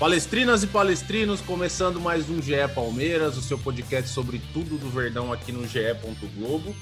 Palestrinas 0.00 0.62
e 0.62 0.66
palestrinos, 0.66 1.42
começando 1.42 2.00
mais 2.00 2.30
um 2.30 2.40
GE 2.40 2.54
Palmeiras, 2.74 3.36
o 3.36 3.42
seu 3.42 3.58
podcast 3.58 4.08
sobre 4.08 4.40
tudo 4.50 4.78
do 4.78 4.88
Verdão 4.88 5.30
aqui 5.30 5.52
no 5.52 5.68
GE. 5.68 5.92
Globo. 6.38 6.74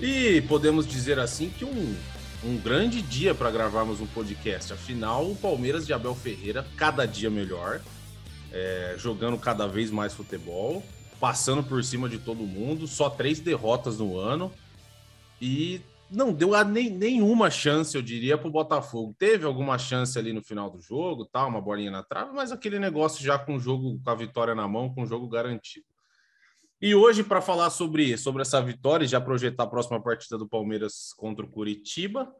E 0.00 0.40
podemos 0.48 0.84
dizer 0.84 1.20
assim 1.20 1.50
que 1.50 1.64
um, 1.64 1.96
um 2.42 2.56
grande 2.56 3.00
dia 3.00 3.32
para 3.32 3.48
gravarmos 3.48 4.00
um 4.00 4.08
podcast. 4.08 4.72
Afinal, 4.72 5.30
o 5.30 5.36
Palmeiras 5.36 5.86
de 5.86 5.92
Abel 5.92 6.16
Ferreira, 6.16 6.66
cada 6.76 7.06
dia 7.06 7.30
melhor, 7.30 7.80
é, 8.50 8.96
jogando 8.98 9.38
cada 9.38 9.68
vez 9.68 9.92
mais 9.92 10.12
futebol, 10.12 10.82
passando 11.20 11.62
por 11.62 11.84
cima 11.84 12.08
de 12.08 12.18
todo 12.18 12.42
mundo, 12.42 12.88
só 12.88 13.08
três 13.08 13.38
derrotas 13.38 13.98
no 13.98 14.18
ano. 14.18 14.52
E 15.40 15.80
não 16.12 16.32
deu 16.32 16.54
a 16.54 16.62
nem, 16.62 16.90
nenhuma 16.90 17.50
chance, 17.50 17.96
eu 17.96 18.02
diria, 18.02 18.36
para 18.36 18.48
o 18.48 18.52
Botafogo. 18.52 19.14
Teve 19.18 19.46
alguma 19.46 19.78
chance 19.78 20.18
ali 20.18 20.32
no 20.32 20.42
final 20.42 20.70
do 20.70 20.80
jogo, 20.80 21.24
tal, 21.24 21.48
uma 21.48 21.60
bolinha 21.60 21.90
na 21.90 22.02
trave, 22.02 22.32
mas 22.32 22.52
aquele 22.52 22.78
negócio 22.78 23.24
já 23.24 23.38
com 23.38 23.56
o 23.56 23.60
jogo, 23.60 24.00
com 24.02 24.10
a 24.10 24.14
vitória 24.14 24.54
na 24.54 24.68
mão, 24.68 24.92
com 24.92 25.02
o 25.02 25.06
jogo 25.06 25.28
garantido. 25.28 25.86
E 26.80 26.94
hoje, 26.94 27.22
para 27.22 27.40
falar 27.40 27.70
sobre, 27.70 28.16
sobre 28.18 28.42
essa 28.42 28.60
vitória 28.60 29.04
e 29.04 29.08
já 29.08 29.20
projetar 29.20 29.64
a 29.64 29.68
próxima 29.68 30.02
partida 30.02 30.36
do 30.36 30.48
Palmeiras 30.48 31.12
contra 31.16 31.44
o 31.44 31.48
Curitiba, 31.48 32.32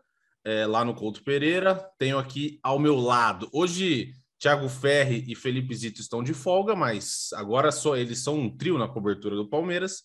é, 0.44 0.66
lá 0.66 0.84
no 0.84 0.94
Couto 0.94 1.22
Pereira, 1.22 1.74
tenho 1.98 2.18
aqui 2.18 2.58
ao 2.62 2.78
meu 2.78 2.96
lado. 2.96 3.48
Hoje, 3.52 4.12
Thiago 4.40 4.68
Ferri 4.68 5.24
e 5.28 5.36
Felipe 5.36 5.72
Zito 5.72 6.00
estão 6.00 6.20
de 6.20 6.34
folga, 6.34 6.74
mas 6.74 7.28
agora 7.34 7.70
só 7.70 7.96
eles 7.96 8.18
são 8.18 8.36
um 8.36 8.50
trio 8.50 8.76
na 8.76 8.88
cobertura 8.88 9.36
do 9.36 9.48
Palmeiras. 9.48 10.02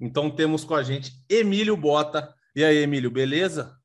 Então 0.00 0.28
temos 0.28 0.64
com 0.64 0.74
a 0.74 0.82
gente 0.82 1.12
Emílio 1.28 1.76
Bota. 1.76 2.34
E 2.56 2.64
aí, 2.64 2.78
Emílio, 2.78 3.10
beleza? 3.10 3.78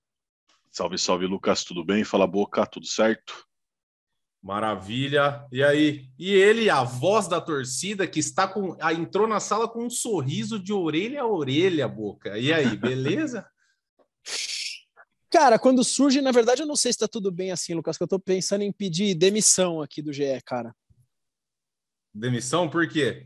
Salve, 0.71 0.97
salve, 0.97 1.25
Lucas, 1.25 1.65
tudo 1.65 1.83
bem? 1.83 2.05
Fala 2.05 2.25
boca, 2.25 2.65
tudo 2.65 2.85
certo? 2.85 3.45
Maravilha. 4.41 5.45
E 5.51 5.61
aí? 5.61 6.09
E 6.17 6.33
ele, 6.33 6.69
a 6.69 6.81
voz 6.81 7.27
da 7.27 7.41
torcida, 7.41 8.07
que 8.07 8.21
está 8.21 8.47
com. 8.47 8.77
Ah, 8.79 8.93
entrou 8.93 9.27
na 9.27 9.41
sala 9.41 9.67
com 9.67 9.83
um 9.83 9.89
sorriso 9.89 10.57
de 10.57 10.71
orelha 10.71 11.23
a 11.23 11.27
orelha, 11.27 11.85
boca. 11.85 12.37
E 12.37 12.53
aí, 12.53 12.77
beleza? 12.79 13.45
Cara, 15.29 15.59
quando 15.59 15.83
surge, 15.83 16.21
na 16.21 16.31
verdade, 16.31 16.61
eu 16.61 16.65
não 16.65 16.77
sei 16.77 16.93
se 16.93 16.99
tá 16.99 17.09
tudo 17.09 17.29
bem 17.29 17.51
assim, 17.51 17.73
Lucas, 17.73 17.97
que 17.97 18.03
eu 18.03 18.07
tô 18.07 18.21
pensando 18.21 18.61
em 18.61 18.71
pedir 18.71 19.15
demissão 19.15 19.81
aqui 19.81 20.01
do 20.01 20.13
GE, 20.13 20.39
cara. 20.45 20.73
Demissão 22.13 22.69
por 22.69 22.87
quê? 22.87 23.25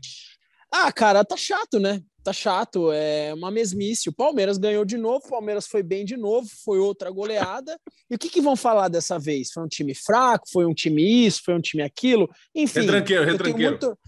Ah, 0.72 0.92
cara, 0.92 1.24
tá 1.24 1.36
chato, 1.36 1.78
né? 1.78 2.02
Tá 2.26 2.32
chato, 2.32 2.90
é 2.90 3.32
uma 3.34 3.52
mesmice. 3.52 4.08
O 4.08 4.12
Palmeiras 4.12 4.58
ganhou 4.58 4.84
de 4.84 4.98
novo, 4.98 5.24
o 5.24 5.30
Palmeiras 5.30 5.68
foi 5.68 5.80
bem 5.80 6.04
de 6.04 6.16
novo, 6.16 6.48
foi 6.64 6.80
outra 6.80 7.08
goleada. 7.08 7.78
E 8.10 8.16
o 8.16 8.18
que, 8.18 8.28
que 8.28 8.40
vão 8.40 8.56
falar 8.56 8.88
dessa 8.88 9.16
vez? 9.16 9.52
Foi 9.52 9.62
um 9.62 9.68
time 9.68 9.94
fraco? 9.94 10.44
Foi 10.50 10.66
um 10.66 10.74
time 10.74 11.24
isso? 11.24 11.42
Foi 11.44 11.54
um 11.54 11.60
time 11.60 11.84
aquilo? 11.84 12.28
Enfim. 12.52 12.80
Retranqueiro, 12.80 13.24
retranqueiro. 13.24 13.78
Muito... 13.80 13.98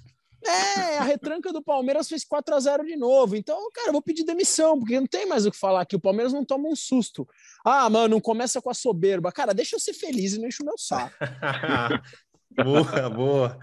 É, 0.44 0.98
a 0.98 1.04
retranca 1.04 1.52
do 1.52 1.62
Palmeiras 1.62 2.08
fez 2.08 2.24
4 2.24 2.56
a 2.56 2.58
0 2.58 2.84
de 2.84 2.96
novo. 2.96 3.36
Então, 3.36 3.70
cara, 3.72 3.90
eu 3.90 3.92
vou 3.92 4.02
pedir 4.02 4.24
demissão, 4.24 4.80
porque 4.80 4.98
não 4.98 5.06
tem 5.06 5.24
mais 5.24 5.46
o 5.46 5.52
que 5.52 5.56
falar 5.56 5.82
aqui. 5.82 5.94
O 5.94 6.00
Palmeiras 6.00 6.32
não 6.32 6.44
toma 6.44 6.68
um 6.68 6.74
susto. 6.74 7.24
Ah, 7.64 7.88
mano, 7.88 8.16
não 8.16 8.20
começa 8.20 8.60
com 8.60 8.68
a 8.68 8.74
soberba. 8.74 9.30
Cara, 9.30 9.54
deixa 9.54 9.76
eu 9.76 9.80
ser 9.80 9.92
feliz 9.92 10.32
e 10.32 10.40
não 10.40 10.48
enche 10.48 10.60
o 10.60 10.66
meu 10.66 10.76
saco. 10.76 11.14
boa, 12.64 13.10
boa. 13.10 13.58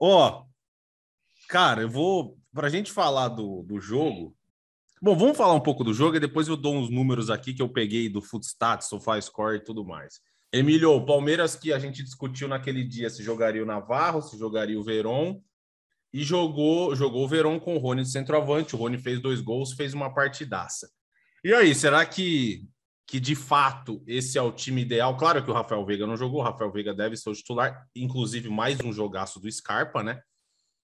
Ó, 0.00 0.44
cara, 1.50 1.82
eu 1.82 1.90
vou. 1.90 2.38
Pra 2.52 2.68
gente 2.68 2.90
falar 2.90 3.28
do, 3.28 3.62
do 3.62 3.80
jogo. 3.80 4.36
Bom, 5.00 5.16
vamos 5.16 5.36
falar 5.36 5.54
um 5.54 5.60
pouco 5.60 5.84
do 5.84 5.94
jogo 5.94 6.16
e 6.16 6.20
depois 6.20 6.48
eu 6.48 6.56
dou 6.56 6.74
uns 6.74 6.90
números 6.90 7.30
aqui 7.30 7.54
que 7.54 7.62
eu 7.62 7.68
peguei 7.68 8.08
do 8.08 8.20
Footstats, 8.20 8.88
SofaScore 8.88 9.56
e 9.56 9.64
tudo 9.64 9.84
mais. 9.84 10.20
Emílio, 10.52 10.90
o 10.90 11.06
Palmeiras 11.06 11.54
que 11.54 11.72
a 11.72 11.78
gente 11.78 12.02
discutiu 12.02 12.48
naquele 12.48 12.82
dia 12.82 13.08
se 13.08 13.22
jogaria 13.22 13.62
o 13.62 13.66
Navarro, 13.66 14.20
se 14.20 14.36
jogaria 14.36 14.78
o 14.78 14.82
Veron 14.82 15.40
e 16.12 16.24
jogou 16.24 16.94
jogou 16.96 17.24
o 17.24 17.28
Verón 17.28 17.60
com 17.60 17.76
o 17.76 17.78
Rony 17.78 18.02
de 18.02 18.10
centroavante. 18.10 18.74
O 18.74 18.78
Rony 18.78 18.98
fez 18.98 19.20
dois 19.20 19.40
gols, 19.40 19.72
fez 19.72 19.94
uma 19.94 20.12
partidaça. 20.12 20.90
E 21.44 21.54
aí, 21.54 21.72
será 21.72 22.04
que, 22.04 22.66
que 23.06 23.20
de 23.20 23.36
fato 23.36 24.02
esse 24.08 24.36
é 24.36 24.42
o 24.42 24.52
time 24.52 24.82
ideal? 24.82 25.16
Claro 25.16 25.42
que 25.42 25.50
o 25.50 25.54
Rafael 25.54 25.86
Veiga 25.86 26.04
não 26.06 26.16
jogou, 26.16 26.40
o 26.40 26.44
Rafael 26.44 26.72
Veiga 26.72 26.92
deve 26.92 27.16
ser 27.16 27.30
o 27.30 27.34
titular, 27.34 27.86
inclusive 27.94 28.48
mais 28.50 28.80
um 28.80 28.92
jogaço 28.92 29.38
do 29.38 29.50
Scarpa, 29.50 30.02
né? 30.02 30.20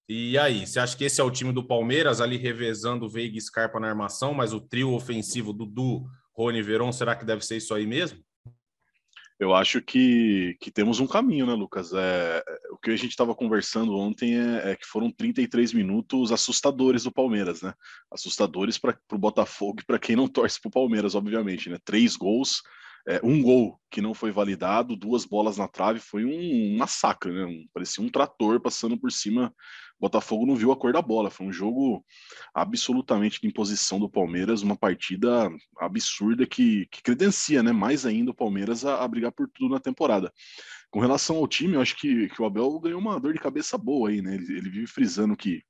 E 0.08 0.38
aí, 0.38 0.64
você 0.64 0.78
acha 0.78 0.96
que 0.96 1.04
esse 1.04 1.20
é 1.20 1.24
o 1.24 1.30
time 1.30 1.52
do 1.52 1.66
Palmeiras, 1.66 2.20
ali 2.20 2.36
revezando 2.36 3.08
Veiga 3.08 3.36
e 3.36 3.40
Scarpa 3.40 3.80
na 3.80 3.88
armação, 3.88 4.32
mas 4.32 4.52
o 4.52 4.60
trio 4.60 4.92
ofensivo 4.92 5.52
Dudu, 5.52 6.04
Rony 6.32 6.58
e 6.58 6.62
Verón, 6.62 6.92
será 6.92 7.16
que 7.16 7.24
deve 7.24 7.44
ser 7.44 7.56
isso 7.56 7.74
aí 7.74 7.86
mesmo? 7.86 8.24
Eu 9.38 9.54
acho 9.54 9.82
que, 9.82 10.56
que 10.60 10.70
temos 10.70 10.98
um 10.98 11.06
caminho, 11.06 11.44
né, 11.44 11.52
Lucas? 11.52 11.92
É, 11.92 12.42
o 12.70 12.78
que 12.78 12.90
a 12.90 12.96
gente 12.96 13.10
estava 13.10 13.34
conversando 13.34 13.94
ontem 13.94 14.34
é, 14.34 14.70
é, 14.70 14.76
que 14.76 14.86
foram 14.86 15.10
33 15.10 15.74
minutos 15.74 16.32
assustadores 16.32 17.02
do 17.02 17.12
Palmeiras, 17.12 17.60
né? 17.60 17.74
Assustadores 18.10 18.78
para 18.78 18.96
o 19.12 19.18
Botafogo 19.18 19.80
e 19.80 19.84
para 19.84 19.98
quem 19.98 20.16
não 20.16 20.26
torce 20.26 20.58
para 20.58 20.68
o 20.68 20.72
Palmeiras, 20.72 21.14
obviamente, 21.14 21.68
né? 21.68 21.78
Três 21.84 22.16
gols, 22.16 22.62
é, 23.06 23.20
um 23.22 23.42
gol 23.42 23.78
que 23.90 24.00
não 24.00 24.14
foi 24.14 24.32
validado, 24.32 24.96
duas 24.96 25.26
bolas 25.26 25.58
na 25.58 25.68
trave, 25.68 26.00
foi 26.00 26.24
um, 26.24 26.74
um 26.74 26.78
massacre, 26.78 27.30
né? 27.30 27.44
Um, 27.44 27.66
parecia 27.74 28.02
um 28.02 28.08
trator 28.08 28.58
passando 28.58 28.98
por 28.98 29.12
cima 29.12 29.54
Botafogo 29.98 30.46
não 30.46 30.54
viu 30.54 30.70
a 30.70 30.76
cor 30.76 30.92
da 30.92 31.00
bola. 31.00 31.30
Foi 31.30 31.46
um 31.46 31.52
jogo 31.52 32.04
absolutamente 32.54 33.40
de 33.40 33.48
imposição 33.48 33.98
do 33.98 34.10
Palmeiras, 34.10 34.62
uma 34.62 34.76
partida 34.76 35.50
absurda 35.78 36.46
que, 36.46 36.86
que 36.90 37.02
credencia 37.02 37.62
né, 37.62 37.72
mais 37.72 38.04
ainda 38.04 38.30
o 38.30 38.34
Palmeiras 38.34 38.84
a, 38.84 39.02
a, 39.02 39.08
brigar 39.08 39.32
por 39.32 39.48
tudo 39.48 39.72
na 39.72 39.80
temporada. 39.80 40.32
Com 40.90 41.00
relação 41.00 41.36
ao 41.36 41.48
time, 41.48 41.74
eu 41.74 41.80
acho 41.80 41.96
que, 41.96 42.28
que 42.28 42.40
o 42.40 42.44
Abel 42.44 42.78
ganhou 42.78 43.00
uma 43.00 43.18
dor 43.18 43.32
de 43.32 43.40
cabeça 43.40 43.78
boa 43.78 44.10
aí, 44.10 44.20
né? 44.20 44.34
Ele, 44.34 44.58
ele 44.58 44.70
vive 44.70 44.86
frisando 44.86 45.36
que 45.36 45.62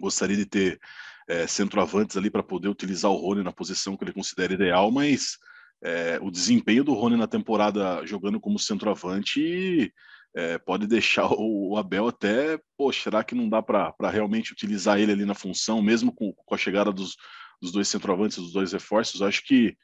gostaria 0.00 0.36
de 0.36 0.46
ter 0.46 0.80
é, 1.28 1.46
centroavantes 1.46 2.16
ali 2.16 2.30
para 2.30 2.42
poder 2.42 2.68
utilizar 2.68 3.10
o 3.10 3.16
Rony 3.16 3.42
na 3.42 3.52
posição 3.52 3.96
que 3.96 4.04
ele 4.04 4.12
considera 4.12 4.54
ideal, 4.54 4.90
mas 4.90 5.38
é, 5.82 6.18
o 6.22 6.30
desempenho 6.30 6.84
do 6.84 6.94
Rony 6.94 7.16
na 7.16 7.26
temporada 7.26 8.04
jogando 8.06 8.40
como 8.40 8.58
centroavante 8.58 9.92
é, 10.34 10.58
pode 10.58 10.86
deixar 10.86 11.28
o, 11.30 11.76
Abel 11.76 12.08
até, 12.08 12.58
pô, 12.76 12.92
será 12.92 13.22
que 13.22 13.34
não 13.34 13.48
dá 13.48 13.62
para 13.62 14.10
realmente 14.10 14.52
utilizar 14.52 14.98
ele 14.98 15.12
ali 15.12 15.24
na 15.24 15.34
função, 15.34 15.82
mesmo 15.82 16.12
com, 16.12 16.32
com 16.32 16.54
a 16.54 16.58
chegada 16.58 16.92
dos, 16.92 17.16
dos 17.60 17.72
dois 17.72 17.88
centroavantes, 17.88 18.38
dos 18.38 18.52
dois 18.52 18.72
reforços? 18.72 19.20
Eu 19.20 19.26
acho 19.26 19.44
que, 19.44 19.76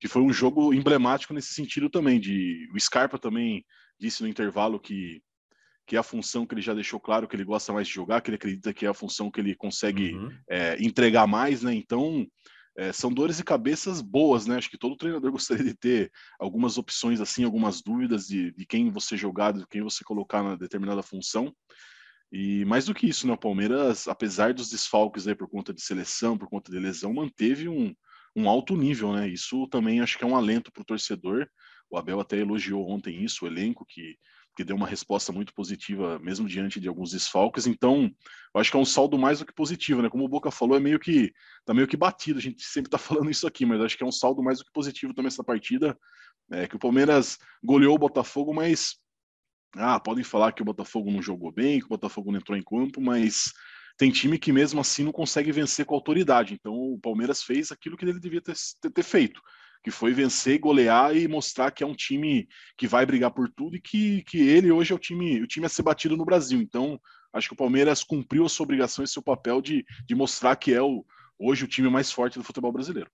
que 0.00 0.08
foi 0.08 0.22
um 0.22 0.32
jogo 0.32 0.74
emblemático 0.74 1.32
nesse 1.32 1.54
sentido 1.54 1.88
também. 1.88 2.18
De, 2.18 2.68
o 2.74 2.80
Scarpa 2.80 3.18
também 3.18 3.64
disse 3.98 4.22
no 4.22 4.28
intervalo 4.28 4.80
que, 4.80 5.22
que 5.86 5.94
é 5.94 5.98
a 5.98 6.02
função 6.02 6.44
que 6.44 6.54
ele 6.54 6.62
já 6.62 6.74
deixou 6.74 6.98
claro 6.98 7.28
que 7.28 7.36
ele 7.36 7.44
gosta 7.44 7.72
mais 7.72 7.86
de 7.86 7.94
jogar, 7.94 8.20
que 8.20 8.30
ele 8.30 8.36
acredita 8.36 8.74
que 8.74 8.86
é 8.86 8.88
a 8.88 8.94
função 8.94 9.30
que 9.30 9.40
ele 9.40 9.54
consegue 9.54 10.14
uhum. 10.14 10.36
é, 10.48 10.82
entregar 10.82 11.26
mais, 11.26 11.62
né? 11.62 11.72
Então, 11.72 12.26
é, 12.76 12.92
são 12.92 13.12
dores 13.12 13.36
de 13.36 13.44
cabeças 13.44 14.00
boas, 14.00 14.46
né? 14.46 14.56
Acho 14.56 14.70
que 14.70 14.78
todo 14.78 14.96
treinador 14.96 15.30
gostaria 15.32 15.64
de 15.64 15.74
ter 15.74 16.10
algumas 16.38 16.76
opções, 16.78 17.20
assim, 17.20 17.44
algumas 17.44 17.80
dúvidas 17.82 18.26
de, 18.26 18.52
de 18.52 18.66
quem 18.66 18.90
você 18.90 19.16
jogar, 19.16 19.52
de 19.52 19.66
quem 19.68 19.82
você 19.82 20.02
colocar 20.04 20.42
na 20.42 20.56
determinada 20.56 21.02
função. 21.02 21.54
E 22.32 22.64
mais 22.64 22.86
do 22.86 22.94
que 22.94 23.06
isso, 23.06 23.26
né? 23.26 23.32
O 23.32 23.38
Palmeiras, 23.38 24.08
apesar 24.08 24.52
dos 24.52 24.70
desfalques 24.70 25.28
aí 25.28 25.34
por 25.34 25.48
conta 25.48 25.72
de 25.72 25.80
seleção, 25.80 26.36
por 26.36 26.48
conta 26.48 26.70
de 26.70 26.78
lesão, 26.78 27.14
manteve 27.14 27.68
um, 27.68 27.94
um 28.34 28.48
alto 28.48 28.76
nível, 28.76 29.12
né? 29.12 29.28
Isso 29.28 29.68
também 29.68 30.00
acho 30.00 30.18
que 30.18 30.24
é 30.24 30.26
um 30.26 30.36
alento 30.36 30.72
para 30.72 30.82
o 30.82 30.84
torcedor. 30.84 31.46
O 31.88 31.96
Abel 31.96 32.18
até 32.18 32.38
elogiou 32.38 32.90
ontem 32.90 33.22
isso, 33.22 33.44
o 33.44 33.48
elenco 33.48 33.86
que 33.86 34.16
que 34.54 34.64
deu 34.64 34.76
uma 34.76 34.86
resposta 34.86 35.32
muito 35.32 35.52
positiva, 35.52 36.18
mesmo 36.20 36.48
diante 36.48 36.78
de 36.78 36.88
alguns 36.88 37.10
desfalques. 37.10 37.66
Então, 37.66 38.10
eu 38.54 38.60
acho 38.60 38.70
que 38.70 38.76
é 38.76 38.80
um 38.80 38.84
saldo 38.84 39.18
mais 39.18 39.40
do 39.40 39.46
que 39.46 39.52
positivo, 39.52 40.00
né? 40.00 40.08
Como 40.08 40.24
o 40.24 40.28
Boca 40.28 40.50
falou, 40.50 40.76
é 40.76 40.80
meio 40.80 40.98
que 40.98 41.32
tá 41.64 41.74
meio 41.74 41.88
que 41.88 41.96
batido. 41.96 42.38
A 42.38 42.42
gente 42.42 42.62
sempre 42.64 42.90
tá 42.90 42.98
falando 42.98 43.30
isso 43.30 43.46
aqui, 43.46 43.66
mas 43.66 43.80
acho 43.80 43.96
que 43.96 44.04
é 44.04 44.06
um 44.06 44.12
saldo 44.12 44.42
mais 44.42 44.58
do 44.58 44.64
que 44.64 44.72
positivo 44.72 45.12
também 45.12 45.28
essa 45.28 45.44
partida. 45.44 45.98
É, 46.50 46.66
que 46.66 46.76
o 46.76 46.78
Palmeiras 46.78 47.38
goleou 47.62 47.94
o 47.94 47.98
Botafogo, 47.98 48.52
mas 48.52 48.96
ah, 49.76 49.98
podem 49.98 50.22
falar 50.22 50.52
que 50.52 50.62
o 50.62 50.64
Botafogo 50.64 51.10
não 51.10 51.22
jogou 51.22 51.50
bem, 51.50 51.80
que 51.80 51.86
o 51.86 51.88
Botafogo 51.88 52.30
não 52.30 52.38
entrou 52.38 52.56
em 52.56 52.62
campo, 52.62 53.00
mas 53.00 53.52
tem 53.96 54.10
time 54.10 54.38
que 54.38 54.52
mesmo 54.52 54.80
assim 54.80 55.04
não 55.04 55.12
consegue 55.12 55.50
vencer 55.50 55.86
com 55.86 55.94
autoridade. 55.94 56.54
Então, 56.54 56.74
o 56.74 56.98
Palmeiras 57.00 57.42
fez 57.42 57.72
aquilo 57.72 57.96
que 57.96 58.04
ele 58.04 58.20
devia 58.20 58.40
ter, 58.40 58.54
ter, 58.80 58.90
ter 58.90 59.02
feito 59.02 59.40
que 59.84 59.90
foi 59.90 60.14
vencer, 60.14 60.58
golear 60.58 61.14
e 61.14 61.28
mostrar 61.28 61.70
que 61.70 61.84
é 61.84 61.86
um 61.86 61.94
time 61.94 62.48
que 62.74 62.88
vai 62.88 63.04
brigar 63.04 63.30
por 63.30 63.50
tudo 63.50 63.76
e 63.76 63.80
que, 63.80 64.22
que 64.22 64.38
ele 64.38 64.72
hoje 64.72 64.92
é 64.92 64.96
o 64.96 64.98
time, 64.98 65.42
o 65.42 65.46
time 65.46 65.66
a 65.66 65.68
ser 65.68 65.82
batido 65.82 66.16
no 66.16 66.24
Brasil. 66.24 66.58
Então, 66.58 66.98
acho 67.34 67.48
que 67.48 67.52
o 67.52 67.58
Palmeiras 67.58 68.02
cumpriu 68.02 68.46
a 68.46 68.48
sua 68.48 68.64
obrigação 68.64 69.04
e 69.04 69.08
seu 69.08 69.22
papel 69.22 69.60
de, 69.60 69.84
de 70.06 70.14
mostrar 70.14 70.56
que 70.56 70.72
é 70.72 70.80
o, 70.80 71.04
hoje 71.38 71.64
o 71.64 71.68
time 71.68 71.90
mais 71.90 72.10
forte 72.10 72.38
do 72.38 72.44
futebol 72.44 72.72
brasileiro. 72.72 73.10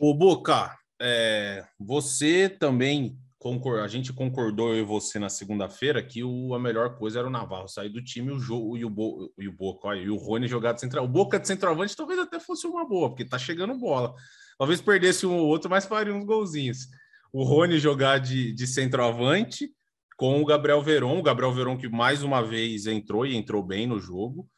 O 0.00 0.14
Boca, 0.14 0.74
é, 0.98 1.66
você 1.78 2.48
também 2.48 3.14
concor 3.38 3.80
a 3.80 3.86
gente 3.86 4.14
concordou 4.14 4.74
eu 4.74 4.80
e 4.80 4.82
você 4.82 5.18
na 5.18 5.28
segunda-feira 5.28 6.02
que 6.02 6.24
o, 6.24 6.54
a 6.54 6.58
melhor 6.58 6.96
coisa 6.96 7.18
era 7.18 7.28
o 7.28 7.30
Navarro 7.30 7.68
sair 7.68 7.90
do 7.90 8.02
time 8.02 8.32
o 8.32 8.40
jogo 8.40 8.78
e 8.78 8.84
o, 8.84 8.90
Bo, 8.90 9.30
e 9.38 9.46
o 9.46 9.52
Boca 9.52 9.94
e 9.94 10.08
o 10.08 10.16
Rony 10.16 10.48
jogar 10.48 10.72
de 10.72 10.80
central. 10.80 11.04
O 11.04 11.08
Boca 11.08 11.38
de 11.38 11.46
centroavante 11.46 11.94
talvez 11.94 12.18
até 12.18 12.40
fosse 12.40 12.66
uma 12.66 12.88
boa, 12.88 13.10
porque 13.10 13.26
tá 13.26 13.38
chegando 13.38 13.78
bola. 13.78 14.14
Talvez 14.58 14.80
perdesse 14.80 15.26
um 15.26 15.36
ou 15.36 15.46
outro, 15.46 15.70
mas 15.70 15.84
faria 15.84 16.14
uns 16.14 16.24
golzinhos. 16.24 16.88
O 17.32 17.44
Rony 17.44 17.78
jogar 17.78 18.18
de, 18.18 18.52
de 18.52 18.66
centroavante 18.66 19.70
com 20.16 20.40
o 20.40 20.46
Gabriel 20.46 20.82
Veron, 20.82 21.18
o 21.18 21.22
Gabriel 21.22 21.52
Veron 21.52 21.76
que 21.76 21.88
mais 21.88 22.22
uma 22.22 22.42
vez 22.42 22.86
entrou 22.86 23.26
e 23.26 23.36
entrou 23.36 23.62
bem 23.62 23.86
no 23.86 24.00
jogo. 24.00 24.48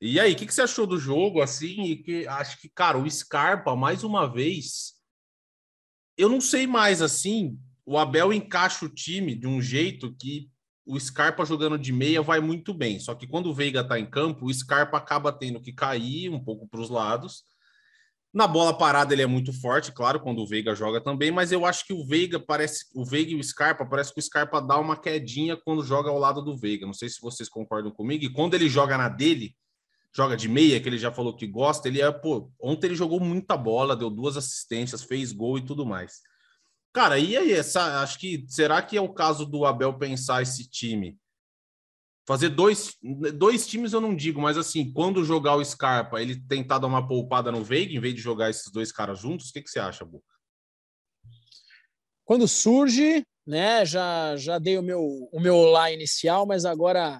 E 0.00 0.20
aí, 0.20 0.32
o 0.32 0.36
que, 0.36 0.46
que 0.46 0.54
você 0.54 0.62
achou 0.62 0.86
do 0.86 0.96
jogo 0.96 1.42
assim? 1.42 1.82
E 1.82 1.96
que 1.96 2.26
acho 2.28 2.60
que, 2.60 2.68
cara, 2.68 2.96
o 2.96 3.10
Scarpa 3.10 3.74
mais 3.74 4.04
uma 4.04 4.32
vez 4.32 4.98
eu 6.18 6.28
não 6.28 6.40
sei 6.40 6.66
mais 6.66 7.00
assim, 7.00 7.56
o 7.86 7.96
Abel 7.96 8.32
encaixa 8.32 8.84
o 8.84 8.88
time 8.88 9.36
de 9.36 9.46
um 9.46 9.62
jeito 9.62 10.12
que 10.16 10.50
o 10.84 10.98
Scarpa 10.98 11.44
jogando 11.44 11.78
de 11.78 11.92
meia 11.92 12.20
vai 12.20 12.40
muito 12.40 12.74
bem. 12.74 12.98
Só 12.98 13.14
que 13.14 13.26
quando 13.26 13.46
o 13.46 13.54
Veiga 13.54 13.82
está 13.82 14.00
em 14.00 14.10
campo, 14.10 14.46
o 14.46 14.52
Scarpa 14.52 14.98
acaba 14.98 15.32
tendo 15.32 15.60
que 15.60 15.72
cair 15.72 16.28
um 16.28 16.42
pouco 16.42 16.66
para 16.66 16.80
os 16.80 16.90
lados. 16.90 17.44
Na 18.38 18.46
bola 18.46 18.72
parada 18.72 19.12
ele 19.12 19.20
é 19.20 19.26
muito 19.26 19.52
forte, 19.52 19.90
claro, 19.90 20.20
quando 20.20 20.38
o 20.38 20.46
Veiga 20.46 20.72
joga 20.72 21.00
também, 21.00 21.28
mas 21.28 21.50
eu 21.50 21.66
acho 21.66 21.84
que 21.84 21.92
o 21.92 22.06
Veiga 22.06 22.38
parece, 22.38 22.84
o 22.94 23.04
Veiga 23.04 23.32
e 23.32 23.34
o 23.34 23.42
Scarpa, 23.42 23.84
parece 23.84 24.14
que 24.14 24.20
o 24.20 24.22
Scarpa 24.22 24.62
dá 24.62 24.78
uma 24.78 24.96
quedinha 24.96 25.56
quando 25.56 25.82
joga 25.82 26.08
ao 26.08 26.20
lado 26.20 26.40
do 26.40 26.56
Veiga. 26.56 26.86
Não 26.86 26.92
sei 26.92 27.08
se 27.08 27.20
vocês 27.20 27.48
concordam 27.48 27.90
comigo. 27.90 28.24
E 28.24 28.32
quando 28.32 28.54
ele 28.54 28.68
joga 28.68 28.96
na 28.96 29.08
dele, 29.08 29.56
joga 30.14 30.36
de 30.36 30.48
meia, 30.48 30.80
que 30.80 30.88
ele 30.88 30.98
já 30.98 31.10
falou 31.10 31.34
que 31.34 31.48
gosta, 31.48 31.88
ele 31.88 32.00
é, 32.00 32.12
pô, 32.12 32.48
ontem 32.62 32.86
ele 32.86 32.94
jogou 32.94 33.18
muita 33.18 33.56
bola, 33.56 33.96
deu 33.96 34.08
duas 34.08 34.36
assistências, 34.36 35.02
fez 35.02 35.32
gol 35.32 35.58
e 35.58 35.64
tudo 35.64 35.84
mais. 35.84 36.20
Cara, 36.92 37.18
e 37.18 37.36
aí, 37.36 37.52
essa, 37.52 38.00
acho 38.02 38.20
que 38.20 38.44
será 38.46 38.80
que 38.80 38.96
é 38.96 39.00
o 39.00 39.12
caso 39.12 39.44
do 39.44 39.64
Abel 39.64 39.98
pensar 39.98 40.42
esse 40.42 40.70
time? 40.70 41.18
Fazer 42.28 42.50
dois, 42.50 42.94
dois 43.36 43.66
times 43.66 43.94
eu 43.94 44.02
não 44.02 44.14
digo, 44.14 44.38
mas 44.38 44.58
assim, 44.58 44.92
quando 44.92 45.24
jogar 45.24 45.56
o 45.56 45.64
Scarpa, 45.64 46.20
ele 46.20 46.38
tentar 46.38 46.76
dar 46.78 46.86
uma 46.86 47.08
poupada 47.08 47.50
no 47.50 47.64
Veiga, 47.64 47.94
em 47.94 48.00
vez 48.00 48.14
de 48.14 48.20
jogar 48.20 48.50
esses 48.50 48.70
dois 48.70 48.92
caras 48.92 49.18
juntos, 49.18 49.48
o 49.48 49.52
que, 49.54 49.62
que 49.62 49.70
você 49.70 49.78
acha, 49.78 50.04
Boca? 50.04 50.26
Quando 52.26 52.46
surge, 52.46 53.24
né, 53.46 53.82
já, 53.86 54.36
já 54.36 54.58
dei 54.58 54.76
o 54.76 54.82
meu, 54.82 55.00
o 55.32 55.40
meu 55.40 55.56
lá 55.70 55.90
inicial, 55.90 56.44
mas 56.44 56.66
agora 56.66 57.18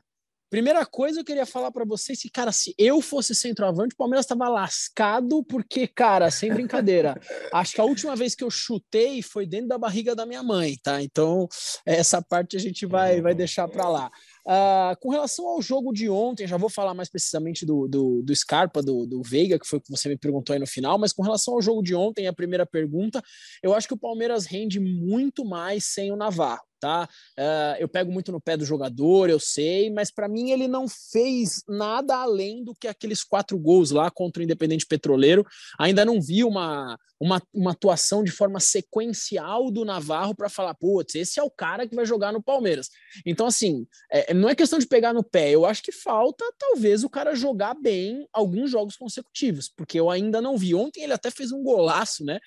Primeira 0.50 0.87
coisa, 0.87 1.20
eu 1.20 1.25
queria 1.25 1.44
falar 1.44 1.70
para 1.70 1.84
vocês 1.84 2.22
que, 2.22 2.31
cara, 2.31 2.50
se 2.52 2.75
eu 2.78 3.02
fosse 3.02 3.34
centroavante, 3.34 3.93
o 3.93 3.99
Palmeiras 3.99 4.25
estava 4.25 4.49
lascado, 4.49 5.44
porque, 5.44 5.87
cara, 5.87 6.31
sem 6.31 6.50
brincadeira, 6.50 7.20
acho 7.52 7.75
que 7.75 7.81
a 7.82 7.84
última 7.84 8.16
vez 8.16 8.34
que 8.34 8.43
eu 8.43 8.50
chutei 8.50 9.20
foi 9.20 9.46
dentro 9.46 9.69
da 9.69 9.76
barriga 9.76 10.16
da 10.16 10.25
minha 10.25 10.43
mãe, 10.43 10.78
tá? 10.82 11.02
Então, 11.02 11.46
essa 11.84 12.22
parte 12.22 12.56
a 12.56 12.58
gente 12.58 12.87
vai, 12.87 13.20
vai 13.20 13.34
deixar 13.34 13.69
para 13.69 13.90
lá. 13.90 14.11
Uh, 14.49 14.97
com 15.00 15.11
relação 15.11 15.47
ao 15.47 15.61
jogo 15.61 15.93
de 15.93 16.09
ontem, 16.09 16.47
já 16.47 16.56
vou 16.56 16.71
falar 16.71 16.95
mais 16.95 17.11
precisamente 17.11 17.67
do, 17.67 17.87
do, 17.87 18.23
do 18.23 18.35
Scarpa, 18.35 18.81
do, 18.81 19.05
do 19.05 19.23
Veiga, 19.23 19.59
que 19.59 19.67
foi 19.67 19.79
o 19.79 19.83
que 19.83 19.91
você 19.91 20.09
me 20.09 20.17
perguntou 20.17 20.55
aí 20.55 20.59
no 20.59 20.67
final, 20.67 20.99
mas 20.99 21.12
com 21.12 21.23
relação 21.23 21.53
ao 21.53 21.61
jogo 21.61 21.83
de 21.83 21.95
ontem, 21.95 22.27
a 22.27 22.33
primeira 22.33 22.65
pergunta, 22.65 23.23
eu 23.62 23.75
acho 23.75 23.87
que 23.87 23.93
o 23.93 23.99
Palmeiras 23.99 24.47
rende 24.47 24.81
muito 24.81 25.45
mais 25.45 25.85
sem 25.85 26.11
o 26.11 26.17
Navarro 26.17 26.62
tá? 26.80 27.08
Uh, 27.38 27.76
eu 27.78 27.88
pego 27.88 28.10
muito 28.10 28.32
no 28.32 28.40
pé 28.40 28.56
do 28.56 28.64
jogador, 28.64 29.28
eu 29.28 29.40
sei, 29.40 29.90
mas 29.90 30.10
para 30.10 30.28
mim 30.28 30.50
ele 30.50 30.69
não 30.69 30.86
fez 30.88 31.62
nada 31.69 32.16
além 32.16 32.64
do 32.64 32.75
que 32.75 32.88
aqueles 32.88 33.22
quatro 33.22 33.58
gols 33.58 33.90
lá 33.90 34.10
contra 34.10 34.40
o 34.40 34.44
Independente 34.44 34.86
Petroleiro. 34.86 35.44
Ainda 35.78 36.04
não 36.04 36.20
vi 36.20 36.44
uma, 36.44 36.98
uma, 37.20 37.42
uma 37.52 37.72
atuação 37.72 38.22
de 38.22 38.30
forma 38.30 38.60
sequencial 38.60 39.70
do 39.70 39.84
Navarro 39.84 40.34
para 40.34 40.48
falar, 40.48 40.75
putz, 40.75 41.14
esse 41.14 41.40
é 41.40 41.42
o 41.42 41.50
cara 41.50 41.86
que 41.86 41.94
vai 41.94 42.06
jogar 42.06 42.32
no 42.32 42.42
Palmeiras. 42.42 42.88
Então, 43.26 43.46
assim, 43.46 43.86
é, 44.10 44.32
não 44.32 44.48
é 44.48 44.54
questão 44.54 44.78
de 44.78 44.86
pegar 44.86 45.12
no 45.12 45.25
pé, 45.25 45.50
eu 45.50 45.66
acho 45.66 45.82
que 45.82 45.92
falta 45.92 46.44
talvez 46.58 47.02
o 47.02 47.10
cara 47.10 47.34
jogar 47.34 47.75
bem 47.75 48.26
alguns 48.32 48.70
jogos 48.70 48.96
consecutivos, 48.96 49.69
porque 49.69 49.98
eu 49.98 50.10
ainda 50.10 50.40
não 50.40 50.56
vi. 50.56 50.75
Ontem 50.75 51.02
ele 51.02 51.12
até 51.12 51.30
fez 51.30 51.52
um 51.52 51.62
golaço, 51.62 52.25
né? 52.25 52.38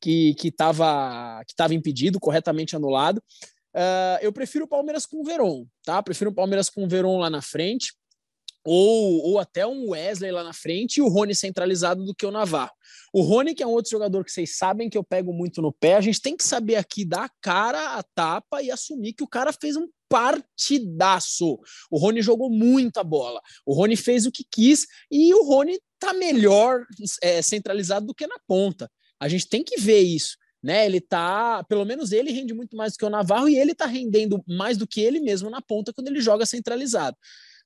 Que 0.00 0.34
estava 0.42 1.42
que 1.46 1.54
tava 1.54 1.74
impedido, 1.74 2.20
corretamente 2.20 2.76
anulado. 2.76 3.22
Uh, 3.74 4.18
eu 4.20 4.32
prefiro 4.32 4.64
o 4.64 4.68
Palmeiras 4.68 5.06
com 5.06 5.20
o 5.20 5.24
Veron, 5.24 5.64
tá? 5.84 6.02
Prefiro 6.02 6.30
o 6.30 6.34
Palmeiras 6.34 6.68
com 6.68 6.84
o 6.84 6.88
Veron 6.88 7.18
lá 7.18 7.30
na 7.30 7.40
frente, 7.40 7.92
ou, 8.64 9.22
ou 9.22 9.38
até 9.38 9.66
um 9.66 9.90
Wesley 9.90 10.30
lá 10.30 10.44
na 10.44 10.52
frente 10.52 10.96
e 10.96 11.02
o 11.02 11.08
Rony 11.08 11.34
centralizado 11.34 12.04
do 12.04 12.14
que 12.14 12.26
o 12.26 12.30
Navarro. 12.30 12.72
O 13.12 13.22
Rony, 13.22 13.54
que 13.54 13.62
é 13.62 13.66
um 13.66 13.70
outro 13.70 13.90
jogador 13.90 14.24
que 14.24 14.30
vocês 14.30 14.56
sabem 14.56 14.90
que 14.90 14.98
eu 14.98 15.04
pego 15.04 15.32
muito 15.32 15.62
no 15.62 15.72
pé, 15.72 15.96
a 15.96 16.00
gente 16.00 16.20
tem 16.20 16.36
que 16.36 16.44
saber 16.44 16.76
aqui 16.76 17.04
dar 17.04 17.24
a 17.24 17.30
cara, 17.40 17.96
a 17.96 18.02
tapa 18.02 18.62
e 18.62 18.70
assumir 18.70 19.14
que 19.14 19.24
o 19.24 19.28
cara 19.28 19.52
fez 19.52 19.76
um 19.76 19.88
partidaço. 20.08 21.58
O 21.90 21.98
Rony 21.98 22.20
jogou 22.20 22.50
muita 22.50 23.02
bola. 23.02 23.40
O 23.64 23.72
Rony 23.72 23.96
fez 23.96 24.26
o 24.26 24.32
que 24.32 24.44
quis 24.50 24.86
e 25.10 25.32
o 25.32 25.44
Rony 25.44 25.80
tá 25.98 26.12
melhor 26.12 26.84
é, 27.22 27.40
centralizado 27.40 28.06
do 28.06 28.14
que 28.14 28.26
na 28.26 28.38
ponta. 28.46 28.90
A 29.18 29.28
gente 29.28 29.48
tem 29.48 29.62
que 29.62 29.80
ver 29.80 30.00
isso 30.00 30.36
né? 30.62 30.86
Ele 30.86 31.00
tá, 31.00 31.64
pelo 31.64 31.84
menos 31.84 32.12
ele 32.12 32.32
rende 32.32 32.54
muito 32.54 32.76
mais 32.76 32.92
do 32.92 32.98
que 32.98 33.04
o 33.04 33.10
Navarro 33.10 33.48
e 33.48 33.56
ele 33.56 33.74
tá 33.74 33.86
rendendo 33.86 34.42
mais 34.46 34.76
do 34.76 34.86
que 34.86 35.00
ele 35.00 35.20
mesmo 35.20 35.50
na 35.50 35.60
ponta 35.60 35.92
quando 35.92 36.08
ele 36.08 36.20
joga 36.20 36.46
centralizado. 36.46 37.16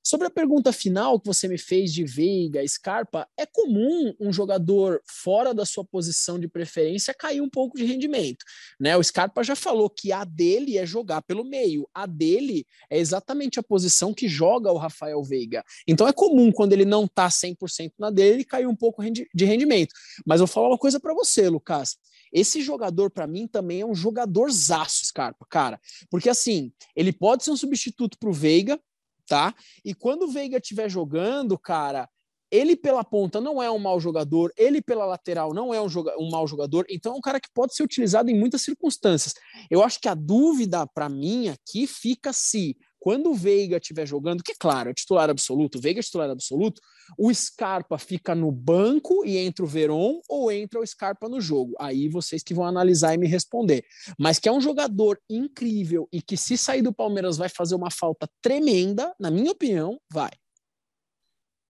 Sobre 0.07 0.27
a 0.27 0.29
pergunta 0.29 0.71
final 0.71 1.19
que 1.19 1.25
você 1.25 1.47
me 1.47 1.57
fez 1.57 1.91
de 1.91 2.03
Veiga, 2.03 2.63
Scarpa, 2.67 3.27
é 3.35 3.43
comum 3.43 4.13
um 4.19 4.31
jogador 4.31 5.01
fora 5.03 5.51
da 5.51 5.65
sua 5.65 5.83
posição 5.83 6.39
de 6.39 6.47
preferência 6.47 7.11
cair 7.11 7.41
um 7.41 7.49
pouco 7.49 7.75
de 7.75 7.85
rendimento, 7.85 8.45
né? 8.79 8.95
O 8.95 9.03
Scarpa 9.03 9.43
já 9.43 9.55
falou 9.55 9.89
que 9.89 10.11
a 10.11 10.23
dele 10.23 10.77
é 10.77 10.85
jogar 10.85 11.23
pelo 11.23 11.43
meio, 11.43 11.89
a 11.91 12.05
dele 12.05 12.67
é 12.87 12.99
exatamente 12.99 13.59
a 13.59 13.63
posição 13.63 14.13
que 14.13 14.27
joga 14.27 14.71
o 14.71 14.77
Rafael 14.77 15.23
Veiga. 15.23 15.63
Então 15.87 16.07
é 16.07 16.13
comum 16.13 16.51
quando 16.51 16.73
ele 16.73 16.85
não 16.85 17.07
tá 17.07 17.27
100% 17.27 17.93
na 17.97 18.11
dele 18.11 18.45
cair 18.45 18.67
um 18.67 18.75
pouco 18.75 19.01
de 19.33 19.45
rendimento. 19.45 19.91
Mas 20.23 20.39
eu 20.39 20.45
falar 20.45 20.67
uma 20.67 20.77
coisa 20.77 20.99
para 20.99 21.15
você, 21.15 21.49
Lucas. 21.49 21.97
Esse 22.35 22.61
jogador, 22.61 23.09
para 23.09 23.25
mim, 23.25 23.47
também 23.47 23.79
é 23.79 23.85
um 23.85 23.95
jogador 23.95 24.51
zaço, 24.51 25.05
Scarpa, 25.05 25.45
cara. 25.49 25.79
Porque 26.09 26.29
assim, 26.29 26.73
ele 26.93 27.13
pode 27.13 27.45
ser 27.45 27.51
um 27.51 27.55
substituto 27.55 28.17
para 28.19 28.29
o 28.29 28.33
Veiga, 28.33 28.77
tá? 29.25 29.55
E 29.85 29.95
quando 29.95 30.23
o 30.23 30.27
Veiga 30.27 30.57
estiver 30.57 30.89
jogando, 30.89 31.57
cara, 31.57 32.09
ele 32.51 32.75
pela 32.75 33.05
ponta 33.05 33.39
não 33.39 33.63
é 33.63 33.71
um 33.71 33.79
mau 33.79 34.01
jogador, 34.01 34.51
ele 34.57 34.81
pela 34.81 35.05
lateral 35.05 35.53
não 35.53 35.73
é 35.73 35.81
um, 35.81 35.87
joga 35.87 36.13
um 36.19 36.29
mau 36.29 36.45
jogador, 36.45 36.85
então 36.89 37.13
é 37.13 37.15
um 37.15 37.21
cara 37.21 37.39
que 37.39 37.49
pode 37.53 37.73
ser 37.73 37.83
utilizado 37.83 38.29
em 38.29 38.37
muitas 38.37 38.63
circunstâncias. 38.63 39.33
Eu 39.71 39.81
acho 39.81 40.01
que 40.01 40.09
a 40.09 40.13
dúvida 40.13 40.85
para 40.85 41.07
mim 41.07 41.47
aqui 41.47 41.87
fica 41.87 42.33
se 42.33 42.75
quando 43.05 43.29
o 43.29 43.35
Veiga 43.35 43.77
estiver 43.77 44.07
jogando, 44.07 44.41
que 44.41 44.55
claro, 44.55 44.89
é 44.89 44.93
titular 44.95 45.29
absoluto, 45.29 45.77
o 45.77 45.81
Veiga 45.81 45.99
é 45.99 46.01
titular 46.01 46.27
absoluto, 46.27 46.81
o 47.15 47.31
Scarpa 47.31 47.99
fica 47.99 48.33
no 48.33 48.51
banco 48.51 49.23
e 49.23 49.37
entra 49.37 49.63
o 49.63 49.67
Veron 49.67 50.21
ou 50.27 50.51
entra 50.51 50.79
o 50.79 50.87
Scarpa 50.87 51.29
no 51.29 51.39
jogo. 51.39 51.75
Aí 51.79 52.09
vocês 52.09 52.41
que 52.41 52.51
vão 52.51 52.65
analisar 52.65 53.13
e 53.13 53.19
me 53.19 53.27
responder. 53.27 53.85
Mas 54.17 54.39
que 54.39 54.49
é 54.49 54.51
um 54.51 54.59
jogador 54.59 55.21
incrível 55.29 56.09
e 56.11 56.19
que 56.19 56.35
se 56.35 56.57
sair 56.57 56.81
do 56.81 56.91
Palmeiras 56.91 57.37
vai 57.37 57.47
fazer 57.47 57.75
uma 57.75 57.91
falta 57.91 58.27
tremenda, 58.41 59.13
na 59.19 59.29
minha 59.29 59.51
opinião, 59.51 60.01
vai. 60.11 60.31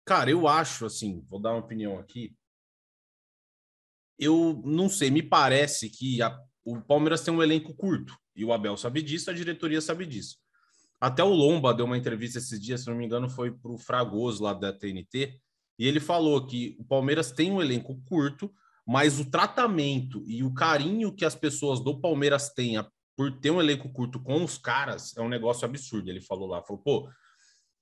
Cara, 0.07 0.31
eu 0.31 0.49
acho 0.49 0.87
assim, 0.87 1.23
vou 1.29 1.39
dar 1.39 1.51
uma 1.51 1.61
opinião 1.61 1.99
aqui. 1.99 2.35
Eu 4.19 4.63
não 4.65 4.89
sei, 4.89 5.11
me 5.11 5.23
parece 5.23 5.91
que 5.91 6.23
a, 6.23 6.35
o 6.65 6.81
Palmeiras 6.81 7.21
tem 7.21 7.35
um 7.35 7.43
elenco 7.43 7.75
curto 7.75 8.17
e 8.35 8.47
o 8.47 8.53
Abel 8.55 8.79
sabe 8.79 9.03
disso, 9.03 9.31
a 9.31 9.35
diretoria 9.35 9.83
sabe 9.83 10.07
disso. 10.07 10.39
Até 11.01 11.23
o 11.23 11.29
Lomba 11.29 11.73
deu 11.73 11.87
uma 11.87 11.97
entrevista 11.97 12.39
esses 12.39 12.61
dias, 12.61 12.83
se 12.83 12.89
não 12.89 12.97
me 12.97 13.05
engano, 13.05 13.29
foi 13.29 13.53
para 13.53 13.71
o 13.71 13.79
Fragoso 13.79 14.43
lá 14.43 14.53
da 14.53 14.73
TNT, 14.73 15.39
e 15.79 15.87
ele 15.87 16.01
falou 16.01 16.45
que 16.47 16.77
o 16.79 16.85
Palmeiras 16.85 17.31
tem 17.31 17.53
um 17.53 17.63
elenco 17.63 18.01
curto, 18.05 18.53
mas 18.87 19.21
o 19.21 19.31
tratamento 19.31 20.25
e 20.27 20.43
o 20.43 20.53
carinho 20.53 21.15
que 21.15 21.25
as 21.25 21.35
pessoas 21.35 21.79
do 21.79 22.01
Palmeiras 22.01 22.49
têm 22.49 22.77
por 23.17 23.33
ter 23.39 23.51
um 23.51 23.61
elenco 23.61 23.89
curto 23.91 24.21
com 24.21 24.45
os 24.45 24.57
caras 24.57 25.17
é 25.17 25.21
um 25.21 25.29
negócio 25.29 25.65
absurdo. 25.65 26.09
Ele 26.09 26.21
falou 26.21 26.49
lá, 26.49 26.63
falou, 26.63 26.83
pô, 26.83 27.11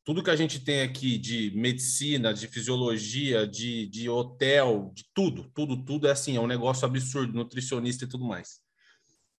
tudo 0.05 0.23
que 0.23 0.31
a 0.31 0.37
gente 0.37 0.61
tem 0.61 0.83
aqui 0.83 1.19
de 1.19 1.53
medicina, 1.55 2.33
de 2.33 2.49
fisiologia, 2.49 3.47
de, 3.47 3.87
de 3.87 4.09
hotel, 4.09 4.91
de 4.95 5.05
tudo, 5.13 5.51
tudo, 5.55 5.85
tudo 5.85 6.07
é 6.09 6.11
assim, 6.11 6.37
é 6.37 6.41
um 6.41 6.47
negócio 6.47 6.87
absurdo, 6.87 7.33
nutricionista 7.33 8.05
e 8.05 8.09
tudo 8.09 8.25
mais. 8.25 8.61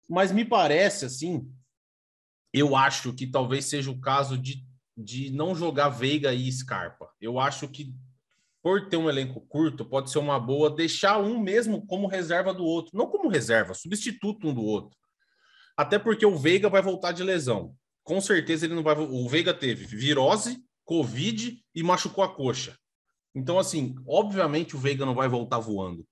Mas 0.10 0.32
me 0.32 0.46
parece 0.46 1.06
assim 1.06 1.52
eu 2.54 2.76
acho 2.76 3.14
que 3.14 3.28
talvez 3.28 3.66
seja 3.66 3.92
o 3.92 4.00
caso 4.00 4.38
de, 4.38 4.64
de 4.96 5.30
não 5.32 5.56
jogar 5.56 5.90
Veiga 5.90 6.34
e 6.34 6.52
Scarpa. 6.52 7.10
Eu 7.20 7.40
acho 7.40 7.68
que 7.68 7.94
por 8.62 8.90
ter 8.90 8.98
um 8.98 9.10
elenco 9.10 9.40
curto, 9.40 9.86
pode 9.86 10.12
ser 10.12 10.20
uma 10.20 10.38
boa 10.38 10.70
deixar 10.70 11.20
um 11.20 11.40
mesmo 11.40 11.86
como 11.88 12.06
reserva 12.06 12.54
do 12.54 12.66
outro. 12.66 12.98
Não 12.98 13.08
como 13.08 13.30
reserva, 13.30 13.74
substituto 13.74 14.48
um 14.48 14.54
do 14.54 14.62
outro. 14.62 14.98
Até 15.78 15.98
porque 15.98 16.26
o 16.26 16.36
Veiga 16.36 16.68
vai 16.68 16.82
voltar 16.82 17.14
de 17.14 17.24
lesão. 17.24 17.74
Com 18.04 18.20
certeza 18.20 18.66
ele 18.66 18.76
não 18.76 18.84
vai. 18.84 18.98
O 18.98 19.30
Veiga 19.30 19.54
teve 19.54 19.86
virose, 19.86 20.62
Covid 20.84 21.64
e 21.74 21.84
machucou 21.84 22.24
a 22.24 22.34
coxa. 22.34 22.78
Então, 23.34 23.60
assim, 23.60 23.96
obviamente 24.06 24.76
o 24.76 24.80
Veiga 24.80 25.06
não 25.06 25.16
vai 25.16 25.30
voltar 25.30 25.60
voando. 25.60 26.06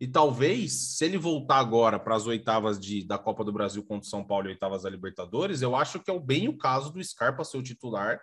E 0.00 0.06
talvez, 0.06 0.96
se 0.96 1.04
ele 1.04 1.18
voltar 1.18 1.58
agora 1.58 1.98
para 1.98 2.14
as 2.14 2.26
oitavas 2.26 2.78
de, 2.78 3.04
da 3.04 3.18
Copa 3.18 3.44
do 3.44 3.52
Brasil 3.52 3.82
contra 3.82 4.06
o 4.06 4.10
São 4.10 4.24
Paulo 4.24 4.46
e 4.46 4.50
oitavas 4.50 4.82
da 4.82 4.90
Libertadores, 4.90 5.60
eu 5.60 5.74
acho 5.74 5.98
que 5.98 6.10
é 6.10 6.18
bem 6.18 6.48
o 6.48 6.56
caso 6.56 6.92
do 6.92 7.02
Scarpa 7.02 7.42
ser 7.42 7.58
o 7.58 7.62
titular 7.62 8.20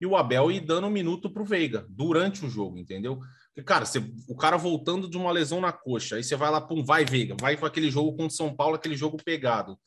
e 0.00 0.06
o 0.06 0.16
Abel 0.16 0.50
ir 0.50 0.60
dando 0.60 0.86
um 0.86 0.90
minuto 0.90 1.28
para 1.28 1.42
o 1.42 1.44
Veiga 1.44 1.86
durante 1.90 2.46
o 2.46 2.48
jogo, 2.48 2.78
entendeu? 2.78 3.18
Porque, 3.48 3.62
cara, 3.62 3.84
você, 3.84 3.98
o 4.28 4.36
cara 4.36 4.56
voltando 4.56 5.08
de 5.08 5.18
uma 5.18 5.30
lesão 5.30 5.60
na 5.60 5.72
coxa, 5.72 6.16
aí 6.16 6.24
você 6.24 6.36
vai 6.36 6.50
lá, 6.50 6.60
pum, 6.60 6.82
vai 6.82 7.04
Veiga, 7.04 7.36
vai 7.38 7.56
para 7.56 7.68
aquele 7.68 7.90
jogo 7.90 8.12
contra 8.12 8.26
o 8.26 8.30
São 8.30 8.54
Paulo, 8.54 8.76
aquele 8.76 8.96
jogo 8.96 9.18
pegado. 9.22 9.78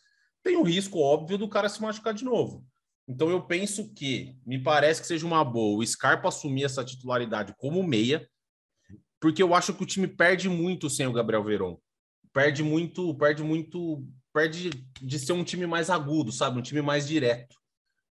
Tem 0.43 0.57
o 0.57 0.63
risco 0.63 0.99
óbvio 0.99 1.37
do 1.37 1.47
cara 1.47 1.69
se 1.69 1.81
machucar 1.81 2.13
de 2.13 2.25
novo. 2.25 2.65
Então 3.07 3.29
eu 3.29 3.41
penso 3.41 3.93
que 3.93 4.37
me 4.45 4.61
parece 4.61 5.01
que 5.01 5.07
seja 5.07 5.25
uma 5.25 5.43
boa 5.43 5.79
o 5.79 5.85
Scarpa 5.85 6.27
assumir 6.27 6.65
essa 6.65 6.83
titularidade 6.83 7.55
como 7.57 7.81
meia, 7.83 8.27
porque 9.21 9.41
eu 9.41 9.53
acho 9.53 9.73
que 9.73 9.83
o 9.83 9.85
time 9.85 10.07
perde 10.07 10.49
muito 10.49 10.89
sem 10.89 11.05
o 11.05 11.13
Gabriel 11.13 11.43
Veron. 11.43 11.77
Perde 12.33 12.63
muito, 12.63 13.13
perde 13.13 13.43
muito, 13.43 14.03
perde 14.33 14.71
de 14.99 15.19
ser 15.19 15.33
um 15.33 15.43
time 15.43 15.67
mais 15.67 15.91
agudo, 15.91 16.31
sabe? 16.31 16.57
Um 16.57 16.61
time 16.63 16.81
mais 16.81 17.07
direto. 17.07 17.55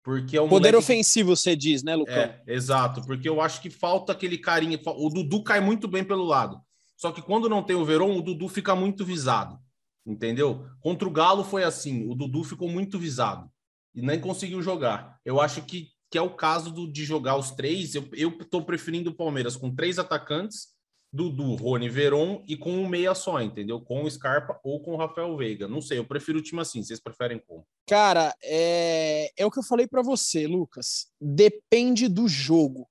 Porque 0.03 0.37
é 0.37 0.41
um 0.41 0.47
Poder 0.47 0.71
moleque... 0.71 0.77
ofensivo, 0.77 1.35
você 1.35 1.55
diz, 1.55 1.81
né, 1.81 1.95
Lucão? 1.95 2.13
É, 2.13 2.43
exato, 2.47 3.01
porque 3.05 3.27
eu 3.27 3.41
acho 3.41 3.59
que 3.59 3.71
falta 3.71 4.13
aquele 4.13 4.37
carinho. 4.37 4.79
O 4.85 5.09
Dudu 5.09 5.43
cai 5.43 5.59
muito 5.59 5.87
bem 5.87 6.03
pelo 6.03 6.23
lado. 6.23 6.61
Só 6.95 7.11
que 7.11 7.21
quando 7.21 7.49
não 7.49 7.63
tem 7.63 7.75
o 7.75 7.85
Veron, 7.85 8.15
o 8.15 8.21
Dudu 8.21 8.47
fica 8.47 8.75
muito 8.75 9.03
visado. 9.03 9.59
Entendeu? 10.05 10.65
Contra 10.79 11.07
o 11.07 11.11
Galo 11.11 11.43
foi 11.43 11.63
assim: 11.63 12.07
o 12.07 12.13
Dudu 12.13 12.43
ficou 12.43 12.69
muito 12.69 12.99
visado 12.99 13.49
e 13.95 14.01
nem 14.01 14.19
conseguiu 14.19 14.61
jogar. 14.61 15.19
Eu 15.25 15.41
acho 15.41 15.63
que, 15.63 15.87
que 16.09 16.17
é 16.17 16.21
o 16.21 16.35
caso 16.35 16.71
do, 16.71 16.91
de 16.91 17.03
jogar 17.03 17.35
os 17.35 17.51
três. 17.51 17.95
Eu, 17.95 18.07
eu 18.13 18.31
tô 18.45 18.61
preferindo 18.61 19.09
o 19.09 19.15
Palmeiras 19.15 19.55
com 19.55 19.73
três 19.73 19.97
atacantes 19.97 20.78
Dudu, 21.11 21.55
Rony 21.55 21.89
Veron 21.89 22.43
e 22.47 22.55
com 22.55 22.71
um 22.71 22.87
meia 22.87 23.15
só, 23.15 23.41
entendeu? 23.41 23.81
Com 23.81 24.03
o 24.03 24.11
Scarpa 24.11 24.59
ou 24.63 24.81
com 24.81 24.93
o 24.93 24.97
Rafael 24.97 25.35
Veiga. 25.35 25.67
Não 25.67 25.81
sei, 25.81 25.97
eu 25.97 26.05
prefiro 26.05 26.39
o 26.39 26.41
time 26.41 26.61
assim. 26.61 26.83
Vocês 26.83 26.99
preferem 26.99 27.39
como? 27.39 27.65
Cara, 27.87 28.33
é, 28.43 29.31
é 29.35 29.45
o 29.45 29.49
que 29.49 29.59
eu 29.59 29.63
falei 29.63 29.87
para 29.87 30.03
você, 30.03 30.45
Lucas. 30.45 31.07
Depende 31.19 32.07
do 32.07 32.27
jogo 32.27 32.87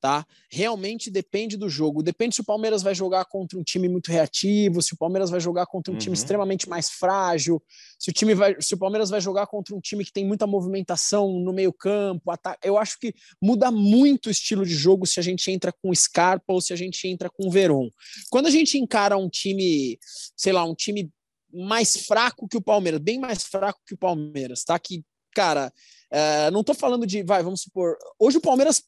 tá? 0.00 0.24
Realmente 0.50 1.10
depende 1.10 1.56
do 1.56 1.68
jogo. 1.68 2.02
Depende 2.02 2.34
se 2.34 2.40
o 2.40 2.44
Palmeiras 2.44 2.82
vai 2.82 2.94
jogar 2.94 3.24
contra 3.24 3.58
um 3.58 3.62
time 3.62 3.88
muito 3.88 4.10
reativo, 4.10 4.80
se 4.80 4.94
o 4.94 4.96
Palmeiras 4.96 5.30
vai 5.30 5.40
jogar 5.40 5.66
contra 5.66 5.92
um 5.92 5.94
uhum. 5.94 5.98
time 5.98 6.14
extremamente 6.14 6.68
mais 6.68 6.90
frágil, 6.90 7.62
se 7.98 8.10
o 8.10 8.12
time 8.12 8.34
vai, 8.34 8.56
se 8.60 8.74
o 8.74 8.78
Palmeiras 8.78 9.10
vai 9.10 9.20
jogar 9.20 9.46
contra 9.46 9.74
um 9.74 9.80
time 9.80 10.04
que 10.04 10.12
tem 10.12 10.26
muita 10.26 10.46
movimentação 10.46 11.40
no 11.40 11.52
meio-campo, 11.52 12.32
eu 12.62 12.78
acho 12.78 12.98
que 12.98 13.12
muda 13.42 13.70
muito 13.70 14.26
o 14.26 14.30
estilo 14.30 14.64
de 14.64 14.74
jogo 14.74 15.06
se 15.06 15.18
a 15.18 15.22
gente 15.22 15.50
entra 15.50 15.72
com 15.72 15.94
Scarpa 15.94 16.52
ou 16.52 16.60
se 16.60 16.72
a 16.72 16.76
gente 16.76 17.06
entra 17.08 17.28
com 17.28 17.50
Veron. 17.50 17.88
Quando 18.30 18.46
a 18.46 18.50
gente 18.50 18.78
encara 18.78 19.16
um 19.16 19.28
time, 19.28 19.98
sei 20.36 20.52
lá, 20.52 20.64
um 20.64 20.74
time 20.74 21.10
mais 21.52 21.96
fraco 22.06 22.46
que 22.46 22.56
o 22.56 22.62
Palmeiras, 22.62 23.00
bem 23.00 23.18
mais 23.18 23.42
fraco 23.42 23.80
que 23.86 23.94
o 23.94 23.98
Palmeiras, 23.98 24.62
tá? 24.64 24.78
Que, 24.78 25.02
cara, 25.34 25.72
é, 26.10 26.50
não 26.50 26.62
tô 26.62 26.74
falando 26.74 27.06
de, 27.06 27.22
vai, 27.22 27.42
vamos 27.42 27.62
supor, 27.62 27.96
hoje 28.18 28.38
o 28.38 28.42
Palmeiras 28.42 28.82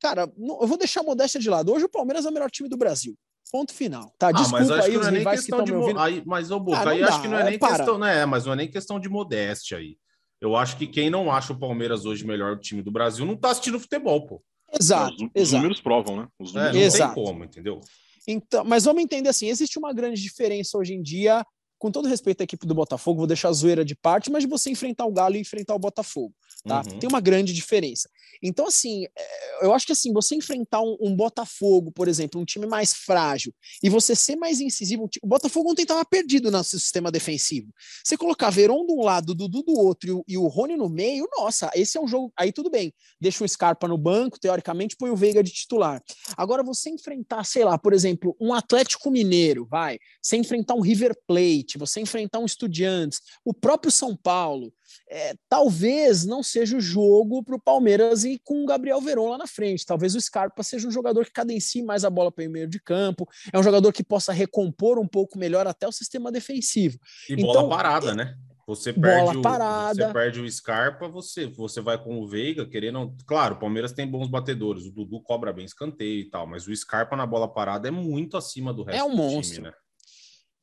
Cara, 0.00 0.30
eu 0.38 0.66
vou 0.66 0.76
deixar 0.76 1.00
a 1.00 1.04
modéstia 1.04 1.40
de 1.40 1.48
lado. 1.48 1.72
Hoje 1.72 1.84
o 1.84 1.88
Palmeiras 1.88 2.26
é 2.26 2.28
o 2.28 2.32
melhor 2.32 2.50
time 2.50 2.68
do 2.68 2.76
Brasil. 2.76 3.16
Ponto 3.50 3.72
final. 3.72 4.12
Tá, 4.18 4.32
desculpa 4.32 4.56
ah, 4.56 4.60
mas 4.60 4.70
aí 4.70 4.96
os 4.96 5.06
é 5.06 5.10
rivais 5.10 5.40
que 5.40 5.50
estão 5.50 5.64
me 5.64 5.72
ouvindo. 5.72 6.00
Aí, 6.00 6.22
mas, 6.26 6.50
ô, 6.50 6.58
Boca, 6.58 6.78
ah, 6.78 6.90
aí 6.90 7.00
dá, 7.00 7.08
acho 7.08 7.22
que 7.22 7.28
não 7.28 7.38
é, 7.38 7.42
é 7.42 7.44
nem 7.44 7.58
para. 7.58 7.76
questão, 7.76 7.98
né? 7.98 8.26
Mas 8.26 8.44
não 8.44 8.52
é 8.52 8.56
nem 8.56 8.70
questão 8.70 8.98
de 8.98 9.08
modéstia 9.08 9.78
aí. 9.78 9.96
Eu 10.40 10.56
acho 10.56 10.76
que 10.76 10.86
quem 10.86 11.08
não 11.08 11.30
acha 11.30 11.52
o 11.52 11.58
Palmeiras 11.58 12.04
hoje 12.04 12.24
o 12.24 12.26
melhor 12.26 12.58
time 12.58 12.82
do 12.82 12.90
Brasil 12.90 13.24
não 13.24 13.36
tá 13.36 13.50
assistindo 13.50 13.80
futebol, 13.80 14.26
pô. 14.26 14.42
Exato. 14.78 15.14
Os, 15.14 15.22
os 15.22 15.30
exato. 15.34 15.56
números 15.56 15.80
provam, 15.80 16.16
né? 16.16 16.28
Os 16.38 16.52
números 16.52 16.76
é, 16.76 16.78
não 16.78 16.86
exato. 16.86 17.14
tem 17.14 17.24
como, 17.24 17.44
entendeu? 17.44 17.80
Então, 18.26 18.64
mas 18.64 18.84
vamos 18.84 19.02
entender 19.02 19.28
assim: 19.28 19.48
existe 19.48 19.78
uma 19.78 19.92
grande 19.92 20.20
diferença 20.20 20.76
hoje 20.76 20.92
em 20.92 21.00
dia, 21.00 21.46
com 21.78 21.90
todo 21.90 22.08
respeito 22.08 22.40
à 22.40 22.44
equipe 22.44 22.66
do 22.66 22.74
Botafogo, 22.74 23.18
vou 23.18 23.26
deixar 23.26 23.48
a 23.48 23.52
zoeira 23.52 23.84
de 23.84 23.94
parte, 23.94 24.30
mas 24.30 24.42
de 24.42 24.48
você 24.48 24.70
enfrentar 24.70 25.04
o 25.06 25.12
Galo 25.12 25.36
e 25.36 25.40
enfrentar 25.40 25.74
o 25.74 25.78
Botafogo. 25.78 26.34
Tá? 26.64 26.78
Uhum. 26.78 26.98
Tem 26.98 27.08
uma 27.08 27.20
grande 27.20 27.52
diferença. 27.52 28.10
Então, 28.42 28.66
assim, 28.66 29.04
é, 29.04 29.64
eu 29.66 29.74
acho 29.74 29.86
que 29.86 29.92
assim, 29.92 30.12
você 30.12 30.34
enfrentar 30.34 30.80
um, 30.80 30.96
um, 31.00 31.16
Botafogo, 31.16 31.90
por 31.90 32.08
exemplo, 32.08 32.40
um 32.40 32.44
time 32.44 32.66
mais 32.66 32.92
frágil, 32.92 33.52
e 33.82 33.88
você 33.88 34.14
ser 34.14 34.36
mais 34.36 34.60
incisivo, 34.60 35.08
o 35.22 35.26
Botafogo 35.26 35.70
ontem 35.70 35.82
estava 35.82 36.04
perdido 36.04 36.50
no 36.50 36.62
sistema 36.62 37.10
defensivo. 37.10 37.72
Você 38.04 38.16
colocar 38.16 38.50
Veron 38.50 38.86
de 38.86 38.92
um 38.92 39.02
lado, 39.02 39.34
Dudu 39.34 39.62
do 39.62 39.72
outro 39.72 40.24
e 40.28 40.36
e 40.36 40.38
o 40.38 40.46
Rony 40.46 40.76
no 40.76 40.88
meio, 40.88 41.26
nossa, 41.36 41.70
esse 41.74 41.96
é 41.96 42.00
um 42.00 42.06
jogo. 42.06 42.30
Aí 42.36 42.52
tudo 42.52 42.70
bem, 42.70 42.92
deixa 43.18 43.42
o 43.42 43.48
Scarpa 43.48 43.88
no 43.88 43.96
banco, 43.96 44.38
teoricamente, 44.38 44.94
põe 44.94 45.10
o 45.10 45.16
Veiga 45.16 45.42
de 45.42 45.50
titular. 45.50 46.02
Agora, 46.36 46.62
você 46.62 46.90
enfrentar, 46.90 47.42
sei 47.44 47.64
lá, 47.64 47.78
por 47.78 47.94
exemplo, 47.94 48.36
um 48.38 48.52
Atlético 48.52 49.10
Mineiro, 49.10 49.66
vai, 49.66 49.98
você 50.20 50.36
enfrentar 50.36 50.74
um 50.74 50.82
River 50.82 51.16
Plate, 51.26 51.78
você 51.78 52.00
enfrentar 52.00 52.38
um 52.38 52.44
Estudiantes, 52.44 53.20
o 53.44 53.54
próprio 53.54 53.90
São 53.90 54.14
Paulo 54.14 54.72
é, 55.10 55.34
talvez 55.48 56.24
não 56.24 56.42
seja 56.42 56.76
o 56.76 56.80
jogo 56.80 57.42
para 57.42 57.56
o 57.56 57.60
Palmeiras 57.60 58.24
e 58.24 58.40
com 58.44 58.62
o 58.62 58.66
Gabriel 58.66 59.00
Veron 59.00 59.30
lá 59.30 59.38
na 59.38 59.46
frente. 59.46 59.86
Talvez 59.86 60.14
o 60.14 60.20
Scarpa 60.20 60.62
seja 60.62 60.88
um 60.88 60.90
jogador 60.90 61.24
que 61.24 61.32
cadencie 61.32 61.82
mais 61.82 62.04
a 62.04 62.10
bola 62.10 62.32
para 62.32 62.46
o 62.46 62.50
meio 62.50 62.68
de 62.68 62.80
campo, 62.80 63.28
é 63.52 63.58
um 63.58 63.62
jogador 63.62 63.92
que 63.92 64.04
possa 64.04 64.32
recompor 64.32 64.98
um 64.98 65.06
pouco 65.06 65.38
melhor 65.38 65.66
até 65.66 65.86
o 65.86 65.92
sistema 65.92 66.30
defensivo. 66.32 66.98
E 67.28 67.34
então, 67.34 67.46
bola 67.46 67.68
parada, 67.68 68.10
é, 68.10 68.14
né? 68.14 68.36
Você 68.66 68.92
perde, 68.92 69.38
o, 69.38 69.42
você 69.42 70.12
perde 70.12 70.40
o 70.40 70.50
Scarpa, 70.50 71.08
você, 71.08 71.46
você 71.46 71.80
vai 71.80 72.02
com 72.02 72.18
o 72.18 72.26
Veiga, 72.26 72.66
querendo. 72.66 73.14
Claro, 73.24 73.54
o 73.54 73.58
Palmeiras 73.60 73.92
tem 73.92 74.10
bons 74.10 74.28
batedores, 74.28 74.84
o 74.84 74.90
Dudu 74.90 75.22
cobra 75.22 75.52
bem 75.52 75.64
escanteio 75.64 76.22
e 76.22 76.28
tal, 76.28 76.48
mas 76.48 76.66
o 76.66 76.74
Scarpa 76.74 77.14
na 77.14 77.24
bola 77.24 77.46
parada 77.46 77.86
é 77.86 77.92
muito 77.92 78.36
acima 78.36 78.74
do 78.74 78.82
resto 78.82 78.98
é 78.98 79.04
um 79.04 79.10
do 79.10 79.16
monstro. 79.16 79.54
time, 79.54 79.68
né? 79.68 79.74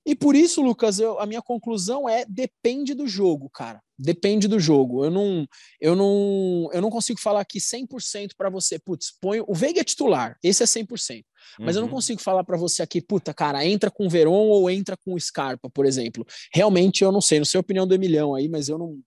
E 0.05 0.15
por 0.15 0.36
isso, 0.36 0.62
Lucas, 0.62 1.00
eu, 1.00 1.17
a 1.19 1.25
minha 1.25 1.41
conclusão 1.41 2.10
é 2.10 2.25
depende 2.27 2.93
do 2.93 3.07
jogo, 3.07 3.50
cara. 3.50 3.81
Depende 3.98 4.48
do 4.50 4.60
jogo. 4.60 5.05
Eu 5.05 5.12
não, 5.12 5.48
eu 5.79 5.95
não, 5.95 6.69
eu 6.74 6.81
não 6.81 6.89
consigo 6.89 7.19
falar 7.22 7.39
aqui 7.39 7.60
100% 7.60 8.31
para 8.38 8.50
você, 8.50 8.77
putz, 8.77 9.13
põe 9.22 9.39
o 9.48 9.53
Veiga 9.53 9.79
é 9.79 9.83
titular, 9.83 10.38
esse 10.43 10.62
é 10.62 10.65
100%. 10.65 11.24
Mas 11.60 11.75
uhum. 11.75 11.81
eu 11.81 11.81
não 11.81 11.88
uhum. 11.88 11.95
consigo 11.95 12.22
falar 12.22 12.43
para 12.43 12.57
você 12.57 12.81
aqui, 12.81 13.01
puta, 13.01 13.33
cara, 13.33 13.65
entra 13.65 13.89
com 13.89 14.05
o 14.05 14.10
Veron 14.10 14.50
ou 14.50 14.69
entra 14.69 14.98
com 14.98 15.13
o 15.13 15.19
Scarpa, 15.19 15.69
por 15.69 15.86
exemplo. 15.86 16.25
Realmente 16.53 17.03
eu 17.03 17.12
não 17.12 17.22
sei, 17.22 17.39
não 17.39 17.45
sei 17.45 17.57
a 17.57 17.62
opinião 17.62 17.88
do 17.88 17.95
Emilhão 17.95 18.36
aí, 18.36 18.50
mas 18.50 18.67
eu 18.67 18.77
não, 18.77 19.00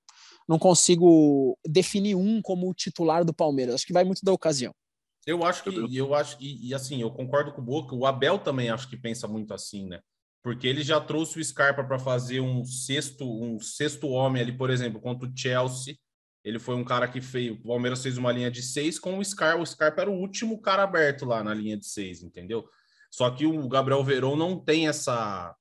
não 0.49 0.59
consigo 0.59 1.59
definir 1.67 2.15
um 2.15 2.41
como 2.41 2.71
o 2.71 2.75
titular 2.75 3.25
do 3.25 3.35
Palmeiras. 3.35 3.75
Acho 3.75 3.87
que 3.87 3.93
vai 3.93 4.05
muito 4.05 4.25
da 4.25 4.33
ocasião. 4.33 4.73
Eu 5.27 5.45
acho 5.45 5.65
que, 5.65 5.97
eu 5.97 6.15
acho 6.15 6.37
e, 6.41 6.69
e 6.69 6.75
assim, 6.75 7.03
eu 7.03 7.11
concordo 7.11 7.53
com 7.53 7.61
o 7.61 7.65
Boca, 7.65 7.97
o 7.97 8.07
Abel 8.07 8.39
também 8.39 8.71
acho 8.71 8.89
que 8.89 8.97
pensa 8.97 9.27
muito 9.27 9.53
assim, 9.53 9.89
né? 9.89 10.01
Porque 10.47 10.69
ele 10.69 10.85
já 10.85 11.01
trouxe 11.01 11.41
o 11.41 11.45
Scarpa 11.45 11.83
para 11.83 11.99
fazer 11.99 12.39
um 12.41 12.65
sexto, 12.65 13.29
um 13.29 13.59
sexto 13.59 14.07
homem 14.07 14.41
ali, 14.41 14.57
por 14.57 14.71
exemplo, 14.71 15.01
contra 15.01 15.29
o 15.29 15.33
Chelsea. 15.37 15.99
Ele 16.45 16.61
foi 16.61 16.77
um 16.77 16.85
cara 16.85 17.09
que 17.09 17.21
fez. 17.21 17.51
O 17.51 17.61
Palmeiras 17.65 18.01
fez 18.01 18.17
uma 18.17 18.31
linha 18.31 18.49
de 18.49 18.63
seis 18.63 18.97
com 18.97 19.19
o 19.19 19.25
Scarpa. 19.25 19.61
O 19.61 19.67
Scarpa 19.67 20.03
era 20.03 20.11
o 20.11 20.15
último 20.15 20.63
cara 20.63 20.85
aberto 20.85 21.25
lá 21.25 21.43
na 21.43 21.53
linha 21.53 21.77
de 21.77 21.85
seis, 21.85 22.23
entendeu? 22.23 22.65
Só 23.11 23.29
que 23.29 23.45
o 23.45 23.69
Gabriel 23.69 24.05
Verón 24.05 24.37
não 24.37 24.57
tem 24.57 24.87
essa. 24.87 25.53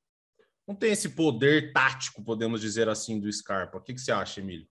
Não 0.68 0.76
tem 0.76 0.92
esse 0.92 1.10
poder 1.10 1.74
tático, 1.74 2.24
podemos 2.24 2.62
dizer 2.62 2.88
assim, 2.88 3.20
do 3.20 3.34
Scarpa. 3.34 3.80
O 3.80 3.82
que, 3.82 3.92
que 3.92 4.00
você 4.00 4.12
acha, 4.12 4.40
Emílio? 4.40 4.68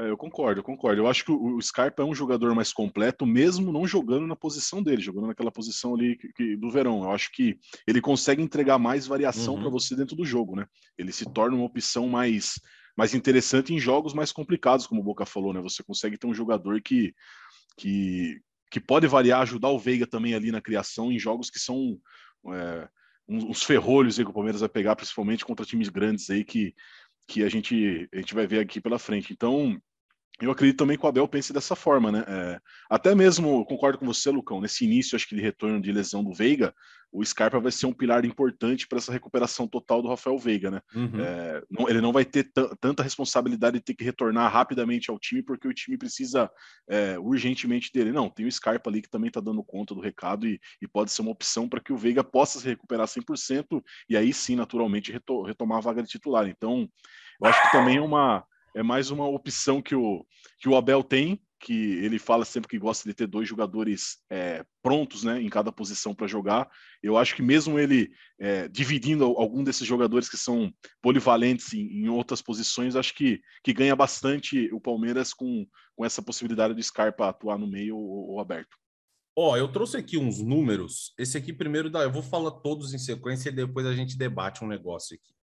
É, 0.00 0.08
eu 0.08 0.16
concordo, 0.16 0.60
eu 0.60 0.64
concordo. 0.64 1.02
Eu 1.02 1.06
acho 1.06 1.26
que 1.26 1.30
o, 1.30 1.60
Scarpa 1.60 2.02
é 2.02 2.06
um 2.06 2.14
jogador 2.14 2.54
mais 2.54 2.72
completo, 2.72 3.26
mesmo 3.26 3.70
não 3.70 3.86
jogando 3.86 4.26
na 4.26 4.34
posição 4.34 4.82
dele, 4.82 5.02
jogando 5.02 5.26
naquela 5.26 5.52
posição 5.52 5.94
ali 5.94 6.16
que, 6.16 6.32
que, 6.32 6.56
do 6.56 6.70
verão. 6.70 7.04
Eu 7.04 7.10
acho 7.10 7.30
que 7.30 7.58
ele 7.86 8.00
consegue 8.00 8.42
entregar 8.42 8.78
mais 8.78 9.06
variação 9.06 9.54
uhum. 9.54 9.60
para 9.60 9.68
você 9.68 9.94
dentro 9.94 10.16
do 10.16 10.24
jogo, 10.24 10.56
né? 10.56 10.66
Ele 10.96 11.12
se 11.12 11.26
torna 11.26 11.54
uma 11.54 11.66
opção 11.66 12.08
mais, 12.08 12.58
mais 12.96 13.14
interessante 13.14 13.74
em 13.74 13.78
jogos 13.78 14.14
mais 14.14 14.32
complicados, 14.32 14.86
como 14.86 15.02
o 15.02 15.04
Boca 15.04 15.26
falou, 15.26 15.52
né? 15.52 15.60
Você 15.60 15.82
consegue 15.82 16.16
ter 16.16 16.26
um 16.26 16.34
jogador 16.34 16.80
que, 16.80 17.14
que, 17.76 18.40
que 18.70 18.80
pode 18.80 19.06
variar, 19.06 19.42
ajudar 19.42 19.68
o 19.68 19.78
Veiga 19.78 20.06
também 20.06 20.32
ali 20.32 20.50
na 20.50 20.62
criação 20.62 21.12
em 21.12 21.18
jogos 21.18 21.50
que 21.50 21.58
são 21.58 22.00
é, 22.54 22.88
uns 23.28 23.62
ferrolhos 23.62 24.18
aí 24.18 24.24
que 24.24 24.30
o 24.30 24.34
Palmeiras 24.34 24.62
vai 24.62 24.68
pegar, 24.70 24.96
principalmente 24.96 25.44
contra 25.44 25.66
times 25.66 25.90
grandes 25.90 26.30
aí 26.30 26.42
que, 26.42 26.74
que 27.28 27.44
a 27.44 27.50
gente, 27.50 28.08
a 28.14 28.16
gente 28.16 28.34
vai 28.34 28.46
ver 28.46 28.60
aqui 28.60 28.80
pela 28.80 28.98
frente. 28.98 29.34
Então, 29.34 29.78
eu 30.40 30.50
acredito 30.50 30.78
também 30.78 30.96
que 30.96 31.04
o 31.04 31.08
Abel 31.08 31.28
pense 31.28 31.52
dessa 31.52 31.76
forma, 31.76 32.10
né? 32.10 32.24
É, 32.26 32.60
até 32.88 33.14
mesmo, 33.14 33.64
concordo 33.66 33.98
com 33.98 34.06
você, 34.06 34.30
Lucão, 34.30 34.60
nesse 34.60 34.84
início, 34.84 35.14
acho 35.14 35.28
que 35.28 35.34
de 35.34 35.42
retorno 35.42 35.80
de 35.80 35.92
lesão 35.92 36.24
do 36.24 36.32
Veiga, 36.32 36.74
o 37.12 37.24
Scarpa 37.24 37.58
vai 37.58 37.72
ser 37.72 37.86
um 37.86 37.92
pilar 37.92 38.24
importante 38.24 38.86
para 38.86 38.98
essa 38.98 39.12
recuperação 39.12 39.66
total 39.66 40.00
do 40.00 40.08
Rafael 40.08 40.38
Veiga, 40.38 40.70
né? 40.70 40.80
Uhum. 40.94 41.20
É, 41.20 41.62
não, 41.68 41.88
ele 41.88 42.00
não 42.00 42.12
vai 42.12 42.24
ter 42.24 42.50
tanta 42.80 43.02
responsabilidade 43.02 43.78
de 43.78 43.84
ter 43.84 43.94
que 43.94 44.04
retornar 44.04 44.50
rapidamente 44.50 45.10
ao 45.10 45.18
time, 45.18 45.42
porque 45.42 45.66
o 45.66 45.74
time 45.74 45.98
precisa 45.98 46.50
é, 46.88 47.18
urgentemente 47.18 47.90
dele. 47.92 48.12
Não, 48.12 48.30
tem 48.30 48.46
o 48.46 48.52
Scarpa 48.52 48.88
ali 48.88 49.02
que 49.02 49.10
também 49.10 49.28
está 49.28 49.40
dando 49.40 49.62
conta 49.64 49.94
do 49.94 50.00
recado 50.00 50.46
e, 50.46 50.60
e 50.80 50.86
pode 50.86 51.10
ser 51.10 51.22
uma 51.22 51.32
opção 51.32 51.68
para 51.68 51.80
que 51.80 51.92
o 51.92 51.96
Veiga 51.96 52.22
possa 52.22 52.60
se 52.60 52.66
recuperar 52.66 53.06
100% 53.06 53.82
e 54.08 54.16
aí 54.16 54.32
sim, 54.32 54.54
naturalmente, 54.54 55.12
retomar 55.12 55.78
a 55.78 55.82
vaga 55.82 56.02
de 56.02 56.08
titular. 56.08 56.46
Então, 56.46 56.88
eu 57.42 57.48
acho 57.48 57.60
que 57.62 57.72
também 57.72 57.96
é 57.96 58.00
uma 58.00 58.44
é 58.74 58.82
mais 58.82 59.10
uma 59.10 59.26
opção 59.26 59.82
que 59.82 59.94
o, 59.94 60.24
que 60.58 60.68
o 60.68 60.76
Abel 60.76 61.02
tem, 61.02 61.40
que 61.60 61.72
ele 62.02 62.18
fala 62.18 62.44
sempre 62.44 62.70
que 62.70 62.78
gosta 62.78 63.06
de 63.06 63.14
ter 63.14 63.26
dois 63.26 63.46
jogadores 63.46 64.18
é, 64.30 64.64
prontos 64.82 65.24
né, 65.24 65.40
em 65.42 65.48
cada 65.48 65.70
posição 65.70 66.14
para 66.14 66.26
jogar. 66.26 66.68
Eu 67.02 67.18
acho 67.18 67.36
que 67.36 67.42
mesmo 67.42 67.78
ele 67.78 68.10
é, 68.40 68.66
dividindo 68.66 69.24
algum 69.24 69.62
desses 69.62 69.86
jogadores 69.86 70.28
que 70.28 70.38
são 70.38 70.72
polivalentes 71.02 71.74
em, 71.74 72.04
em, 72.04 72.08
outras 72.08 72.40
posições, 72.40 72.96
acho 72.96 73.14
que, 73.14 73.40
que 73.62 73.74
ganha 73.74 73.94
bastante 73.94 74.72
o 74.72 74.80
Palmeiras 74.80 75.34
com, 75.34 75.66
com 75.94 76.04
essa 76.04 76.22
possibilidade 76.22 76.72
do 76.72 76.82
Scarpa 76.82 77.28
atuar 77.28 77.58
no 77.58 77.66
meio 77.66 77.96
ou, 77.96 78.30
ou 78.30 78.40
aberto. 78.40 78.74
Ó, 79.36 79.52
oh, 79.52 79.56
eu 79.56 79.70
trouxe 79.70 79.96
aqui 79.96 80.16
uns 80.16 80.42
números. 80.42 81.12
Esse 81.18 81.36
aqui 81.36 81.52
primeiro 81.52 81.90
eu 81.94 82.10
vou 82.10 82.22
falar 82.22 82.50
todos 82.50 82.94
em 82.94 82.98
sequência 82.98 83.50
e 83.50 83.52
depois 83.52 83.86
a 83.86 83.94
gente 83.94 84.16
debate 84.16 84.64
um 84.64 84.68
negócio 84.68 85.14
aqui. 85.14 85.39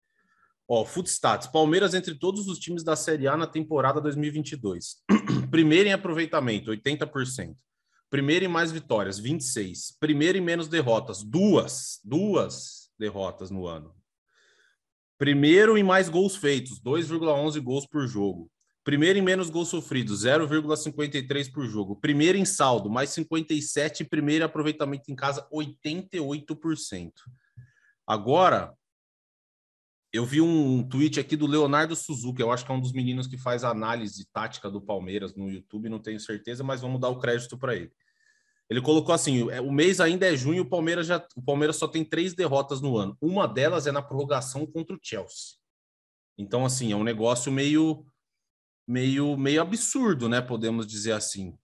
Ó, 0.68 0.86
Footstats, 0.86 1.48
Palmeiras 1.48 1.94
entre 1.94 2.16
todos 2.16 2.48
os 2.48 2.58
times 2.60 2.84
da 2.84 2.96
Série 2.96 3.28
A 3.28 3.36
na 3.36 3.48
temporada 3.48 4.00
2022. 4.00 4.98
Primeiro 5.52 5.90
em 5.90 5.94
aproveitamento, 5.94 6.72
80%. 6.72 7.56
Primeiro 8.10 8.46
em 8.46 8.48
mais 8.48 8.72
vitórias, 8.72 9.18
26. 9.20 9.98
Primeiro 10.00 10.38
em 10.38 10.42
menos 10.42 10.68
derrotas, 10.68 11.24
duas, 11.24 12.00
duas 12.04 12.90
derrotas 13.00 13.50
no 13.50 13.68
ano. 13.68 13.96
Primeiro 15.18 15.78
em 15.78 15.84
mais 15.84 16.10
gols 16.10 16.36
feitos, 16.36 16.82
2,11 16.82 17.62
gols 17.62 17.86
por 17.86 18.08
jogo. 18.08 18.52
Primeiro 18.84 19.20
em 19.20 19.22
menos 19.22 19.50
gols 19.50 19.70
sofridos, 19.70 20.26
0,53 20.26 21.52
por 21.52 21.66
jogo. 21.68 21.96
Primeiro 21.96 22.38
em 22.38 22.46
saldo, 22.46 22.90
mais 22.90 23.12
57. 23.12 24.04
Primeiro 24.06 24.44
aproveitamento 24.44 25.12
em 25.12 25.16
casa, 25.16 25.48
88%. 25.54 27.12
Agora, 28.08 28.74
eu 30.14 30.26
vi 30.26 30.42
um 30.42 30.88
tweet 30.88 31.20
aqui 31.20 31.38
do 31.38 31.48
Leonardo 31.48 31.96
Suzuki, 31.96 32.42
eu 32.42 32.52
acho 32.52 32.66
que 32.66 32.72
é 32.72 32.76
um 32.76 32.82
dos 32.82 32.92
meninos 32.92 33.28
que 33.28 33.38
faz 33.38 33.64
análise 33.64 34.28
tática 34.32 34.70
do 34.70 34.82
Palmeiras 34.82 35.34
no 35.36 35.50
YouTube, 35.50 35.88
não 35.88 36.00
tenho 36.00 36.20
certeza, 36.20 36.64
mas 36.64 36.82
vamos 36.82 37.00
dar 37.00 37.10
o 37.10 37.20
crédito 37.20 37.58
para 37.58 37.76
ele. 37.76 37.92
Ele 38.70 38.82
colocou 38.82 39.14
assim: 39.14 39.50
é, 39.52 39.60
o 39.60 39.72
mês 39.72 40.00
ainda 40.00 40.26
é 40.26 40.36
junho, 40.36 40.64
o 40.64 40.70
Palmeiras 40.70 41.08
já, 41.08 41.26
o 41.36 41.42
Palmeiras 41.42 41.76
só 41.76 41.88
tem 41.88 42.06
três 42.06 42.34
derrotas 42.34 42.82
no 42.82 42.98
ano. 42.98 43.18
Uma 43.22 43.46
delas 43.46 43.86
é 43.86 43.92
na 43.92 44.02
prorrogação 44.02 44.66
contra 44.66 44.96
o 44.96 45.00
Chelsea. 45.02 45.58
Então, 46.38 46.66
assim, 46.66 46.92
é 46.92 46.96
um 46.96 47.04
negócio 47.04 47.52
meio, 47.52 48.06
meio, 48.88 49.36
meio 49.38 49.62
absurdo, 49.62 50.30
né? 50.30 50.42
Podemos 50.42 50.88
dizer 50.88 51.12
assim. 51.12 51.58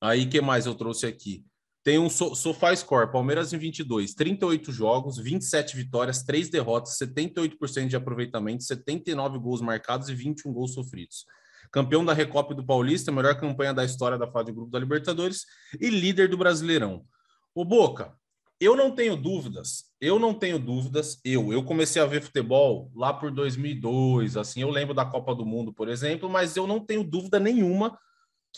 Aí, 0.00 0.28
que 0.28 0.40
mais 0.40 0.66
eu 0.66 0.74
trouxe 0.76 1.04
aqui? 1.04 1.44
Tem 1.88 1.98
um 1.98 2.10
so 2.10 2.34
SofaScore, 2.34 3.10
Palmeiras 3.10 3.50
em 3.54 3.56
22, 3.56 4.12
38 4.12 4.70
jogos, 4.70 5.16
27 5.16 5.74
vitórias, 5.74 6.22
3 6.22 6.50
derrotas, 6.50 6.98
78% 6.98 7.86
de 7.86 7.96
aproveitamento, 7.96 8.62
79 8.62 9.38
gols 9.38 9.62
marcados 9.62 10.10
e 10.10 10.14
21 10.14 10.52
gols 10.52 10.74
sofridos. 10.74 11.24
Campeão 11.72 12.04
da 12.04 12.12
Recopa 12.12 12.54
do 12.54 12.62
Paulista, 12.62 13.10
melhor 13.10 13.40
campanha 13.40 13.72
da 13.72 13.86
história 13.86 14.18
da 14.18 14.30
fase 14.30 14.48
de 14.48 14.52
grupo 14.52 14.70
da 14.70 14.78
Libertadores 14.78 15.46
e 15.80 15.88
líder 15.88 16.28
do 16.28 16.36
Brasileirão. 16.36 17.06
O 17.54 17.64
Boca, 17.64 18.12
eu 18.60 18.76
não 18.76 18.90
tenho 18.90 19.16
dúvidas, 19.16 19.84
eu 19.98 20.18
não 20.18 20.34
tenho 20.34 20.58
dúvidas, 20.58 21.18
eu, 21.24 21.54
eu 21.54 21.64
comecei 21.64 22.02
a 22.02 22.06
ver 22.06 22.20
futebol 22.20 22.92
lá 22.94 23.14
por 23.14 23.30
2002, 23.30 24.36
assim, 24.36 24.60
eu 24.60 24.68
lembro 24.68 24.92
da 24.92 25.06
Copa 25.06 25.34
do 25.34 25.46
Mundo, 25.46 25.72
por 25.72 25.88
exemplo, 25.88 26.28
mas 26.28 26.54
eu 26.54 26.66
não 26.66 26.80
tenho 26.84 27.02
dúvida 27.02 27.40
nenhuma 27.40 27.98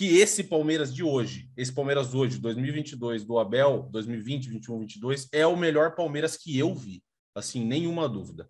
que 0.00 0.16
esse 0.16 0.44
Palmeiras 0.44 0.94
de 0.94 1.04
hoje, 1.04 1.50
esse 1.54 1.70
Palmeiras 1.70 2.14
hoje, 2.14 2.38
2022, 2.38 3.22
do 3.22 3.38
Abel, 3.38 3.86
2020, 3.92 4.48
21, 4.48 4.78
22, 4.78 5.28
é 5.30 5.46
o 5.46 5.54
melhor 5.54 5.94
Palmeiras 5.94 6.38
que 6.38 6.58
eu 6.58 6.74
vi. 6.74 7.04
Assim, 7.34 7.62
nenhuma 7.66 8.08
dúvida. 8.08 8.48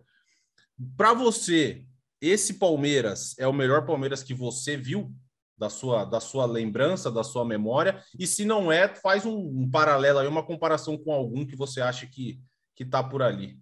Para 0.95 1.13
você, 1.13 1.85
esse 2.21 2.53
Palmeiras 2.53 3.37
é 3.37 3.45
o 3.45 3.51
melhor 3.51 3.85
Palmeiras 3.85 4.23
que 4.23 4.33
você 4.33 4.77
viu 4.77 5.13
da 5.57 5.69
sua, 5.69 6.05
da 6.05 6.21
sua 6.21 6.45
lembrança, 6.45 7.11
da 7.11 7.21
sua 7.21 7.43
memória? 7.43 8.01
E 8.17 8.25
se 8.25 8.45
não 8.45 8.71
é, 8.71 8.87
faz 8.87 9.25
um, 9.25 9.37
um 9.37 9.69
paralelo 9.69 10.19
aí, 10.19 10.27
uma 10.29 10.45
comparação 10.45 10.97
com 10.97 11.11
algum 11.11 11.45
que 11.45 11.57
você 11.57 11.81
acha 11.81 12.07
que 12.07 12.39
que 12.77 12.83
está 12.83 13.03
por 13.03 13.21
ali. 13.21 13.59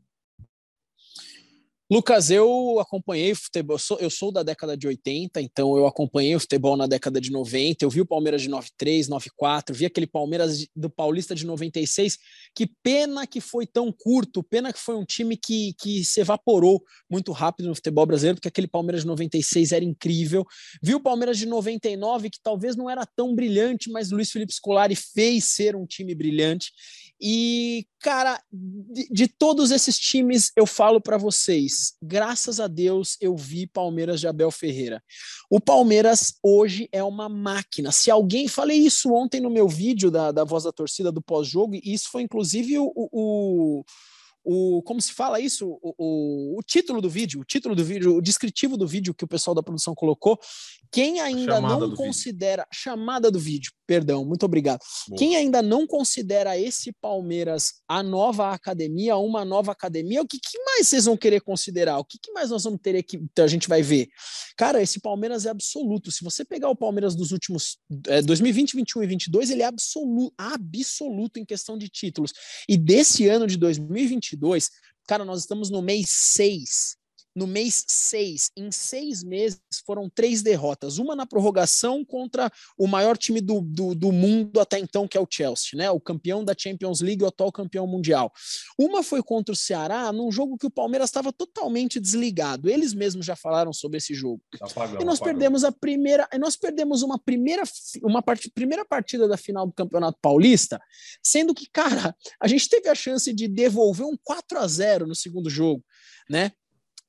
Lucas, 1.91 2.29
eu 2.29 2.79
acompanhei 2.79 3.33
futebol, 3.33 3.73
eu 3.73 3.79
sou, 3.79 3.97
eu 3.97 4.09
sou, 4.11 4.31
da 4.31 4.43
década 4.43 4.77
de 4.77 4.85
80, 4.85 5.41
então 5.41 5.75
eu 5.75 5.87
acompanhei 5.87 6.35
o 6.35 6.39
futebol 6.39 6.77
na 6.77 6.85
década 6.85 7.19
de 7.19 7.31
90, 7.31 7.83
eu 7.83 7.89
vi 7.89 7.99
o 7.99 8.05
Palmeiras 8.05 8.43
de 8.43 8.47
93, 8.47 9.07
94, 9.07 9.75
vi 9.75 9.87
aquele 9.87 10.05
Palmeiras 10.05 10.67
do 10.75 10.87
Paulista 10.87 11.33
de 11.33 11.47
96, 11.47 12.19
que 12.53 12.67
pena 12.83 13.25
que 13.25 13.41
foi 13.41 13.65
tão 13.65 13.91
curto, 13.91 14.43
pena 14.43 14.71
que 14.71 14.77
foi 14.77 14.97
um 14.97 15.03
time 15.03 15.35
que, 15.35 15.73
que 15.81 16.05
se 16.05 16.21
evaporou 16.21 16.79
muito 17.09 17.31
rápido 17.31 17.69
no 17.69 17.73
futebol 17.73 18.05
brasileiro, 18.05 18.35
porque 18.35 18.49
aquele 18.49 18.67
Palmeiras 18.67 19.01
de 19.01 19.07
96 19.07 19.71
era 19.71 19.83
incrível. 19.83 20.45
Vi 20.83 20.93
o 20.93 21.01
Palmeiras 21.01 21.39
de 21.39 21.47
99, 21.47 22.29
que 22.29 22.39
talvez 22.43 22.75
não 22.75 22.87
era 22.87 23.03
tão 23.03 23.33
brilhante, 23.33 23.89
mas 23.89 24.11
Luiz 24.11 24.29
Felipe 24.29 24.53
Scolari 24.53 24.95
fez 24.95 25.45
ser 25.45 25.75
um 25.75 25.87
time 25.87 26.13
brilhante. 26.13 26.71
E, 27.21 27.85
cara, 27.99 28.41
de, 28.51 29.09
de 29.11 29.27
todos 29.27 29.71
esses 29.71 29.99
times, 29.99 30.51
eu 30.55 30.65
falo 30.65 31.01
para 31.01 31.17
vocês, 31.17 31.93
graças 32.01 32.59
a 32.59 32.67
Deus 32.67 33.17
eu 33.19 33.35
vi 33.35 33.67
Palmeiras 33.67 34.19
de 34.19 34.27
Abel 34.27 34.51
Ferreira. 34.51 35.03
O 35.49 35.59
Palmeiras 35.59 36.35
hoje 36.41 36.87
é 36.91 37.03
uma 37.03 37.27
máquina. 37.27 37.91
Se 37.91 38.09
alguém, 38.09 38.47
falei 38.47 38.77
isso 38.77 39.13
ontem 39.13 39.41
no 39.41 39.49
meu 39.49 39.67
vídeo 39.67 40.09
da, 40.09 40.31
da 40.31 40.43
Voz 40.43 40.63
da 40.63 40.71
Torcida 40.71 41.11
do 41.11 41.21
pós-jogo, 41.21 41.75
e 41.75 41.81
isso 41.93 42.09
foi 42.09 42.21
inclusive 42.21 42.77
o, 42.79 42.91
o 42.95 43.83
o 44.43 44.81
como 44.83 45.01
se 45.01 45.11
fala 45.13 45.39
isso, 45.39 45.67
o, 45.81 45.93
o, 45.97 46.57
o, 46.57 46.63
título 46.63 47.01
do 47.01 47.09
vídeo, 47.09 47.41
o 47.41 47.45
título 47.45 47.75
do 47.75 47.83
vídeo, 47.83 48.15
o 48.15 48.21
descritivo 48.21 48.77
do 48.77 48.87
vídeo 48.87 49.13
que 49.13 49.23
o 49.23 49.27
pessoal 49.27 49.53
da 49.53 49.61
produção 49.61 49.93
colocou. 49.93 50.39
Quem 50.91 51.19
ainda 51.19 51.61
não 51.61 51.95
considera 51.95 52.63
vídeo. 52.63 52.81
chamada 52.81 53.29
do 53.31 53.39
vídeo, 53.39 53.71
perdão, 53.85 54.25
muito 54.25 54.45
obrigado. 54.45 54.79
Boa. 55.07 55.17
Quem 55.17 55.35
ainda 55.35 55.61
não 55.61 55.85
considera 55.85 56.57
esse 56.57 56.91
Palmeiras 57.01 57.73
a 57.87 58.01
nova 58.01 58.51
academia, 58.51 59.15
uma 59.17 59.45
nova 59.45 59.71
academia, 59.71 60.21
o 60.21 60.27
que, 60.27 60.39
que 60.39 60.57
mais 60.63 60.87
vocês 60.87 61.05
vão 61.05 61.15
querer 61.15 61.41
considerar? 61.41 61.99
O 61.99 62.05
que, 62.05 62.17
que 62.21 62.31
mais 62.31 62.49
nós 62.49 62.63
vamos 62.63 62.79
ter 62.81 63.01
que 63.03 63.19
a 63.37 63.47
gente 63.47 63.67
vai 63.67 63.81
ver? 63.81 64.07
Cara, 64.57 64.81
esse 64.81 64.99
Palmeiras 64.99 65.45
é 65.45 65.49
absoluto. 65.49 66.11
Se 66.11 66.23
você 66.23 66.43
pegar 66.43 66.69
o 66.69 66.75
Palmeiras 66.75 67.15
dos 67.15 67.31
últimos 67.31 67.77
é, 68.07 68.21
2020, 68.21 68.75
21 68.75 69.03
e 69.03 69.07
22, 69.07 69.49
ele 69.51 69.61
é 69.61 69.65
absoluto, 69.65 70.33
absoluto 70.37 71.39
em 71.39 71.45
questão 71.45 71.77
de 71.77 71.87
títulos. 71.87 72.31
E 72.67 72.77
desse 72.77 73.27
ano 73.27 73.47
de 73.47 73.57
2022 73.57 74.09
2022, 74.29 74.69
cara, 75.07 75.25
nós 75.25 75.41
estamos 75.41 75.69
no 75.69 75.81
mês 75.81 76.09
6 76.09 76.97
no 77.35 77.47
mês 77.47 77.85
6, 77.87 78.51
em 78.57 78.71
seis 78.71 79.23
meses, 79.23 79.59
foram 79.85 80.09
três 80.09 80.41
derrotas. 80.41 80.97
Uma 80.97 81.15
na 81.15 81.25
prorrogação 81.25 82.03
contra 82.03 82.51
o 82.77 82.87
maior 82.87 83.17
time 83.17 83.39
do, 83.39 83.61
do, 83.61 83.93
do, 83.93 84.11
mundo 84.11 84.59
até 84.59 84.79
então, 84.79 85.07
que 85.07 85.17
é 85.17 85.21
o 85.21 85.27
Chelsea, 85.29 85.71
né? 85.75 85.89
O 85.91 85.99
campeão 85.99 86.43
da 86.43 86.53
Champions 86.57 87.01
League, 87.01 87.23
o 87.23 87.27
atual 87.27 87.51
campeão 87.51 87.85
mundial. 87.87 88.31
Uma 88.77 89.03
foi 89.03 89.21
contra 89.21 89.53
o 89.53 89.55
Ceará, 89.55 90.11
num 90.11 90.31
jogo 90.31 90.57
que 90.57 90.65
o 90.65 90.71
Palmeiras 90.71 91.09
estava 91.09 91.31
totalmente 91.31 91.99
desligado. 91.99 92.69
Eles 92.69 92.93
mesmos 92.93 93.25
já 93.25 93.35
falaram 93.35 93.71
sobre 93.71 93.97
esse 93.97 94.13
jogo. 94.13 94.41
Apagão, 94.61 95.01
e 95.01 95.05
nós 95.05 95.19
apagão. 95.19 95.33
perdemos 95.33 95.63
a 95.63 95.71
primeira. 95.71 96.27
Nós 96.39 96.55
perdemos 96.55 97.01
uma 97.01 97.19
primeira, 97.19 97.63
uma 98.03 98.21
part, 98.21 98.49
primeira 98.51 98.85
partida 98.85 99.27
da 99.27 99.37
final 99.37 99.67
do 99.67 99.73
Campeonato 99.73 100.17
Paulista, 100.21 100.81
sendo 101.23 101.53
que, 101.53 101.69
cara, 101.71 102.15
a 102.41 102.47
gente 102.47 102.67
teve 102.67 102.89
a 102.89 102.95
chance 102.95 103.31
de 103.33 103.47
devolver 103.47 104.05
um 104.05 104.17
4 104.23 104.59
a 104.59 104.67
0 104.67 105.07
no 105.07 105.15
segundo 105.15 105.49
jogo, 105.49 105.83
né? 106.29 106.51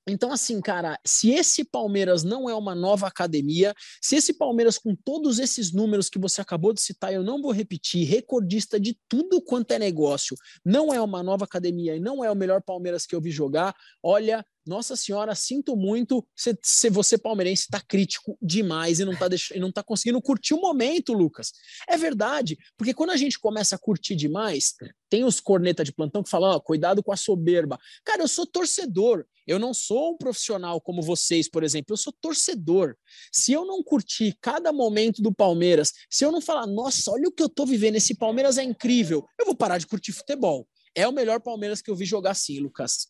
Então, 0.08 0.32
assim, 0.32 0.60
cara, 0.60 0.98
se 1.04 1.30
esse 1.30 1.64
Palmeiras 1.64 2.24
não 2.24 2.48
é 2.48 2.54
uma 2.54 2.74
nova 2.74 3.06
academia, 3.06 3.74
se 4.00 4.16
esse 4.16 4.32
Palmeiras, 4.32 4.78
com 4.78 4.94
todos 4.94 5.38
esses 5.38 5.72
números 5.72 6.08
que 6.08 6.18
você 6.18 6.40
acabou 6.40 6.72
de 6.72 6.80
citar, 6.80 7.12
eu 7.12 7.22
não 7.22 7.40
vou 7.40 7.52
repetir, 7.52 8.06
recordista 8.06 8.80
de 8.80 8.98
tudo 9.08 9.42
quanto 9.42 9.72
é 9.72 9.78
negócio, 9.78 10.36
não 10.64 10.92
é 10.92 11.00
uma 11.00 11.22
nova 11.22 11.44
academia 11.44 11.96
e 11.96 12.00
não 12.00 12.24
é 12.24 12.30
o 12.30 12.36
melhor 12.36 12.62
Palmeiras 12.62 13.06
que 13.06 13.14
eu 13.14 13.20
vi 13.20 13.30
jogar, 13.30 13.74
olha, 14.02 14.44
Nossa 14.66 14.94
senhora, 14.94 15.34
sinto 15.34 15.74
muito 15.74 16.26
se, 16.36 16.56
se 16.62 16.90
você 16.90 17.16
palmeirense 17.16 17.62
está 17.62 17.80
crítico 17.80 18.36
demais 18.40 19.00
e 19.00 19.04
não 19.04 19.12
está 19.12 19.26
não 19.56 19.72
tá 19.72 19.82
conseguindo 19.82 20.20
curtir 20.20 20.54
o 20.54 20.60
momento, 20.60 21.12
Lucas. 21.12 21.52
É 21.88 21.96
verdade, 21.96 22.58
porque 22.76 22.92
quando 22.92 23.10
a 23.10 23.16
gente 23.16 23.38
começa 23.38 23.76
a 23.76 23.78
curtir 23.78 24.14
demais, 24.14 24.74
tem 25.08 25.24
os 25.24 25.40
corneta 25.40 25.82
de 25.82 25.92
plantão 25.92 26.22
que 26.22 26.30
falam, 26.30 26.54
oh, 26.54 26.60
cuidado 26.60 27.02
com 27.02 27.12
a 27.12 27.16
soberba. 27.16 27.78
Cara, 28.04 28.22
eu 28.22 28.28
sou 28.28 28.46
torcedor, 28.46 29.24
eu 29.46 29.58
não 29.58 29.72
sou 29.72 30.12
um 30.12 30.16
profissional 30.16 30.80
como 30.80 31.02
vocês, 31.02 31.48
por 31.48 31.64
exemplo, 31.64 31.94
eu 31.94 31.96
sou 31.96 32.12
torcedor. 32.20 32.94
Se 33.32 33.52
eu 33.52 33.64
não 33.64 33.82
curtir 33.82 34.36
cada 34.40 34.72
momento 34.72 35.22
do 35.22 35.34
Palmeiras, 35.34 35.92
se 36.10 36.24
eu 36.24 36.30
não 36.30 36.40
falar, 36.40 36.66
nossa, 36.66 37.10
olha 37.10 37.28
o 37.28 37.32
que 37.32 37.42
eu 37.42 37.48
tô 37.48 37.64
vivendo, 37.64 37.96
esse 37.96 38.14
Palmeiras 38.14 38.58
é 38.58 38.62
incrível, 38.62 39.26
eu 39.38 39.46
vou 39.46 39.56
parar 39.56 39.78
de 39.78 39.86
curtir 39.86 40.12
futebol. 40.12 40.68
É 40.94 41.08
o 41.08 41.12
melhor 41.12 41.40
Palmeiras 41.40 41.80
que 41.80 41.90
eu 41.90 41.96
vi 41.96 42.04
jogar 42.04 42.32
assim, 42.32 42.58
Lucas. 42.58 43.08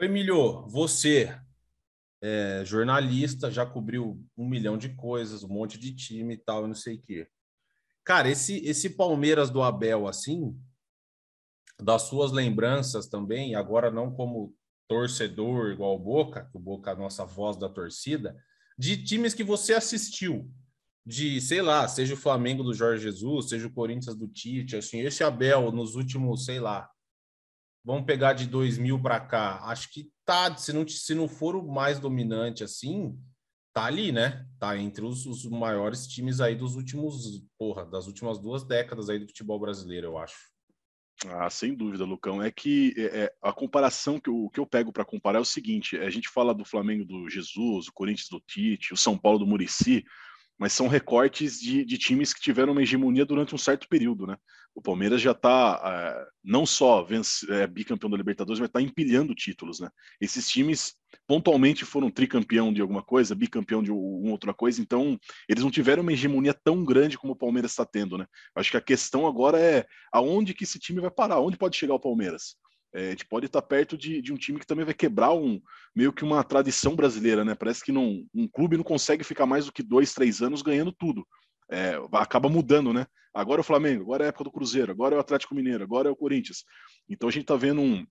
Emílio, 0.00 0.64
você 0.68 1.36
é 2.22 2.62
jornalista, 2.64 3.50
já 3.50 3.66
cobriu 3.66 4.24
um 4.36 4.48
milhão 4.48 4.78
de 4.78 4.90
coisas, 4.90 5.42
um 5.42 5.48
monte 5.48 5.76
de 5.76 5.92
time 5.92 6.34
e 6.34 6.38
tal, 6.38 6.68
não 6.68 6.74
sei 6.74 6.94
o 6.96 7.02
quê. 7.02 7.28
Cara, 8.04 8.28
esse, 8.28 8.64
esse 8.64 8.90
Palmeiras 8.90 9.50
do 9.50 9.60
Abel, 9.60 10.06
assim, 10.06 10.56
das 11.82 12.02
suas 12.02 12.30
lembranças 12.30 13.08
também, 13.08 13.56
agora 13.56 13.90
não 13.90 14.12
como 14.12 14.54
torcedor 14.86 15.72
igual 15.72 15.96
o 15.96 15.98
Boca, 15.98 16.48
que 16.50 16.56
o 16.56 16.60
Boca 16.60 16.90
é 16.90 16.94
a 16.94 16.96
nossa 16.96 17.24
voz 17.24 17.56
da 17.56 17.68
torcida, 17.68 18.36
de 18.78 19.02
times 19.02 19.34
que 19.34 19.42
você 19.42 19.74
assistiu, 19.74 20.48
de, 21.04 21.40
sei 21.40 21.60
lá, 21.60 21.88
seja 21.88 22.14
o 22.14 22.16
Flamengo 22.16 22.62
do 22.62 22.72
Jorge 22.72 23.02
Jesus, 23.02 23.48
seja 23.48 23.66
o 23.66 23.72
Corinthians 23.72 24.14
do 24.14 24.28
Tite, 24.28 24.76
assim, 24.76 25.00
esse 25.00 25.24
Abel 25.24 25.72
nos 25.72 25.96
últimos, 25.96 26.44
sei 26.44 26.60
lá, 26.60 26.88
vamos 27.88 28.04
pegar 28.04 28.34
de 28.34 28.46
2000 28.46 29.00
para 29.00 29.18
cá, 29.18 29.60
acho 29.64 29.90
que 29.90 30.12
tá, 30.22 30.54
se 30.54 30.74
não, 30.74 30.86
se 30.86 31.14
não 31.14 31.26
for 31.26 31.56
o 31.56 31.66
mais 31.66 31.98
dominante 31.98 32.62
assim, 32.62 33.18
tá 33.72 33.86
ali, 33.86 34.12
né? 34.12 34.46
Tá 34.58 34.76
entre 34.76 35.02
os, 35.06 35.24
os 35.24 35.46
maiores 35.46 36.06
times 36.06 36.38
aí 36.38 36.54
dos 36.54 36.76
últimos, 36.76 37.42
porra, 37.58 37.86
das 37.86 38.06
últimas 38.06 38.38
duas 38.38 38.62
décadas 38.62 39.08
aí 39.08 39.18
do 39.18 39.26
futebol 39.26 39.58
brasileiro, 39.58 40.08
eu 40.08 40.18
acho. 40.18 40.36
Ah, 41.28 41.48
sem 41.48 41.74
dúvida, 41.74 42.04
Lucão. 42.04 42.42
É 42.42 42.50
que 42.50 42.92
é, 42.98 43.20
é 43.22 43.34
a 43.40 43.54
comparação 43.54 44.20
que 44.20 44.28
eu, 44.28 44.50
que 44.52 44.60
eu 44.60 44.66
pego 44.66 44.92
para 44.92 45.06
comparar 45.06 45.38
é 45.38 45.40
o 45.40 45.44
seguinte: 45.44 45.96
a 45.96 46.10
gente 46.10 46.28
fala 46.28 46.54
do 46.54 46.66
Flamengo 46.66 47.06
do 47.06 47.26
Jesus, 47.30 47.88
o 47.88 47.92
Corinthians 47.94 48.28
do 48.30 48.38
Tite, 48.46 48.92
o 48.92 48.98
São 48.98 49.16
Paulo 49.16 49.38
do 49.38 49.46
Murici, 49.46 50.04
mas 50.58 50.72
são 50.72 50.88
recortes 50.88 51.60
de, 51.60 51.84
de, 51.84 51.96
times 51.96 52.34
que 52.34 52.40
tiveram 52.40 52.72
uma 52.72 52.82
hegemonia 52.82 53.24
durante 53.24 53.54
um 53.54 53.58
certo 53.58 53.88
período, 53.88 54.26
né? 54.26 54.36
O 54.74 54.82
Palmeiras 54.82 55.20
já 55.20 55.32
está 55.32 55.80
é, 55.84 56.26
não 56.44 56.66
só 56.66 57.02
vence, 57.02 57.50
é, 57.52 57.66
bicampeão 57.66 58.10
da 58.10 58.16
Libertadores, 58.16 58.60
mas 58.60 58.68
está 58.68 58.80
empilhando 58.80 59.34
títulos, 59.34 59.80
né? 59.80 59.88
Esses 60.20 60.48
times 60.48 60.96
pontualmente 61.26 61.84
foram 61.84 62.10
tricampeão 62.10 62.72
de 62.72 62.80
alguma 62.80 63.02
coisa, 63.02 63.34
bicampeão 63.34 63.82
de 63.82 63.90
uma 63.90 64.30
outra 64.30 64.52
coisa, 64.52 64.80
então 64.80 65.18
eles 65.48 65.62
não 65.62 65.70
tiveram 65.70 66.02
uma 66.02 66.12
hegemonia 66.12 66.52
tão 66.52 66.84
grande 66.84 67.16
como 67.16 67.32
o 67.32 67.36
Palmeiras 67.36 67.72
está 67.72 67.84
tendo, 67.84 68.18
né? 68.18 68.26
Acho 68.54 68.72
que 68.72 68.76
a 68.76 68.82
questão 68.82 69.26
agora 69.26 69.58
é 69.60 69.86
aonde 70.12 70.54
que 70.54 70.64
esse 70.64 70.78
time 70.78 71.00
vai 71.00 71.10
parar, 71.10 71.40
onde 71.40 71.56
pode 71.56 71.76
chegar 71.76 71.94
o 71.94 72.00
Palmeiras? 72.00 72.56
É, 72.94 73.08
a 73.08 73.10
gente 73.10 73.26
pode 73.26 73.46
estar 73.46 73.60
perto 73.60 73.98
de, 73.98 74.22
de, 74.22 74.32
um 74.32 74.36
time 74.36 74.58
que 74.58 74.66
também 74.66 74.84
vai 74.84 74.94
quebrar 74.94 75.32
um 75.34 75.60
meio 75.94 76.12
que 76.12 76.24
uma 76.24 76.42
tradição 76.42 76.96
brasileira, 76.96 77.44
né? 77.44 77.54
Parece 77.54 77.84
que 77.84 77.92
não, 77.92 78.24
um 78.34 78.48
clube 78.48 78.76
não 78.76 78.84
consegue 78.84 79.22
ficar 79.22 79.46
mais 79.46 79.66
do 79.66 79.72
que 79.72 79.82
dois, 79.82 80.14
três 80.14 80.40
anos 80.40 80.62
ganhando 80.62 80.92
tudo. 80.92 81.26
É, 81.70 82.00
acaba 82.12 82.48
mudando, 82.48 82.92
né? 82.92 83.06
Agora 83.34 83.60
é 83.60 83.62
o 83.62 83.64
Flamengo, 83.64 84.02
agora 84.04 84.24
é 84.24 84.26
a 84.26 84.28
época 84.30 84.44
do 84.44 84.50
Cruzeiro, 84.50 84.90
agora 84.90 85.14
é 85.14 85.18
o 85.18 85.20
Atlético 85.20 85.54
Mineiro, 85.54 85.84
agora 85.84 86.08
é 86.08 86.10
o 86.10 86.16
Corinthians. 86.16 86.64
Então 87.08 87.28
a 87.28 87.32
gente 87.32 87.42
está 87.42 87.56
vendo 87.56 87.80
um, 87.82 88.06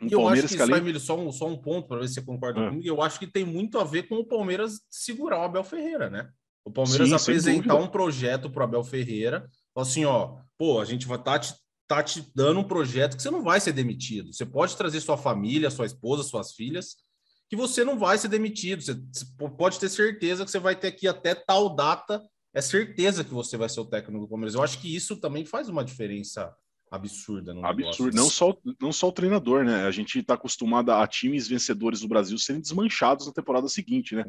um 0.00 0.08
eu 0.10 0.20
Palmeiras 0.20 0.46
acho 0.46 0.56
que, 0.56 0.62
além... 0.62 0.78
Emílio, 0.78 1.00
só 1.00 1.18
um, 1.18 1.30
só 1.30 1.46
um 1.46 1.60
ponto 1.60 1.86
para 1.86 1.98
ver 1.98 2.08
se 2.08 2.14
você 2.14 2.22
concorda 2.22 2.60
ah. 2.60 2.68
comigo. 2.70 2.86
Eu 2.86 3.02
acho 3.02 3.18
que 3.18 3.26
tem 3.26 3.44
muito 3.44 3.78
a 3.78 3.84
ver 3.84 4.08
com 4.08 4.16
o 4.16 4.24
Palmeiras 4.24 4.80
segurar 4.90 5.40
o 5.40 5.42
Abel 5.42 5.62
Ferreira, 5.62 6.08
né? 6.08 6.30
O 6.64 6.70
Palmeiras 6.70 7.08
Sim, 7.08 7.14
apresentar 7.14 7.76
um 7.76 7.86
projeto 7.86 8.50
para 8.50 8.62
o 8.62 8.64
Abel 8.64 8.82
Ferreira, 8.82 9.48
assim, 9.76 10.04
ó, 10.04 10.38
pô, 10.58 10.80
a 10.80 10.84
gente 10.84 11.06
vai 11.06 11.18
estar 11.18 11.32
tá 11.32 11.38
te 11.38 11.54
tá 11.88 12.02
te 12.02 12.26
dando 12.34 12.60
um 12.60 12.64
projeto 12.64 13.16
que 13.16 13.22
você 13.22 13.30
não 13.30 13.42
vai 13.42 13.60
ser 13.60 13.72
demitido. 13.72 14.32
Você 14.32 14.44
pode 14.44 14.76
trazer 14.76 15.00
sua 15.00 15.16
família, 15.16 15.70
sua 15.70 15.86
esposa, 15.86 16.22
suas 16.22 16.52
filhas, 16.52 16.96
que 17.48 17.56
você 17.56 17.84
não 17.84 17.98
vai 17.98 18.18
ser 18.18 18.28
demitido. 18.28 18.82
Você 18.82 18.96
pode 19.56 19.78
ter 19.78 19.88
certeza 19.88 20.44
que 20.44 20.50
você 20.50 20.58
vai 20.58 20.74
ter 20.74 20.88
aqui 20.88 21.06
até 21.06 21.34
tal 21.34 21.74
data. 21.74 22.22
É 22.52 22.60
certeza 22.60 23.22
que 23.22 23.32
você 23.32 23.56
vai 23.56 23.68
ser 23.68 23.80
o 23.80 23.84
técnico 23.84 24.20
do 24.20 24.28
Palmeiras. 24.28 24.54
Eu 24.54 24.62
acho 24.62 24.80
que 24.80 24.94
isso 24.94 25.16
também 25.20 25.44
faz 25.44 25.68
uma 25.68 25.84
diferença 25.84 26.52
absurda. 26.90 27.52
No 27.52 27.66
Absurdo. 27.66 28.16
Não 28.16 28.30
só, 28.30 28.56
não 28.80 28.92
só 28.92 29.08
o 29.08 29.12
treinador, 29.12 29.64
né? 29.64 29.86
A 29.86 29.90
gente 29.90 30.18
está 30.18 30.34
acostumado 30.34 30.90
a 30.92 31.06
times 31.06 31.48
vencedores 31.48 32.00
do 32.00 32.08
Brasil 32.08 32.38
serem 32.38 32.60
desmanchados 32.60 33.26
na 33.26 33.32
temporada 33.32 33.68
seguinte, 33.68 34.14
né? 34.14 34.24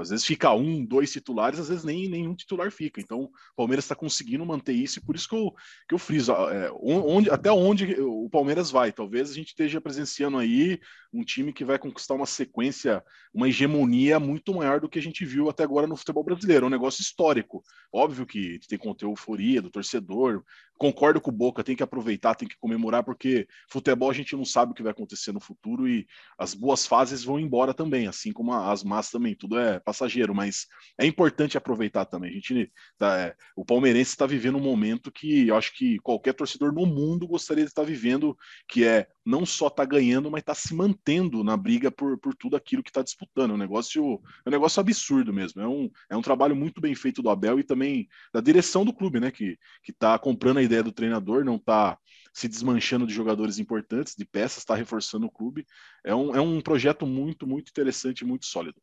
Às 0.00 0.10
vezes 0.10 0.24
fica 0.24 0.52
um, 0.52 0.84
dois 0.84 1.12
titulares, 1.12 1.58
às 1.58 1.68
vezes 1.68 1.84
nem 1.84 2.08
nenhum 2.08 2.34
titular 2.34 2.70
fica. 2.70 3.00
Então, 3.00 3.22
o 3.22 3.30
Palmeiras 3.56 3.84
está 3.84 3.94
conseguindo 3.94 4.46
manter 4.46 4.72
isso 4.72 4.98
e 4.98 5.02
por 5.02 5.16
isso 5.16 5.28
que 5.28 5.34
eu, 5.34 5.52
que 5.88 5.94
eu 5.94 5.98
friso. 5.98 6.32
É, 6.32 6.70
onde, 6.80 7.30
até 7.30 7.50
onde 7.50 8.00
o 8.00 8.28
Palmeiras 8.30 8.70
vai? 8.70 8.92
Talvez 8.92 9.30
a 9.30 9.34
gente 9.34 9.48
esteja 9.48 9.80
presenciando 9.80 10.38
aí 10.38 10.80
um 11.12 11.24
time 11.24 11.52
que 11.52 11.64
vai 11.64 11.78
conquistar 11.78 12.14
uma 12.14 12.26
sequência, 12.26 13.02
uma 13.32 13.48
hegemonia 13.48 14.20
muito 14.20 14.54
maior 14.54 14.80
do 14.80 14.88
que 14.88 14.98
a 14.98 15.02
gente 15.02 15.24
viu 15.24 15.48
até 15.48 15.64
agora 15.64 15.86
no 15.86 15.96
futebol 15.96 16.22
brasileiro. 16.22 16.66
É 16.66 16.68
um 16.68 16.70
negócio 16.70 17.00
histórico. 17.00 17.62
Óbvio 17.92 18.26
que 18.26 18.60
tem 18.68 18.78
que 18.78 18.84
conter 18.84 19.06
euforia 19.06 19.62
do 19.62 19.70
torcedor, 19.70 20.44
concordo 20.78 21.20
com 21.20 21.30
o 21.30 21.34
Boca, 21.34 21.64
tem 21.64 21.76
que 21.76 21.82
aproveitar, 21.82 22.34
tem 22.34 22.48
que 22.48 22.56
comemorar, 22.58 23.04
porque 23.04 23.46
futebol 23.70 24.10
a 24.10 24.14
gente 24.14 24.36
não 24.36 24.44
sabe 24.44 24.72
o 24.72 24.74
que 24.74 24.82
vai 24.82 24.92
acontecer 24.92 25.32
no 25.32 25.40
futuro 25.40 25.88
e 25.88 26.06
as 26.38 26.54
boas 26.54 26.86
fases 26.86 27.24
vão 27.24 27.38
embora 27.38 27.74
também, 27.74 28.06
assim 28.06 28.32
como 28.32 28.52
as 28.52 28.82
más 28.84 29.10
também, 29.10 29.34
tudo 29.34 29.58
é 29.58 29.80
passageiro, 29.80 30.34
mas 30.34 30.66
é 30.98 31.06
importante 31.06 31.56
aproveitar 31.56 32.04
também. 32.04 32.30
A 32.30 32.34
gente 32.34 32.72
tá, 32.98 33.18
é, 33.18 33.34
o 33.56 33.64
palmeirense 33.64 34.10
está 34.10 34.26
vivendo 34.26 34.58
um 34.58 34.62
momento 34.62 35.10
que 35.10 35.48
eu 35.48 35.56
acho 35.56 35.74
que 35.74 35.98
qualquer 36.00 36.34
torcedor 36.34 36.72
no 36.72 36.86
mundo 36.86 37.26
gostaria 37.26 37.64
de 37.64 37.70
estar 37.70 37.82
vivendo, 37.82 38.36
que 38.68 38.84
é 38.84 39.06
não 39.26 39.44
só 39.44 39.68
tá 39.68 39.84
ganhando, 39.84 40.30
mas 40.30 40.44
tá 40.44 40.54
se 40.54 40.72
mantendo 40.72 41.42
na 41.42 41.56
briga 41.56 41.90
por, 41.90 42.16
por 42.18 42.32
tudo 42.32 42.56
aquilo 42.56 42.82
que 42.82 42.90
está 42.90 43.02
disputando. 43.02 43.50
É 43.50 43.54
um 43.54 43.58
negócio, 43.58 44.20
é 44.44 44.48
um 44.48 44.52
negócio 44.52 44.80
absurdo 44.80 45.32
mesmo. 45.32 45.60
É 45.60 45.66
um, 45.66 45.90
é 46.08 46.16
um 46.16 46.22
trabalho 46.22 46.54
muito 46.54 46.80
bem 46.80 46.94
feito 46.94 47.20
do 47.22 47.28
Abel 47.28 47.58
e 47.58 47.64
também 47.64 48.06
da 48.32 48.40
direção 48.40 48.84
do 48.84 48.94
clube, 48.94 49.18
né? 49.18 49.32
Que, 49.32 49.58
que 49.82 49.92
tá 49.92 50.16
comprando 50.16 50.58
a 50.58 50.62
ideia 50.66 50.82
do 50.82 50.92
treinador, 50.92 51.44
não 51.44 51.58
tá 51.58 51.98
se 52.34 52.46
desmanchando 52.48 53.06
de 53.06 53.14
jogadores 53.14 53.58
importantes, 53.58 54.14
de 54.14 54.24
peças, 54.24 54.58
está 54.58 54.74
reforçando 54.74 55.26
o 55.26 55.30
clube. 55.30 55.66
É 56.04 56.14
um, 56.14 56.34
é 56.34 56.40
um 56.40 56.60
projeto 56.60 57.06
muito, 57.06 57.46
muito 57.46 57.70
interessante, 57.70 58.24
muito 58.24 58.44
sólido. 58.44 58.80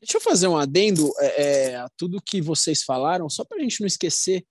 Deixa 0.00 0.16
eu 0.16 0.20
fazer 0.20 0.48
um 0.48 0.56
adendo 0.56 1.10
é, 1.20 1.42
é 1.42 1.76
a 1.76 1.88
tudo 1.96 2.20
que 2.20 2.42
vocês 2.42 2.82
falaram, 2.82 3.30
só 3.30 3.44
para 3.44 3.58
a 3.58 3.60
gente 3.60 3.80
não 3.80 3.86
esquecer 3.86 4.44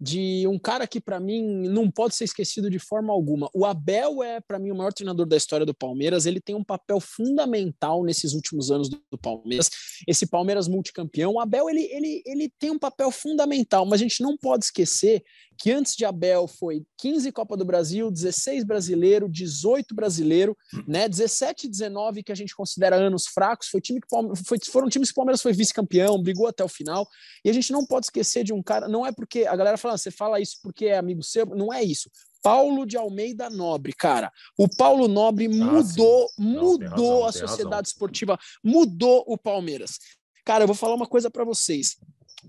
de 0.00 0.46
um 0.48 0.58
cara 0.58 0.86
que 0.86 0.98
para 0.98 1.20
mim 1.20 1.68
não 1.68 1.90
pode 1.90 2.14
ser 2.14 2.24
esquecido 2.24 2.70
de 2.70 2.78
forma 2.78 3.12
alguma. 3.12 3.50
O 3.52 3.66
Abel 3.66 4.22
é 4.22 4.40
para 4.40 4.58
mim 4.58 4.70
o 4.70 4.74
maior 4.74 4.94
treinador 4.94 5.26
da 5.26 5.36
história 5.36 5.66
do 5.66 5.74
Palmeiras. 5.74 6.24
Ele 6.24 6.40
tem 6.40 6.54
um 6.54 6.64
papel 6.64 6.98
fundamental 7.00 8.02
nesses 8.02 8.32
últimos 8.32 8.70
anos 8.70 8.88
do 8.88 9.18
Palmeiras. 9.20 9.68
Esse 10.08 10.26
Palmeiras 10.26 10.66
multicampeão, 10.66 11.34
o 11.34 11.40
Abel 11.40 11.68
ele, 11.68 11.82
ele, 11.92 12.22
ele 12.24 12.50
tem 12.58 12.70
um 12.70 12.78
papel 12.78 13.10
fundamental, 13.10 13.84
mas 13.84 14.00
a 14.00 14.02
gente 14.02 14.22
não 14.22 14.38
pode 14.38 14.64
esquecer 14.64 15.22
que 15.60 15.70
antes 15.70 15.94
de 15.94 16.06
Abel 16.06 16.48
foi 16.48 16.82
15 16.96 17.30
Copa 17.32 17.54
do 17.54 17.66
Brasil, 17.66 18.10
16 18.10 18.64
brasileiro, 18.64 19.28
18 19.28 19.94
brasileiro, 19.94 20.56
né? 20.88 21.06
17 21.06 21.66
e 21.66 21.70
19 21.70 22.22
que 22.22 22.32
a 22.32 22.34
gente 22.34 22.56
considera 22.56 22.96
anos 22.96 23.26
fracos, 23.26 23.68
foi 23.68 23.78
time 23.78 24.00
que 24.00 24.06
foi, 24.42 24.56
foram 24.70 24.88
times 24.88 25.10
que 25.10 25.12
o 25.12 25.16
Palmeiras 25.16 25.42
foi 25.42 25.52
vice-campeão, 25.52 26.20
brigou 26.22 26.46
até 26.46 26.64
o 26.64 26.68
final. 26.68 27.06
E 27.44 27.50
a 27.50 27.52
gente 27.52 27.72
não 27.72 27.84
pode 27.84 28.06
esquecer 28.06 28.42
de 28.42 28.54
um 28.54 28.62
cara, 28.62 28.88
não 28.88 29.06
é 29.06 29.12
porque 29.12 29.44
a 29.46 29.54
galera 29.54 29.76
fala, 29.76 29.94
ah, 29.94 29.98
você 29.98 30.10
fala 30.10 30.40
isso 30.40 30.56
porque 30.62 30.86
é 30.86 30.96
amigo 30.96 31.22
seu, 31.22 31.44
não 31.44 31.70
é 31.70 31.84
isso. 31.84 32.10
Paulo 32.42 32.86
de 32.86 32.96
Almeida 32.96 33.50
Nobre, 33.50 33.92
cara. 33.92 34.32
O 34.56 34.66
Paulo 34.66 35.08
Nobre 35.08 35.44
ah, 35.44 35.50
mudou, 35.50 36.26
não, 36.38 36.62
mudou 36.62 37.24
razão, 37.24 37.26
a 37.26 37.32
sociedade 37.32 37.88
esportiva, 37.88 38.38
mudou 38.64 39.24
o 39.26 39.36
Palmeiras. 39.36 39.98
Cara, 40.42 40.64
eu 40.64 40.66
vou 40.66 40.76
falar 40.76 40.94
uma 40.94 41.06
coisa 41.06 41.30
para 41.30 41.44
vocês 41.44 41.98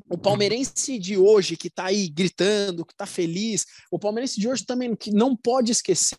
o 0.09 0.17
palmeirense 0.17 0.97
de 0.97 1.17
hoje 1.17 1.57
que 1.57 1.67
está 1.67 1.85
aí 1.85 2.07
gritando, 2.07 2.85
que 2.85 2.93
está 2.93 3.05
feliz, 3.05 3.65
o 3.91 3.99
palmeirense 3.99 4.39
de 4.39 4.47
hoje 4.47 4.65
também 4.65 4.95
que 4.95 5.11
não 5.11 5.35
pode 5.35 5.71
esquecer 5.71 6.17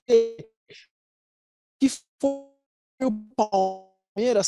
que 1.81 1.89
foi 2.21 2.53
o 3.03 3.11
Palmeiras, 3.35 3.92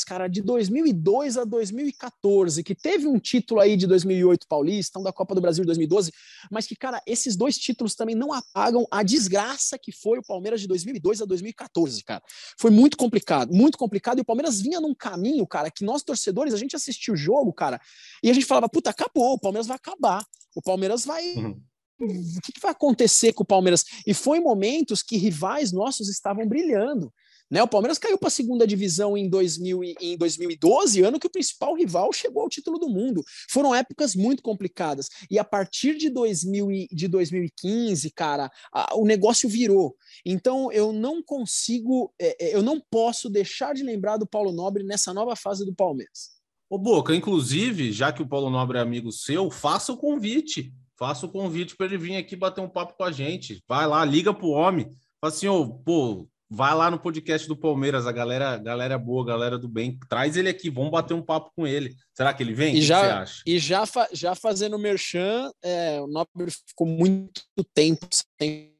cara, 0.05 0.27
de 0.27 0.41
2002 0.41 1.37
a 1.37 1.43
2014, 1.43 2.63
que 2.63 2.75
teve 2.75 3.07
um 3.07 3.17
título 3.17 3.59
aí 3.59 3.75
de 3.75 3.87
2008 3.87 4.47
paulista, 4.47 4.99
um 4.99 5.03
da 5.03 5.11
Copa 5.11 5.33
do 5.33 5.41
Brasil 5.41 5.63
de 5.63 5.67
2012, 5.67 6.11
mas 6.51 6.67
que, 6.67 6.75
cara, 6.75 7.01
esses 7.07 7.35
dois 7.35 7.57
títulos 7.57 7.95
também 7.95 8.15
não 8.15 8.31
apagam 8.31 8.85
a 8.91 9.01
desgraça 9.01 9.77
que 9.77 9.91
foi 9.91 10.19
o 10.19 10.23
Palmeiras 10.23 10.61
de 10.61 10.67
2002 10.67 11.21
a 11.21 11.25
2014, 11.25 12.03
cara. 12.03 12.21
Foi 12.59 12.69
muito 12.69 12.95
complicado, 12.95 13.53
muito 13.53 13.77
complicado, 13.77 14.19
e 14.19 14.21
o 14.21 14.25
Palmeiras 14.25 14.61
vinha 14.61 14.79
num 14.79 14.93
caminho, 14.93 15.45
cara, 15.47 15.71
que 15.71 15.83
nós 15.83 16.03
torcedores, 16.03 16.53
a 16.53 16.57
gente 16.57 16.75
assistiu 16.75 17.15
o 17.15 17.17
jogo, 17.17 17.51
cara, 17.51 17.81
e 18.21 18.29
a 18.29 18.33
gente 18.33 18.45
falava, 18.45 18.69
puta, 18.69 18.91
acabou, 18.91 19.33
o 19.33 19.39
Palmeiras 19.39 19.67
vai 19.67 19.77
acabar, 19.77 20.23
o 20.55 20.61
Palmeiras 20.61 21.05
vai... 21.05 21.23
Uhum 21.33 21.59
o 21.99 22.41
que, 22.41 22.59
vai 22.61 22.71
acontecer 22.71 23.33
com 23.33 23.43
o 23.43 23.45
Palmeiras? 23.45 23.85
E 24.05 24.13
foi 24.13 24.39
em 24.39 24.43
momentos 24.43 25.01
que 25.01 25.17
rivais 25.17 25.71
nossos 25.71 26.09
estavam 26.09 26.45
brilhando. 26.45 27.11
Né? 27.49 27.61
O 27.61 27.67
Palmeiras 27.67 27.97
caiu 27.97 28.17
para 28.17 28.27
a 28.27 28.31
segunda 28.31 28.65
divisão 28.65 29.17
em, 29.17 29.29
2000, 29.29 29.83
em 30.01 30.17
2012, 30.17 31.03
ano 31.03 31.19
que 31.19 31.27
o 31.27 31.31
principal 31.31 31.75
rival 31.75 32.11
chegou 32.11 32.43
ao 32.43 32.49
título 32.49 32.79
do 32.79 32.89
mundo. 32.89 33.23
Foram 33.49 33.73
épocas 33.73 34.15
muito 34.15 34.41
complicadas. 34.41 35.09
E 35.29 35.37
a 35.37 35.43
partir 35.43 35.97
de, 35.97 36.09
2000, 36.09 36.87
de 36.91 37.07
2015, 37.07 38.09
cara, 38.11 38.49
a, 38.73 38.95
o 38.95 39.05
negócio 39.05 39.47
virou. 39.47 39.95
Então 40.25 40.71
eu 40.71 40.91
não 40.91 41.21
consigo, 41.21 42.13
é, 42.19 42.47
é, 42.47 42.55
eu 42.55 42.63
não 42.63 42.81
posso 42.89 43.29
deixar 43.29 43.73
de 43.73 43.83
lembrar 43.83 44.17
do 44.17 44.27
Paulo 44.27 44.51
Nobre 44.51 44.83
nessa 44.83 45.13
nova 45.13 45.35
fase 45.35 45.65
do 45.65 45.73
Palmeiras. 45.73 46.35
Ô 46.67 46.79
Boca, 46.79 47.15
inclusive, 47.15 47.91
já 47.91 48.11
que 48.11 48.23
o 48.23 48.27
Paulo 48.27 48.49
Nobre 48.49 48.79
é 48.79 48.81
amigo 48.81 49.11
seu, 49.11 49.51
faça 49.51 49.93
o 49.93 49.97
convite. 49.97 50.73
Faça 50.97 51.25
o 51.25 51.29
convite 51.29 51.75
para 51.75 51.87
ele 51.87 51.97
vir 51.97 52.15
aqui 52.15 52.35
bater 52.35 52.61
um 52.61 52.69
papo 52.69 52.95
com 52.97 53.03
a 53.03 53.11
gente. 53.11 53.61
Vai 53.67 53.85
lá, 53.85 54.03
liga 54.03 54.33
pro 54.33 54.47
homem. 54.47 54.89
Fala 55.19 55.33
assim, 55.33 55.47
ô, 55.47 55.73
pô, 55.73 56.27
vai 56.49 56.73
lá 56.75 56.91
no 56.91 56.99
podcast 56.99 57.47
do 57.47 57.57
Palmeiras, 57.57 58.05
a 58.05 58.11
galera, 58.11 58.57
galera 58.57 58.97
boa, 58.97 59.25
galera 59.25 59.57
do 59.57 59.67
bem, 59.67 59.97
traz 60.09 60.37
ele 60.37 60.49
aqui, 60.49 60.69
vamos 60.69 60.91
bater 60.91 61.13
um 61.13 61.21
papo 61.21 61.51
com 61.55 61.65
ele. 61.65 61.95
Será 62.13 62.33
que 62.33 62.43
ele 62.43 62.53
vem? 62.53 62.75
E 62.75 62.81
já, 62.81 62.99
você 62.99 63.11
acha? 63.11 63.43
E 63.45 63.59
já, 63.59 63.85
fa 63.85 64.07
já 64.11 64.35
fazendo 64.35 64.79
merchan, 64.79 65.51
é, 65.63 65.99
o 66.01 66.07
Nobre 66.07 66.51
ficou 66.67 66.87
muito 66.87 67.41
tempo 67.73 68.07
sem 68.39 68.75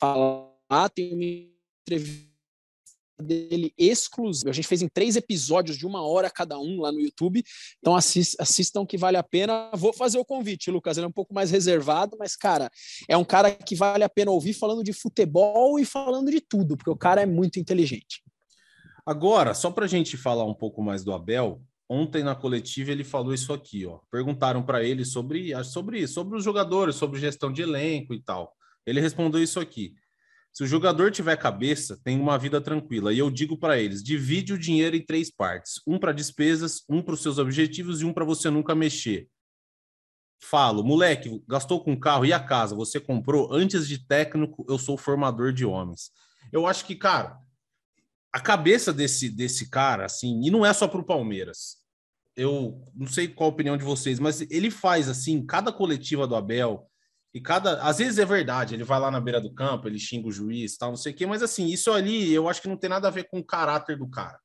falar, 0.00 0.88
tem 0.94 1.14
uma 1.14 1.24
entrevista 1.82 2.35
dele 3.20 3.72
exclusivo. 3.76 4.50
A 4.50 4.52
gente 4.52 4.68
fez 4.68 4.82
em 4.82 4.88
três 4.88 5.16
episódios 5.16 5.76
de 5.76 5.86
uma 5.86 6.06
hora 6.06 6.30
cada 6.30 6.58
um 6.58 6.80
lá 6.80 6.92
no 6.92 7.00
YouTube. 7.00 7.42
Então 7.78 7.94
assist, 7.94 8.36
assistam 8.38 8.84
que 8.86 8.96
vale 8.96 9.16
a 9.16 9.22
pena. 9.22 9.70
Vou 9.74 9.92
fazer 9.92 10.18
o 10.18 10.24
convite, 10.24 10.70
Lucas. 10.70 10.96
Ele 10.96 11.06
é 11.06 11.08
um 11.08 11.12
pouco 11.12 11.34
mais 11.34 11.50
reservado, 11.50 12.16
mas, 12.18 12.36
cara, 12.36 12.70
é 13.08 13.16
um 13.16 13.24
cara 13.24 13.50
que 13.54 13.74
vale 13.74 14.04
a 14.04 14.08
pena 14.08 14.30
ouvir 14.30 14.52
falando 14.52 14.82
de 14.82 14.92
futebol 14.92 15.78
e 15.78 15.84
falando 15.84 16.30
de 16.30 16.40
tudo, 16.40 16.76
porque 16.76 16.90
o 16.90 16.96
cara 16.96 17.22
é 17.22 17.26
muito 17.26 17.58
inteligente. 17.58 18.22
Agora, 19.04 19.54
só 19.54 19.70
para 19.70 19.84
a 19.84 19.88
gente 19.88 20.16
falar 20.16 20.44
um 20.44 20.54
pouco 20.54 20.82
mais 20.82 21.04
do 21.04 21.12
Abel, 21.12 21.62
ontem 21.88 22.24
na 22.24 22.34
coletiva 22.34 22.90
ele 22.90 23.04
falou 23.04 23.32
isso 23.32 23.52
aqui, 23.52 23.86
ó. 23.86 24.00
Perguntaram 24.10 24.62
para 24.62 24.82
ele 24.82 25.04
sobre, 25.04 25.52
sobre, 25.64 26.06
sobre 26.08 26.36
os 26.36 26.44
jogadores, 26.44 26.96
sobre 26.96 27.20
gestão 27.20 27.52
de 27.52 27.62
elenco 27.62 28.12
e 28.12 28.20
tal. 28.20 28.52
Ele 28.84 29.00
respondeu 29.00 29.42
isso 29.42 29.60
aqui. 29.60 29.94
Se 30.56 30.62
o 30.62 30.66
jogador 30.66 31.12
tiver 31.12 31.36
cabeça, 31.36 32.00
tem 32.02 32.18
uma 32.18 32.38
vida 32.38 32.62
tranquila. 32.62 33.12
E 33.12 33.18
eu 33.18 33.30
digo 33.30 33.58
para 33.58 33.78
eles: 33.78 34.02
divide 34.02 34.54
o 34.54 34.58
dinheiro 34.58 34.96
em 34.96 35.04
três 35.04 35.30
partes: 35.30 35.82
um 35.86 35.98
para 35.98 36.12
despesas, 36.12 36.82
um 36.88 37.02
para 37.02 37.12
os 37.12 37.20
seus 37.20 37.36
objetivos 37.36 38.00
e 38.00 38.06
um 38.06 38.12
para 38.14 38.24
você 38.24 38.48
nunca 38.48 38.74
mexer. 38.74 39.28
Falo, 40.40 40.82
moleque, 40.82 41.44
gastou 41.46 41.84
com 41.84 41.94
carro 41.94 42.24
e 42.24 42.32
a 42.32 42.40
casa 42.40 42.74
você 42.74 42.98
comprou? 42.98 43.52
Antes 43.52 43.86
de 43.86 43.98
técnico, 43.98 44.64
eu 44.66 44.78
sou 44.78 44.96
formador 44.96 45.52
de 45.52 45.66
homens. 45.66 46.10
Eu 46.50 46.66
acho 46.66 46.86
que, 46.86 46.94
cara, 46.94 47.38
a 48.32 48.40
cabeça 48.40 48.94
desse, 48.94 49.28
desse 49.28 49.68
cara, 49.68 50.06
assim, 50.06 50.40
e 50.42 50.50
não 50.50 50.64
é 50.64 50.72
só 50.72 50.88
para 50.88 51.00
o 51.00 51.04
Palmeiras. 51.04 51.76
Eu 52.34 52.82
não 52.94 53.06
sei 53.06 53.28
qual 53.28 53.50
a 53.50 53.52
opinião 53.52 53.76
de 53.76 53.84
vocês, 53.84 54.18
mas 54.18 54.40
ele 54.50 54.70
faz 54.70 55.06
assim, 55.06 55.44
cada 55.44 55.70
coletiva 55.70 56.26
do 56.26 56.34
Abel, 56.34 56.90
e 57.36 57.40
cada. 57.40 57.82
Às 57.82 57.98
vezes 57.98 58.18
é 58.18 58.24
verdade, 58.24 58.74
ele 58.74 58.82
vai 58.82 58.98
lá 58.98 59.10
na 59.10 59.20
beira 59.20 59.38
do 59.38 59.52
campo, 59.52 59.86
ele 59.86 59.98
xinga 59.98 60.26
o 60.26 60.32
juiz, 60.32 60.78
tal, 60.78 60.88
não 60.88 60.96
sei 60.96 61.12
o 61.12 61.14
quê, 61.14 61.26
mas 61.26 61.42
assim, 61.42 61.66
isso 61.66 61.92
ali 61.92 62.32
eu 62.32 62.48
acho 62.48 62.62
que 62.62 62.68
não 62.68 62.78
tem 62.78 62.88
nada 62.88 63.08
a 63.08 63.10
ver 63.10 63.28
com 63.28 63.38
o 63.38 63.44
caráter 63.44 63.98
do 63.98 64.08
cara. 64.08 64.40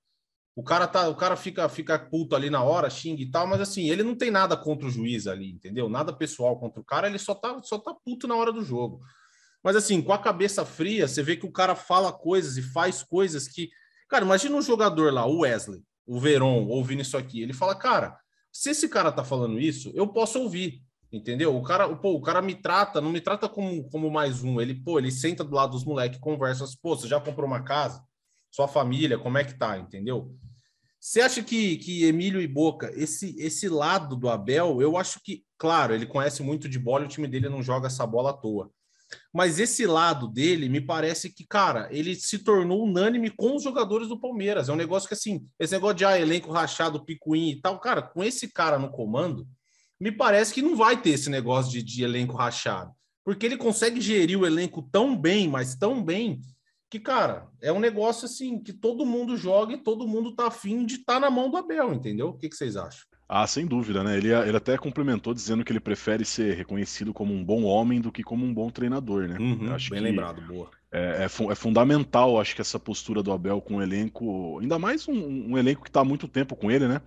O 0.54 0.62
cara 0.62 0.86
tá, 0.86 1.08
o 1.08 1.15
cara 1.15 1.38
fica 1.38 1.69
fica 1.69 1.97
puto 1.97 2.36
ali 2.36 2.49
na 2.49 2.62
hora, 2.62 2.89
xinga 2.89 3.21
e 3.21 3.32
tal, 3.32 3.47
mas 3.47 3.62
assim, 3.62 3.89
ele 3.89 4.04
não 4.04 4.13
tem 4.13 4.30
nada 4.30 4.58
contra 4.58 4.86
o 4.86 4.91
juiz 4.91 5.25
ali, 5.25 5.49
entendeu? 5.49 5.88
Nada 5.88 6.12
pessoal 6.12 6.60
contra 6.60 6.82
o 6.82 6.84
cara, 6.84 7.08
ele 7.08 7.17
só 7.17 7.34
tá 7.34 7.62
só 7.63 7.80
tá 7.80 7.93
puto 7.93 8.27
na 8.27 8.36
hora 8.36 8.51
do 8.51 8.62
jogo. 8.62 8.99
Mas 9.63 9.77
assim, 9.77 10.01
com 10.01 10.12
a 10.12 10.19
cabeça 10.19 10.65
fria, 10.65 11.08
você 11.08 11.23
vê 11.23 11.38
que 11.38 11.45
o 11.45 11.51
cara 11.51 11.75
fala 11.75 12.12
coisas 12.12 12.58
e 12.58 12.62
faz 12.62 13.01
coisas 13.04 13.47
que, 13.47 13.69
cara, 14.10 14.25
imagina 14.25 14.54
um 14.54 14.62
jogador 14.62 15.13
lá, 15.13 15.25
o 15.25 15.39
Wesley, 15.39 15.82
o 16.06 16.19
Veron, 16.19 16.67
ouvindo 16.67 17.01
isso 17.01 17.15
aqui, 17.15 17.41
ele 17.41 17.54
fala, 17.54 17.73
cara, 17.73 18.19
se 18.51 18.71
esse 18.71 18.89
cara 18.89 19.13
tá 19.13 19.23
falando 19.23 19.62
isso, 19.62 19.93
eu 19.95 20.10
posso 20.10 20.39
ouvir. 20.39 20.84
Entendeu? 21.12 21.56
O 21.56 21.62
cara, 21.62 21.93
pô, 21.95 22.13
o 22.13 22.21
cara 22.21 22.41
me 22.41 22.56
trata, 22.56 23.02
não 23.02 23.12
me 23.12 23.19
trata 23.19 23.50
como, 23.50 23.89
como 23.89 24.10
mais 24.10 24.43
um. 24.43 24.62
Ele, 24.62 24.74
pô, 24.74 24.97
ele 24.97 25.12
senta 25.12 25.43
do 25.43 25.54
lado 25.54 25.71
dos 25.71 25.84
moleques, 25.84 26.19
conversa, 26.19 26.65
pô, 26.82 26.95
você 26.95 27.08
já 27.08 27.19
comprou 27.19 27.45
uma 27.45 27.63
casa? 27.63 28.02
Sua 28.50 28.67
família, 28.67 29.19
como 29.19 29.38
é 29.38 29.43
que 29.43 29.58
tá? 29.58 29.78
Entendeu? 29.78 30.34
Você 31.00 31.19
acha 31.19 31.43
que, 31.43 31.78
que 31.78 32.06
Emílio 32.06 32.39
e 32.39 32.47
Boca, 32.47 32.91
esse, 32.95 33.36
esse 33.39 33.67
lado 33.67 34.15
do 34.15 34.30
Abel, 34.30 34.82
eu 34.82 34.95
acho 34.95 35.19
que, 35.24 35.43
claro, 35.58 35.93
ele 35.93 36.06
conhece 36.06 36.43
muito 36.43 36.69
de 36.69 36.78
bola 36.78 37.04
e 37.04 37.08
o 37.08 37.10
time 37.10 37.28
dele 37.28 37.50
não 37.50 37.62
joga 37.62 37.88
essa 37.88 38.06
bola 38.06 38.30
à 38.30 38.34
toa. 38.34 38.71
Mas 39.34 39.60
esse 39.60 39.86
lado 39.86 40.28
dele, 40.28 40.69
me 40.69 40.80
parece 40.80 41.34
que, 41.34 41.45
cara, 41.45 41.89
ele 41.91 42.15
se 42.15 42.39
tornou 42.39 42.84
unânime 42.84 43.30
com 43.30 43.56
os 43.56 43.63
jogadores 43.63 44.08
do 44.08 44.19
Palmeiras. 44.19 44.69
É 44.69 44.74
um 44.74 44.78
negócio 44.78 45.08
que, 45.08 45.13
assim, 45.13 45.45
esse 45.60 45.74
negócio 45.74 45.97
de 45.97 46.06
ah, 46.06 46.19
elenco 46.19 46.52
rachado, 46.52 47.04
picuim 47.04 47.50
e 47.50 47.62
tal, 47.62 47.80
cara, 47.80 48.02
com 48.02 48.24
esse 48.24 48.47
cara 48.47 48.78
no 48.78 48.91
comando, 48.91 49.47
me 50.01 50.11
parece 50.11 50.51
que 50.51 50.63
não 50.63 50.75
vai 50.75 50.99
ter 50.99 51.11
esse 51.11 51.29
negócio 51.29 51.71
de, 51.71 51.83
de 51.83 52.03
elenco 52.03 52.35
rachado. 52.35 52.91
Porque 53.23 53.45
ele 53.45 53.55
consegue 53.55 54.01
gerir 54.01 54.39
o 54.39 54.47
elenco 54.47 54.81
tão 54.91 55.15
bem, 55.15 55.47
mas 55.47 55.75
tão 55.75 56.03
bem, 56.03 56.41
que, 56.89 56.99
cara, 56.99 57.47
é 57.61 57.71
um 57.71 57.79
negócio 57.79 58.25
assim 58.25 58.59
que 58.59 58.73
todo 58.73 59.05
mundo 59.05 59.37
joga 59.37 59.73
e 59.73 59.77
todo 59.77 60.07
mundo 60.07 60.35
tá 60.35 60.47
afim 60.47 60.87
de 60.87 60.95
estar 60.95 61.13
tá 61.13 61.19
na 61.19 61.29
mão 61.29 61.51
do 61.51 61.57
Abel, 61.57 61.93
entendeu? 61.93 62.29
O 62.29 62.33
que, 62.33 62.49
que 62.49 62.55
vocês 62.55 62.75
acham? 62.75 63.05
Ah, 63.29 63.45
sem 63.45 63.67
dúvida, 63.67 64.03
né? 64.03 64.17
Ele, 64.17 64.33
ele 64.33 64.57
até 64.57 64.75
complementou 64.75 65.35
dizendo 65.35 65.63
que 65.63 65.71
ele 65.71 65.79
prefere 65.79 66.25
ser 66.25 66.55
reconhecido 66.55 67.13
como 67.13 67.31
um 67.31 67.45
bom 67.45 67.63
homem 67.63 68.01
do 68.01 68.11
que 68.11 68.23
como 68.23 68.43
um 68.43 68.53
bom 68.53 68.71
treinador, 68.71 69.27
né? 69.27 69.37
Uhum, 69.39 69.71
acho 69.71 69.91
bem 69.91 69.99
que 69.99 70.09
lembrado, 70.09 70.41
boa. 70.41 70.71
É, 70.93 71.23
é, 71.23 71.25
é, 71.25 71.56
fundamental, 71.56 72.39
acho 72.39 72.54
que 72.54 72.62
essa 72.62 72.77
postura 72.77 73.23
do 73.23 73.32
Abel 73.32 73.62
com 73.62 73.77
o 73.77 73.82
elenco, 73.82 74.60
ainda 74.60 74.77
mais 74.77 75.08
um, 75.08 75.51
um 75.51 75.58
elenco 75.58 75.84
que 75.84 75.89
está 75.89 76.01
há 76.01 76.06
muito 76.06 76.27
tempo 76.27 76.54
com 76.56 76.69
ele, 76.69 76.88
né? 76.88 77.01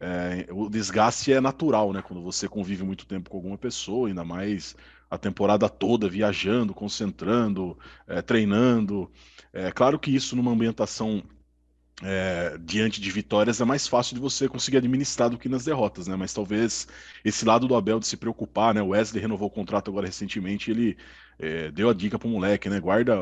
é, 0.00 0.46
o 0.50 0.68
desgaste 0.68 1.32
é 1.32 1.40
natural, 1.40 1.92
né? 1.92 2.02
Quando 2.02 2.22
você 2.22 2.48
convive 2.48 2.84
muito 2.84 3.06
tempo 3.06 3.30
com 3.30 3.36
alguma 3.36 3.58
pessoa, 3.58 4.08
ainda 4.08 4.24
mais 4.24 4.76
a 5.10 5.18
temporada 5.18 5.68
toda 5.68 6.08
viajando, 6.08 6.74
concentrando, 6.74 7.76
é, 8.06 8.22
treinando. 8.22 9.10
É 9.52 9.72
claro 9.72 9.98
que 9.98 10.14
isso 10.14 10.36
numa 10.36 10.52
ambientação 10.52 11.22
é, 12.02 12.56
diante 12.60 13.00
de 13.00 13.10
vitórias 13.10 13.60
é 13.60 13.64
mais 13.64 13.86
fácil 13.88 14.14
de 14.14 14.20
você 14.20 14.48
conseguir 14.48 14.76
administrar 14.76 15.28
do 15.28 15.38
que 15.38 15.48
nas 15.48 15.64
derrotas, 15.64 16.06
né? 16.06 16.14
Mas 16.16 16.32
talvez 16.32 16.86
esse 17.24 17.44
lado 17.44 17.66
do 17.66 17.74
Abel 17.74 17.98
de 17.98 18.06
se 18.06 18.16
preocupar, 18.16 18.74
né? 18.74 18.82
O 18.82 18.88
Wesley 18.88 19.20
renovou 19.20 19.48
o 19.48 19.50
contrato 19.50 19.90
agora 19.90 20.06
recentemente, 20.06 20.70
ele 20.70 20.96
é, 21.40 21.70
deu 21.70 21.88
a 21.88 21.94
dica 21.94 22.18
pro 22.18 22.28
moleque, 22.28 22.68
né? 22.68 22.78
Guarda 22.78 23.16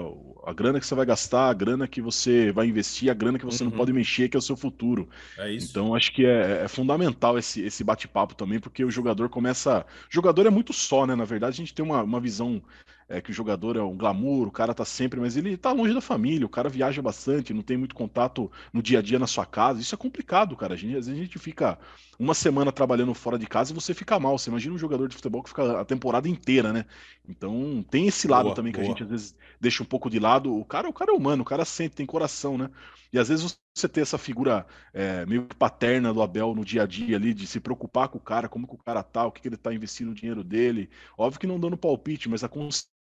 a 0.44 0.52
grana 0.52 0.78
que 0.78 0.86
você 0.86 0.94
vai 0.94 1.06
gastar, 1.06 1.48
a 1.48 1.54
grana 1.54 1.88
que 1.88 2.00
você 2.00 2.52
vai 2.52 2.66
investir, 2.66 3.10
a 3.10 3.14
grana 3.14 3.38
que 3.38 3.44
você 3.44 3.64
uhum. 3.64 3.70
não 3.70 3.76
pode 3.76 3.92
mexer, 3.92 4.28
que 4.28 4.36
é 4.36 4.38
o 4.38 4.42
seu 4.42 4.56
futuro. 4.56 5.08
É 5.38 5.50
isso. 5.50 5.68
Então 5.70 5.94
acho 5.94 6.12
que 6.12 6.26
é, 6.26 6.64
é 6.64 6.68
fundamental 6.68 7.38
esse, 7.38 7.62
esse 7.62 7.82
bate-papo 7.82 8.34
também, 8.34 8.60
porque 8.60 8.84
o 8.84 8.90
jogador 8.90 9.28
começa. 9.28 9.86
O 10.10 10.14
jogador 10.14 10.46
é 10.46 10.50
muito 10.50 10.72
só, 10.72 11.06
né? 11.06 11.14
Na 11.14 11.24
verdade, 11.24 11.54
a 11.54 11.56
gente 11.56 11.74
tem 11.74 11.84
uma, 11.84 12.02
uma 12.02 12.20
visão 12.20 12.62
é, 13.08 13.20
que 13.20 13.30
o 13.30 13.34
jogador 13.34 13.76
é 13.76 13.82
um 13.82 13.96
glamour, 13.96 14.48
o 14.48 14.50
cara 14.50 14.74
tá 14.74 14.84
sempre, 14.84 15.20
mas 15.20 15.36
ele 15.36 15.56
tá 15.56 15.70
longe 15.72 15.94
da 15.94 16.00
família, 16.00 16.44
o 16.44 16.50
cara 16.50 16.68
viaja 16.68 17.00
bastante, 17.00 17.54
não 17.54 17.62
tem 17.62 17.76
muito 17.76 17.94
contato 17.94 18.50
no 18.72 18.82
dia 18.82 18.98
a 18.98 19.02
dia 19.02 19.18
na 19.18 19.26
sua 19.26 19.46
casa. 19.46 19.80
Isso 19.80 19.94
é 19.94 19.98
complicado, 19.98 20.56
cara. 20.56 20.74
A 20.74 20.76
gente, 20.76 20.96
às 20.96 21.06
vezes 21.06 21.20
a 21.20 21.24
gente 21.24 21.38
fica 21.38 21.78
uma 22.18 22.34
semana 22.34 22.72
trabalhando 22.72 23.14
fora 23.14 23.38
de 23.38 23.46
casa 23.46 23.70
e 23.70 23.74
você 23.74 23.94
fica 23.94 24.18
mal. 24.18 24.36
Você 24.36 24.50
imagina 24.50 24.74
um 24.74 24.78
jogador 24.78 25.08
de 25.08 25.14
futebol 25.14 25.42
que 25.42 25.50
fica 25.50 25.80
a 25.80 25.84
temporada 25.84 26.28
inteira, 26.28 26.72
né? 26.72 26.84
Então 27.28 27.84
tem 27.88 28.08
esse 28.08 28.26
lado 28.26 28.46
boa, 28.46 28.54
também 28.54 28.72
que 28.72 28.80
boa. 28.80 28.86
a 28.86 28.88
gente 28.88 29.04
às 29.04 29.08
vezes 29.08 29.36
deixa 29.60 29.82
um 29.82 29.86
pouco 29.86 30.10
de 30.10 30.18
lado. 30.18 30.52
O 30.54 30.64
cara, 30.64 30.88
o 30.88 30.92
cara 30.92 31.12
é 31.12 31.14
humano, 31.14 31.42
o 31.42 31.46
cara 31.46 31.64
sente, 31.64 31.94
tem 31.94 32.06
coração, 32.06 32.58
né? 32.58 32.70
E 33.12 33.18
às 33.18 33.28
vezes 33.28 33.56
você 33.74 33.88
ter 33.88 34.00
essa 34.00 34.18
figura 34.18 34.66
é, 34.92 35.24
meio 35.26 35.46
paterna 35.58 36.12
do 36.12 36.22
Abel 36.22 36.54
no 36.54 36.64
dia 36.64 36.82
a 36.82 36.86
dia 36.86 37.16
ali, 37.16 37.32
de 37.32 37.46
se 37.46 37.60
preocupar 37.60 38.08
com 38.08 38.18
o 38.18 38.20
cara, 38.20 38.48
como 38.48 38.66
que 38.66 38.74
o 38.74 38.78
cara 38.78 39.02
tá, 39.02 39.26
o 39.26 39.32
que, 39.32 39.42
que 39.42 39.48
ele 39.48 39.56
tá 39.56 39.72
investindo 39.72 40.10
o 40.10 40.14
dinheiro 40.14 40.42
dele. 40.42 40.90
Óbvio 41.16 41.38
que 41.40 41.46
não 41.46 41.60
dando 41.60 41.76
palpite, 41.76 42.28
mas 42.28 42.42
a 42.42 42.48
consciência 42.48 42.95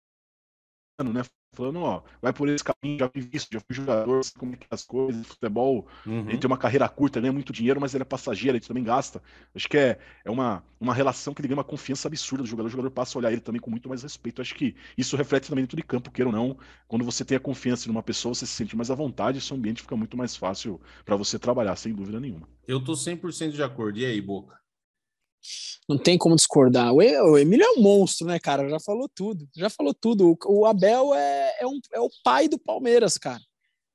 né? 1.03 1.23
Falando, 1.53 1.79
ó, 1.79 2.03
vai 2.21 2.33
por 2.33 2.49
esse 2.49 2.63
caminho, 2.63 2.99
já 2.99 3.07
vi 3.13 3.29
isso, 3.31 3.47
já 3.49 3.61
fui 3.61 3.73
jogador, 3.73 4.23
sei 4.25 4.33
como 4.37 4.53
é 4.53 4.57
que 4.57 4.65
é 4.65 4.75
as 4.75 4.83
coisas, 4.83 5.25
futebol, 5.25 5.87
uhum. 6.05 6.27
ele 6.27 6.37
tem 6.37 6.47
uma 6.47 6.57
carreira 6.57 6.87
curta, 6.89 7.21
ganha 7.21 7.31
muito 7.31 7.53
dinheiro, 7.53 7.79
mas 7.79 7.95
ele 7.95 8.01
é 8.01 8.05
passageiro, 8.05 8.57
ele 8.57 8.65
também 8.65 8.83
gasta. 8.83 9.21
Acho 9.55 9.69
que 9.69 9.77
é, 9.77 9.97
é 10.25 10.29
uma, 10.29 10.61
uma 10.79 10.93
relação 10.93 11.33
que 11.33 11.39
ele 11.39 11.47
ganha 11.47 11.57
uma 11.57 11.63
confiança 11.63 12.09
absurda 12.09 12.43
do 12.43 12.49
jogador, 12.49 12.67
o 12.67 12.71
jogador 12.71 12.91
passa 12.91 13.17
a 13.17 13.19
olhar 13.19 13.31
ele 13.31 13.39
também 13.39 13.61
com 13.61 13.71
muito 13.71 13.87
mais 13.87 14.03
respeito. 14.03 14.41
Acho 14.41 14.53
que 14.53 14.75
isso 14.97 15.15
reflete 15.15 15.47
também 15.47 15.63
dentro 15.63 15.77
de 15.77 15.83
campo, 15.83 16.11
queira 16.11 16.27
ou 16.27 16.35
não. 16.35 16.57
Quando 16.89 17.05
você 17.05 17.23
tem 17.23 17.37
a 17.37 17.39
confiança 17.39 17.87
em 17.87 17.91
uma 17.91 18.03
pessoa, 18.03 18.35
você 18.35 18.45
se 18.45 18.51
sente 18.51 18.75
mais 18.75 18.91
à 18.91 18.95
vontade, 18.95 19.39
seu 19.39 19.55
ambiente 19.55 19.81
fica 19.81 19.95
muito 19.95 20.17
mais 20.17 20.35
fácil 20.35 20.81
para 21.05 21.15
você 21.15 21.39
trabalhar, 21.39 21.77
sem 21.77 21.93
dúvida 21.93 22.19
nenhuma. 22.19 22.49
Eu 22.67 22.83
tô 22.83 22.91
100% 22.91 23.51
de 23.51 23.63
acordo. 23.63 23.97
E 23.97 24.05
aí, 24.05 24.19
Boca? 24.19 24.64
Não 25.87 25.97
tem 25.97 26.17
como 26.17 26.35
discordar. 26.35 26.93
O 26.93 27.37
Emílio 27.37 27.63
é 27.63 27.71
um 27.71 27.81
monstro, 27.81 28.25
né, 28.27 28.39
cara? 28.39 28.67
Já 28.69 28.79
falou 28.79 29.07
tudo. 29.07 29.47
Já 29.55 29.69
falou 29.69 29.93
tudo. 29.93 30.37
O 30.45 30.65
Abel 30.65 31.13
é, 31.13 31.57
é, 31.59 31.67
um, 31.67 31.79
é 31.93 31.99
o 31.99 32.09
pai 32.23 32.47
do 32.47 32.57
Palmeiras, 32.57 33.17
cara. 33.17 33.41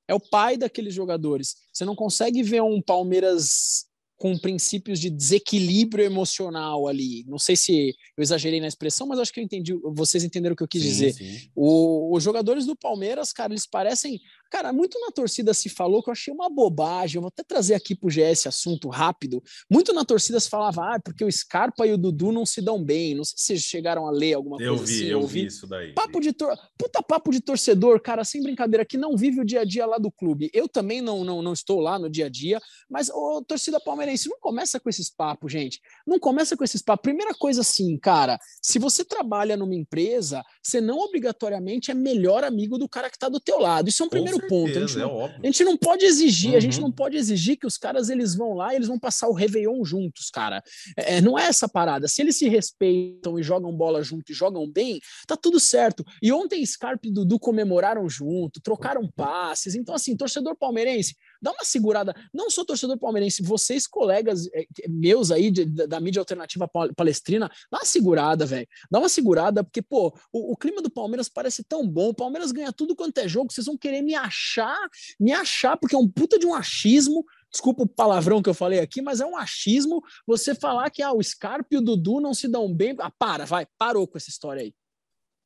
É 0.07 0.13
o 0.13 0.19
pai 0.19 0.57
daqueles 0.57 0.93
jogadores. 0.93 1.55
Você 1.71 1.85
não 1.85 1.95
consegue 1.95 2.43
ver 2.43 2.61
um 2.61 2.81
Palmeiras 2.81 3.85
com 4.21 4.37
princípios 4.37 4.99
de 4.99 5.09
desequilíbrio 5.09 6.05
emocional 6.05 6.87
ali. 6.87 7.25
Não 7.27 7.39
sei 7.39 7.55
se 7.55 7.89
eu 8.15 8.21
exagerei 8.21 8.61
na 8.61 8.67
expressão, 8.67 9.07
mas 9.07 9.17
acho 9.17 9.33
que 9.33 9.39
eu 9.39 9.43
entendi. 9.43 9.73
Vocês 9.95 10.23
entenderam 10.23 10.53
o 10.53 10.55
que 10.55 10.63
eu 10.63 10.67
quis 10.67 10.83
sim, 10.83 10.87
dizer. 10.89 11.13
Sim. 11.13 11.49
O, 11.55 12.15
os 12.15 12.23
jogadores 12.23 12.67
do 12.67 12.75
Palmeiras, 12.75 13.33
cara, 13.33 13.51
eles 13.51 13.65
parecem 13.65 14.21
Cara, 14.51 14.73
muito 14.73 14.99
na 14.99 15.11
torcida 15.11 15.53
se 15.53 15.69
falou 15.69 16.03
que 16.03 16.09
eu 16.09 16.11
achei 16.11 16.33
uma 16.33 16.49
bobagem. 16.49 17.15
Eu 17.15 17.21
vou 17.21 17.29
até 17.29 17.41
trazer 17.41 17.73
aqui 17.73 17.95
pro 17.95 18.09
GS 18.09 18.47
assunto 18.47 18.89
rápido. 18.89 19.41
Muito 19.69 19.93
na 19.93 20.03
torcida 20.03 20.41
se 20.41 20.49
falava, 20.49 20.95
ah, 20.95 20.99
porque 20.99 21.23
o 21.23 21.31
Scarpa 21.31 21.87
e 21.87 21.93
o 21.93 21.97
Dudu 21.97 22.33
não 22.33 22.45
se 22.45 22.61
dão 22.61 22.83
bem. 22.83 23.15
Não 23.15 23.23
sei 23.23 23.33
se 23.37 23.45
vocês 23.45 23.61
chegaram 23.61 24.05
a 24.05 24.11
ler 24.11 24.33
alguma 24.33 24.61
eu 24.61 24.75
coisa 24.75 24.85
vi, 24.85 24.93
assim. 24.93 25.05
Eu 25.05 25.25
vi 25.25 25.45
isso 25.45 25.65
daí. 25.65 25.93
Papo 25.93 26.19
de 26.19 26.33
tor... 26.33 26.53
Puta 26.77 27.01
papo 27.01 27.31
de 27.31 27.39
torcedor, 27.39 28.01
cara, 28.01 28.25
sem 28.25 28.43
brincadeira, 28.43 28.83
que 28.83 28.97
não 28.97 29.15
vive 29.15 29.39
o 29.39 29.45
dia 29.45 29.61
a 29.61 29.63
dia 29.63 29.85
lá 29.85 29.97
do 29.97 30.11
clube. 30.11 30.49
Eu 30.53 30.67
também 30.67 30.99
não, 30.99 31.23
não, 31.23 31.41
não 31.41 31.53
estou 31.53 31.79
lá 31.79 31.97
no 31.97 32.09
dia 32.09 32.25
a 32.25 32.29
dia, 32.29 32.59
mas, 32.89 33.09
ô, 33.09 33.41
torcida 33.41 33.79
palmeirense, 33.79 34.27
não 34.27 34.39
começa 34.41 34.81
com 34.81 34.89
esses 34.89 35.09
papos, 35.09 35.49
gente. 35.49 35.79
Não 36.05 36.19
começa 36.19 36.57
com 36.57 36.63
esses 36.65 36.81
papos. 36.81 37.03
Primeira 37.03 37.33
coisa 37.33 37.61
assim, 37.61 37.97
cara, 37.97 38.37
se 38.61 38.77
você 38.77 39.05
trabalha 39.05 39.55
numa 39.55 39.75
empresa, 39.75 40.43
você 40.61 40.81
não 40.81 40.99
obrigatoriamente 40.99 41.89
é 41.89 41.93
melhor 41.93 42.43
amigo 42.43 42.77
do 42.77 42.89
cara 42.89 43.09
que 43.09 43.15
está 43.15 43.29
do 43.29 43.39
teu 43.39 43.57
lado. 43.59 43.87
Isso 43.87 44.03
é 44.03 44.05
um 44.05 44.09
Com 44.09 44.15
primeiro 44.15 44.40
ponto. 44.47 44.69
A 44.69 44.73
gente, 44.73 44.91
certeza, 44.91 44.99
é 44.99 45.03
não, 45.03 45.15
óbvio. 45.15 45.39
a 45.41 45.45
gente 45.45 45.63
não 45.63 45.77
pode 45.77 46.05
exigir, 46.05 46.55
a 46.55 46.59
gente 46.59 46.77
Uhum. 46.77 46.83
não 46.83 46.91
pode 46.91 47.17
exigir 47.17 47.57
que 47.57 47.65
os 47.67 47.77
caras 47.77 48.09
eles 48.09 48.35
vão 48.35 48.53
lá 48.53 48.73
e 48.73 48.77
eles 48.77 48.87
vão 48.87 48.99
passar 48.99 49.27
o 49.27 49.33
Réveillon 49.33 49.83
juntos, 49.83 50.29
cara. 50.29 50.63
É, 50.97 51.21
não 51.21 51.37
é 51.37 51.45
essa 51.47 51.67
parada. 51.67 52.07
Se 52.07 52.21
eles 52.21 52.37
se 52.37 52.47
respeitam 52.47 53.37
e 53.39 53.43
jogam 53.43 53.71
bola 53.75 54.03
junto 54.03 54.31
e 54.31 54.35
jogam 54.35 54.67
bem, 54.69 54.99
tá 55.27 55.35
tudo 55.37 55.59
certo. 55.59 56.03
E 56.21 56.31
ontem 56.31 56.65
Scarpa 56.65 57.07
e 57.07 57.11
Dudu 57.11 57.39
comemoraram 57.39 58.07
junto, 58.09 58.61
trocaram 58.61 59.07
passes. 59.15 59.75
Então, 59.75 59.93
assim, 59.95 60.15
torcedor 60.15 60.55
palmeirense, 60.55 61.15
dá 61.41 61.51
uma 61.51 61.63
segurada. 61.63 62.13
Não 62.33 62.49
sou 62.49 62.63
torcedor 62.65 62.97
palmeirense, 62.97 63.41
vocês, 63.41 63.87
colegas 63.87 64.47
eh, 64.53 64.65
meus 64.87 65.31
aí 65.31 65.49
de- 65.49 65.65
da, 65.65 65.85
da 65.85 65.99
mídia 65.99 66.19
alternativa 66.19 66.67
pal- 66.67 66.93
palestrina, 66.93 67.49
dá 67.71 67.79
uma 67.79 67.85
segurada, 67.85 68.45
velho. 68.45 68.67
Dá 68.89 68.99
uma 68.99 69.09
segurada, 69.09 69.63
porque, 69.63 69.81
pô, 69.81 70.13
o, 70.31 70.53
o 70.53 70.57
clima 70.57 70.81
do 70.81 70.89
Palmeiras 70.89 71.27
parece 71.27 71.63
tão 71.63 71.87
bom. 71.87 72.09
O 72.09 72.13
Palmeiras 72.13 72.51
ganha 72.51 72.71
tudo 72.71 72.95
quanto 72.95 73.17
é 73.17 73.27
jogo. 73.27 73.51
Vocês 73.51 73.65
vão 73.65 73.77
querer 73.77 74.01
me 74.01 74.13
achar, 74.15 74.77
me 75.19 75.31
achar, 75.31 75.77
porque 75.77 75.95
é 75.95 75.99
um 75.99 76.07
puta 76.07 76.37
de 76.37 76.45
um 76.45 76.53
achismo. 76.53 77.25
Desculpa 77.51 77.83
o 77.83 77.87
palavrão 77.87 78.41
que 78.41 78.49
eu 78.49 78.53
falei 78.53 78.79
aqui, 78.79 79.01
mas 79.01 79.19
é 79.19 79.25
um 79.25 79.35
achismo 79.35 80.01
você 80.25 80.55
falar 80.55 80.89
que 80.89 81.01
ah, 81.01 81.11
o 81.11 81.21
Scarpa 81.21 81.67
e 81.71 81.77
o 81.77 81.81
Dudu 81.81 82.21
não 82.21 82.33
se 82.33 82.47
dão 82.47 82.73
bem. 82.73 82.95
Ah, 82.99 83.11
para, 83.11 83.45
vai, 83.45 83.67
parou 83.77 84.07
com 84.07 84.17
essa 84.17 84.29
história 84.29 84.61
aí. 84.61 84.73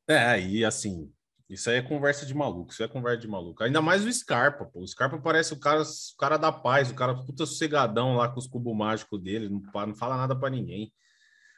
É, 0.08 0.40
e 0.40 0.64
assim, 0.64 1.10
isso 1.48 1.70
aí 1.70 1.76
é 1.76 1.82
conversa 1.82 2.26
de 2.26 2.34
maluco, 2.34 2.72
isso 2.72 2.82
é 2.82 2.88
conversa 2.88 3.20
de 3.20 3.28
maluco. 3.28 3.62
Ainda 3.62 3.80
mais 3.80 4.04
o 4.04 4.12
Scarpa, 4.12 4.64
pô. 4.64 4.80
O 4.80 4.86
Scarpa 4.86 5.18
parece 5.18 5.52
o 5.52 5.60
cara, 5.60 5.82
o 5.82 6.16
cara 6.18 6.36
da 6.36 6.50
paz, 6.50 6.90
o 6.90 6.94
cara 6.94 7.14
puta 7.14 7.46
sossegadão 7.46 8.16
lá 8.16 8.28
com 8.28 8.38
os 8.38 8.46
cubos 8.46 8.76
mágicos 8.76 9.22
dele, 9.22 9.48
não, 9.48 9.62
não 9.86 9.94
fala 9.94 10.16
nada 10.16 10.34
pra 10.34 10.50
ninguém. 10.50 10.92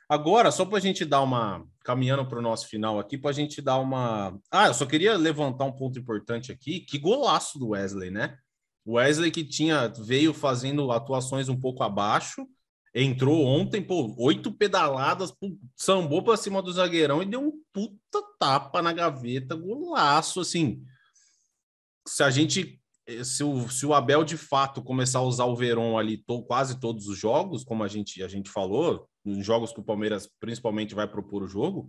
Agora, 0.08 0.50
só 0.50 0.64
pra 0.64 0.80
gente 0.80 1.04
dar 1.04 1.20
uma. 1.20 1.66
Caminhando 1.84 2.26
para 2.26 2.38
o 2.38 2.42
nosso 2.42 2.66
final 2.66 2.98
aqui, 2.98 3.18
pra 3.18 3.32
gente 3.32 3.60
dar 3.60 3.78
uma. 3.78 4.38
Ah, 4.50 4.68
eu 4.68 4.74
só 4.74 4.86
queria 4.86 5.16
levantar 5.16 5.64
um 5.64 5.72
ponto 5.72 5.98
importante 5.98 6.50
aqui. 6.50 6.80
Que 6.80 6.98
golaço 6.98 7.58
do 7.58 7.68
Wesley, 7.68 8.10
né? 8.10 8.38
Wesley 8.86 9.30
que 9.30 9.44
tinha 9.44 9.88
veio 9.88 10.32
fazendo 10.32 10.90
atuações 10.90 11.50
um 11.50 11.60
pouco 11.60 11.82
abaixo, 11.82 12.46
entrou 12.94 13.44
ontem, 13.44 13.82
pô, 13.82 14.14
oito 14.18 14.52
pedaladas, 14.52 15.32
sambou 15.76 16.22
para 16.22 16.36
cima 16.36 16.62
do 16.62 16.72
zagueirão 16.72 17.22
e 17.22 17.26
deu 17.26 17.40
um 17.40 17.52
puta 17.72 18.22
tapa 18.38 18.82
na 18.82 18.92
gaveta, 18.92 19.54
golaço, 19.54 20.40
assim. 20.40 20.82
Se 22.06 22.22
a 22.22 22.30
gente, 22.30 22.80
eh, 23.06 23.22
se 23.24 23.44
o, 23.44 23.68
se 23.68 23.84
o 23.84 23.94
Abel 23.94 24.24
de 24.24 24.36
fato 24.36 24.82
começar 24.82 25.18
a 25.18 25.22
usar 25.22 25.44
o 25.44 25.56
Verón 25.56 25.98
ali 25.98 26.16
to, 26.16 26.42
quase 26.42 26.80
todos 26.80 27.06
os 27.06 27.18
jogos, 27.18 27.64
como 27.64 27.84
a 27.84 27.88
gente, 27.88 28.22
a 28.22 28.28
gente 28.28 28.48
falou, 28.50 29.08
nos 29.24 29.44
jogos 29.44 29.72
que 29.72 29.80
o 29.80 29.84
Palmeiras 29.84 30.28
principalmente 30.40 30.94
vai 30.94 31.06
propor 31.06 31.42
o 31.42 31.48
jogo, 31.48 31.88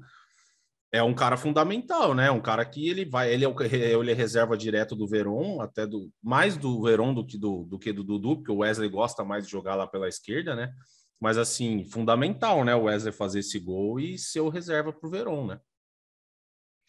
é 0.91 1.03
um 1.03 1.13
cara 1.13 1.37
fundamental, 1.37 2.15
né? 2.15 2.31
Um 2.31 2.41
cara 2.41 2.65
que 2.65 2.89
ele 2.89 3.05
vai, 3.05 3.31
ele 3.31 3.45
é, 3.45 3.47
o, 3.47 3.55
ele 3.61 4.11
é 4.11 4.13
reserva 4.13 4.57
direto 4.57 4.95
do 4.95 5.07
Verón, 5.07 5.61
até 5.61 5.85
do 5.85 6.11
mais 6.21 6.57
do 6.57 6.81
Verón 6.81 7.13
do 7.13 7.25
que 7.25 7.37
do, 7.37 7.63
do 7.63 7.77
que 7.77 7.93
do 7.93 8.03
Dudu, 8.03 8.37
porque 8.37 8.51
o 8.51 8.57
Wesley 8.57 8.89
gosta 8.89 9.23
mais 9.23 9.45
de 9.45 9.51
jogar 9.51 9.75
lá 9.75 9.85
pela 9.85 10.07
esquerda, 10.07 10.55
né? 10.55 10.71
Mas 11.19 11.37
assim, 11.37 11.85
fundamental, 11.85 12.63
né? 12.63 12.73
O 12.75 12.83
Wesley 12.83 13.13
fazer 13.13 13.39
esse 13.39 13.59
gol 13.59 13.99
e 13.99 14.17
ser 14.17 14.39
o 14.41 14.49
reserva 14.49 14.91
pro 14.91 15.09
Verón, 15.09 15.47
né? 15.47 15.59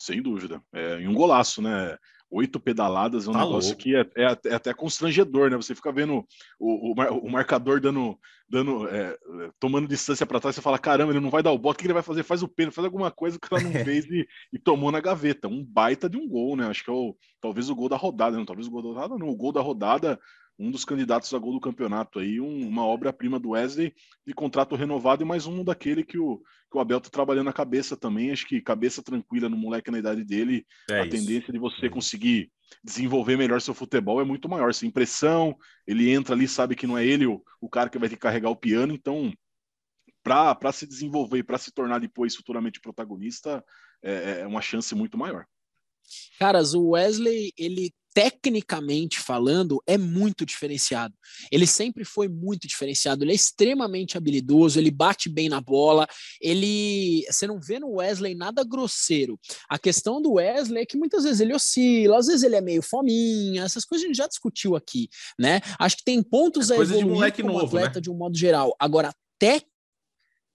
Sem 0.00 0.22
dúvida. 0.22 0.62
É, 0.72 0.98
e 1.02 1.06
um 1.06 1.12
golaço, 1.12 1.60
né? 1.60 1.98
Oito 2.30 2.58
pedaladas 2.60 3.26
é 3.26 3.30
um 3.30 3.32
Tá 3.32 3.40
negócio 3.40 3.70
louco. 3.70 3.82
que 3.82 3.94
é, 3.94 4.06
é 4.16 4.24
até- 4.26 4.48
é 4.50 4.54
até 4.54 4.72
constrangedor, 4.72 5.50
né? 5.50 5.56
Você 5.56 5.74
fica 5.74 5.92
vendo 5.92 6.24
o, 6.60 6.92
o, 6.92 6.94
o 7.26 7.30
marcador 7.30 7.80
dando, 7.80 8.16
dando 8.48 8.88
é, 8.88 9.10
é, 9.10 9.50
tomando 9.58 9.88
distância 9.88 10.24
para 10.24 10.40
trás, 10.40 10.54
você 10.54 10.62
fala: 10.62 10.78
caramba, 10.78 11.12
ele 11.12 11.20
não 11.20 11.28
vai 11.28 11.42
dar 11.42 11.50
o 11.52 11.58
bote, 11.58 11.76
o 11.76 11.78
que 11.80 11.86
ele 11.86 11.92
vai 11.92 12.04
fazer? 12.04 12.22
Faz 12.22 12.40
o 12.42 12.48
pênalti, 12.48 12.76
faz 12.76 12.84
alguma 12.86 13.10
coisa 13.10 13.36
que 13.38 13.52
ela 13.52 13.62
não 13.62 13.72
fez 13.84 14.06
e, 14.06 14.26
e 14.52 14.58
tomou 14.58 14.92
na 14.92 15.00
gaveta. 15.00 15.48
Um 15.48 15.62
baita 15.64 16.08
de 16.08 16.16
um 16.16 16.26
gol, 16.28 16.56
né? 16.56 16.66
Acho 16.68 16.84
que 16.84 16.90
é 16.90 16.94
o, 16.94 17.14
talvez 17.40 17.68
o 17.68 17.74
gol 17.74 17.88
da 17.88 17.96
rodada, 17.96 18.36
não, 18.36 18.46
talvez 18.46 18.68
o 18.68 18.70
gol 18.70 18.82
da 18.82 18.88
rodada, 18.88 19.18
não, 19.18 19.28
o 19.28 19.36
gol 19.36 19.52
da 19.52 19.60
rodada, 19.60 20.18
um 20.61 20.70
dos 20.70 20.85
candidatos 20.85 21.33
a 21.33 21.38
gol 21.38 21.55
do 21.55 21.61
campeonato 21.61 22.18
aí, 22.18 22.38
um- 22.38 22.68
uma 22.68 22.85
obra-prima 22.85 23.40
do 23.40 23.51
Wesley 23.51 23.94
de 24.27 24.35
contrato 24.35 24.77
renovado 24.77 25.23
e 25.23 25.27
mais 25.27 25.46
um 25.46 25.64
daquele 25.64 26.05
que 26.05 26.18
o, 26.18 26.37
que 26.70 26.77
o 26.77 26.81
Abel 26.81 27.01
tá 27.01 27.09
trabalhando 27.09 27.49
a 27.49 27.53
cabeça 27.53 27.96
também. 27.96 28.31
Acho 28.31 28.46
que 28.46 28.61
cabeça 28.61 29.03
tranquila 29.03 29.49
no 29.49 29.57
moleque 29.57 29.90
na 29.90 29.99
idade 29.99 30.23
dele, 30.23 30.66
É 30.90 31.01
a 31.01 31.07
isso. 31.07 31.16
tendência 31.16 31.51
de 31.51 31.59
você 31.59 31.87
É. 31.87 31.88
conseguir 31.88 32.53
desenvolver 32.85 33.38
melhor 33.38 33.61
seu 33.62 33.73
futebol 33.73 34.20
é 34.20 34.25
muito 34.25 34.51
maior. 34.51 34.75
Sem 34.75 34.90
pressão, 34.90 35.57
ele 35.87 36.11
entra 36.11 36.35
ali, 36.35 36.46
sabe 36.46 36.77
que 36.77 36.87
não 36.87 36.99
é 36.99 37.07
ele 37.07 37.27
o, 37.27 37.42
o 37.59 37.68
cara 37.68 37.88
que 37.88 37.99
vai 37.99 38.09
ter 38.11 38.16
que 38.16 38.23
carregar 38.23 38.51
o 38.51 38.57
piano, 38.57 38.92
então 38.92 39.33
para 40.23 40.73
se 40.73 40.87
desenvolver 40.87 41.38
e 41.38 41.42
para 41.42 41.57
se 41.57 41.73
tornar 41.73 41.99
depois 41.99 42.37
futuramente 42.37 42.81
protagonista 42.81 43.64
é, 44.03 44.40
é 44.40 44.46
uma 44.46 44.61
chance 44.61 44.94
muito 44.94 45.16
maior. 45.16 45.46
Caras, 46.38 46.75
o 46.75 46.90
Wesley, 46.90 47.53
ele 47.57 47.92
tecnicamente 48.12 49.20
falando, 49.20 49.83
é 49.87 49.96
muito 49.96 50.44
diferenciado. 50.44 51.14
Ele 51.51 51.66
sempre 51.66 52.05
foi 52.05 52.29
muito 52.29 52.66
diferenciado. 52.66 53.25
Ele 53.25 53.33
é 53.33 53.35
extremamente 53.35 54.16
habilidoso, 54.16 54.79
ele 54.79 54.90
bate 54.90 55.29
bem 55.29 55.49
na 55.49 55.61
bola. 55.61 56.07
Ele, 56.40 57.25
você 57.31 57.46
não 57.46 57.61
vê 57.61 57.79
no 57.79 57.96
Wesley 57.96 58.35
nada 58.35 58.64
grosseiro. 58.64 59.38
A 59.68 59.79
questão 59.79 60.20
do 60.20 60.35
Wesley 60.35 60.83
é 60.83 60.87
que 60.87 60.96
muitas 60.96 61.25
vezes 61.25 61.40
ele 61.40 61.55
oscila, 61.55 62.18
às 62.18 62.27
vezes 62.27 62.42
ele 62.42 62.57
é 62.57 62.61
meio 62.61 62.83
fominha. 62.83 63.64
Essas 63.64 63.85
coisas 63.85 64.05
a 64.05 64.09
gente 64.09 64.16
já 64.16 64.27
discutiu 64.27 64.75
aqui, 64.75 65.09
né? 65.38 65.61
Acho 65.79 65.99
que 65.99 66.05
tem 66.05 66.23
pontos 66.23 66.70
É 66.70 66.75
a 66.75 66.77
de 66.77 66.83
evoluir 66.83 67.07
moleque 67.07 67.42
como 67.42 67.55
novo, 67.55 67.66
atleta 67.66 67.96
né? 67.96 68.01
de 68.01 68.11
um 68.11 68.14
modo 68.14 68.37
geral. 68.37 68.75
Agora, 68.79 69.14
tec 69.38 69.69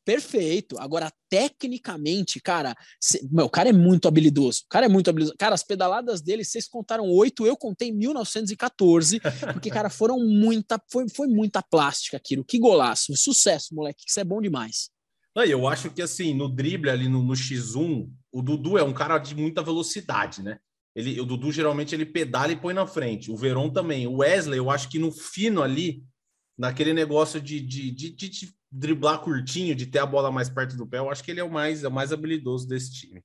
Perfeito. 0.05 0.77
Agora, 0.79 1.11
tecnicamente, 1.29 2.39
cara, 2.39 2.75
cê- 3.01 3.27
meu, 3.31 3.45
o 3.45 3.49
cara 3.49 3.69
é 3.69 3.73
muito 3.73 4.07
habilidoso. 4.07 4.61
O 4.65 4.69
cara 4.69 4.85
é 4.85 4.89
muito 4.89 5.09
habilidoso. 5.09 5.35
Cara, 5.37 5.55
as 5.55 5.63
pedaladas 5.63 6.21
dele, 6.21 6.45
vocês 6.45 6.67
contaram 6.67 7.09
oito, 7.09 7.45
eu 7.45 7.57
contei 7.57 7.91
1914, 7.91 9.19
porque, 9.51 9.69
cara, 9.71 9.89
foram 9.89 10.19
muita, 10.19 10.79
foi, 10.91 11.09
foi 11.09 11.27
muita 11.27 11.61
plástica 11.61 12.17
aquilo. 12.17 12.45
Que 12.45 12.59
golaço. 12.59 13.15
Sucesso, 13.17 13.73
moleque. 13.73 14.03
Isso 14.07 14.19
é 14.19 14.23
bom 14.23 14.39
demais. 14.39 14.89
Não, 15.35 15.43
eu 15.43 15.67
acho 15.67 15.89
que 15.89 16.01
assim, 16.01 16.33
no 16.33 16.47
drible 16.47 16.89
ali 16.89 17.09
no, 17.09 17.21
no 17.21 17.33
X1, 17.33 18.09
o 18.31 18.41
Dudu 18.41 18.77
é 18.77 18.83
um 18.83 18.93
cara 18.93 19.17
de 19.17 19.35
muita 19.35 19.61
velocidade, 19.61 20.41
né? 20.41 20.59
Ele, 20.95 21.19
o 21.19 21.25
Dudu 21.25 21.51
geralmente 21.51 21.93
ele 21.93 22.05
pedala 22.05 22.53
e 22.53 22.55
põe 22.55 22.73
na 22.73 22.87
frente. 22.87 23.29
O 23.29 23.35
Verón 23.35 23.69
também. 23.69 24.07
O 24.07 24.19
Wesley, 24.19 24.57
eu 24.59 24.69
acho 24.69 24.87
que 24.87 24.97
no 24.97 25.11
fino 25.11 25.61
ali, 25.61 26.01
naquele 26.57 26.93
negócio 26.93 27.41
de, 27.41 27.59
de, 27.59 27.91
de, 27.91 28.09
de- 28.11 28.55
driblar 28.71 29.21
curtinho, 29.21 29.75
de 29.75 29.85
ter 29.85 29.99
a 29.99 30.05
bola 30.05 30.31
mais 30.31 30.49
perto 30.49 30.75
do 30.75 30.87
pé, 30.87 30.99
eu 30.99 31.09
acho 31.09 31.23
que 31.23 31.31
ele 31.31 31.39
é 31.39 31.43
o 31.43 31.51
mais, 31.51 31.83
é 31.83 31.87
o 31.87 31.91
mais 31.91 32.11
habilidoso 32.11 32.67
desse 32.67 32.91
time. 32.93 33.23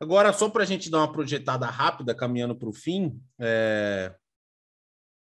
Agora, 0.00 0.32
só 0.32 0.48
para 0.48 0.62
a 0.62 0.66
gente 0.66 0.90
dar 0.90 0.98
uma 0.98 1.12
projetada 1.12 1.66
rápida, 1.66 2.14
caminhando 2.14 2.56
para 2.56 2.68
o 2.68 2.72
fim, 2.72 3.20
é, 3.38 4.14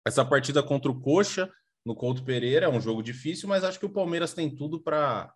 essa 0.07 0.25
partida 0.25 0.63
contra 0.63 0.91
o 0.91 1.01
Coxa, 1.01 1.51
no 1.85 1.95
Couto 1.95 2.25
Pereira, 2.25 2.67
é 2.67 2.69
um 2.69 2.81
jogo 2.81 3.03
difícil, 3.03 3.49
mas 3.49 3.63
acho 3.63 3.79
que 3.79 3.87
o 3.87 3.93
Palmeiras 3.93 4.35
tem 4.35 4.55
tudo 4.55 4.81
para 4.81 5.33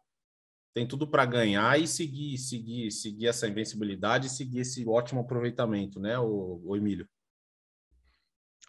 tem 0.74 0.86
tudo 0.86 1.08
para 1.08 1.24
ganhar 1.24 1.80
e 1.80 1.88
seguir, 1.88 2.38
seguir, 2.38 2.90
seguir 2.92 3.26
essa 3.26 3.48
invencibilidade 3.48 4.26
e 4.28 4.30
seguir 4.30 4.60
esse 4.60 4.86
ótimo 4.86 5.22
aproveitamento, 5.22 5.98
né, 5.98 6.18
o, 6.18 6.62
o 6.64 6.76
Emílio? 6.76 7.08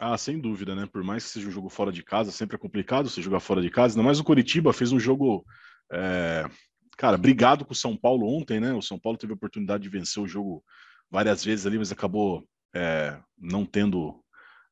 Ah, 0.02 0.16
sem 0.16 0.40
dúvida, 0.40 0.74
né? 0.74 0.86
Por 0.90 1.04
mais 1.04 1.24
que 1.24 1.30
seja 1.30 1.46
um 1.46 1.52
jogo 1.52 1.68
fora 1.68 1.92
de 1.92 2.02
casa, 2.02 2.32
sempre 2.32 2.56
é 2.56 2.58
complicado 2.58 3.10
você 3.10 3.20
jogar 3.20 3.38
fora 3.38 3.60
de 3.60 3.68
casa. 3.68 3.92
Ainda 3.92 4.02
mais 4.02 4.18
o 4.18 4.24
Coritiba 4.24 4.72
fez 4.72 4.92
um 4.92 4.98
jogo, 4.98 5.44
é, 5.92 6.48
cara, 6.96 7.18
brigado 7.18 7.66
com 7.66 7.74
o 7.74 7.76
São 7.76 7.94
Paulo 7.94 8.26
ontem, 8.26 8.58
né? 8.58 8.72
O 8.72 8.80
São 8.80 8.98
Paulo 8.98 9.18
teve 9.18 9.34
a 9.34 9.36
oportunidade 9.36 9.82
de 9.82 9.90
vencer 9.90 10.22
o 10.22 10.26
jogo 10.26 10.64
várias 11.10 11.44
vezes 11.44 11.66
ali, 11.66 11.76
mas 11.76 11.92
acabou 11.92 12.48
é, 12.74 13.20
não 13.38 13.66
tendo 13.66 14.24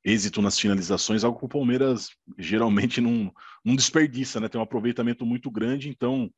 êxito 0.03 0.41
nas 0.41 0.59
finalizações, 0.59 1.23
algo 1.25 1.38
que 1.38 1.45
o 1.45 1.49
Palmeiras 1.49 2.09
geralmente 2.38 2.99
não, 2.99 3.31
não 3.62 3.77
desperdiça, 3.77 4.41
né? 4.41 4.49
Tem 4.49 4.59
um 4.59 4.64
aproveitamento 4.64 5.27
muito 5.27 5.51
grande, 5.51 5.91
então 5.91 6.31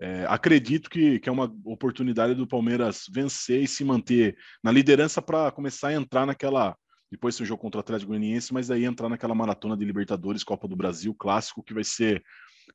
é, 0.00 0.24
acredito 0.26 0.88
que, 0.88 1.20
que 1.20 1.28
é 1.28 1.32
uma 1.32 1.54
oportunidade 1.66 2.34
do 2.34 2.46
Palmeiras 2.46 3.02
vencer 3.12 3.62
e 3.62 3.68
se 3.68 3.84
manter 3.84 4.38
na 4.64 4.72
liderança 4.72 5.20
para 5.20 5.52
começar 5.52 5.88
a 5.88 5.94
entrar 5.94 6.24
naquela 6.24 6.74
depois 7.10 7.36
tem 7.36 7.44
o 7.44 7.46
jogo 7.46 7.60
contra 7.60 7.78
o 7.78 7.80
Atlético 7.80 8.10
Goianiense, 8.10 8.52
mas 8.52 8.70
aí 8.70 8.84
entrar 8.84 9.08
naquela 9.08 9.34
maratona 9.34 9.76
de 9.76 9.84
Libertadores, 9.84 10.44
Copa 10.44 10.68
do 10.68 10.76
Brasil, 10.76 11.14
clássico, 11.14 11.62
que 11.62 11.74
vai 11.74 11.84
ser 11.84 12.22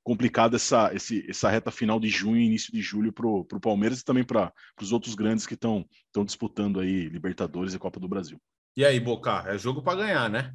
complicado 0.04 0.56
essa, 0.56 0.94
esse, 0.94 1.26
essa 1.30 1.50
reta 1.50 1.72
final 1.72 2.00
de 2.00 2.10
junho 2.10 2.38
e 2.38 2.46
início 2.46 2.74
de 2.74 2.82
julho 2.82 3.14
para 3.14 3.28
o 3.28 3.62
Palmeiras 3.62 4.00
e 4.00 4.06
também 4.06 4.24
para 4.24 4.52
os 4.82 4.92
outros 4.92 5.16
grandes 5.16 5.46
que 5.46 5.54
estão 5.54 5.86
disputando 6.26 6.80
aí 6.80 7.08
Libertadores 7.10 7.74
e 7.74 7.80
Copa 7.80 8.00
do 8.00 8.08
Brasil. 8.08 8.40
E 8.76 8.84
aí, 8.84 9.00
Boca, 9.00 9.44
é 9.48 9.58
jogo 9.58 9.84
para 9.84 10.00
ganhar, 10.00 10.30
né? 10.30 10.54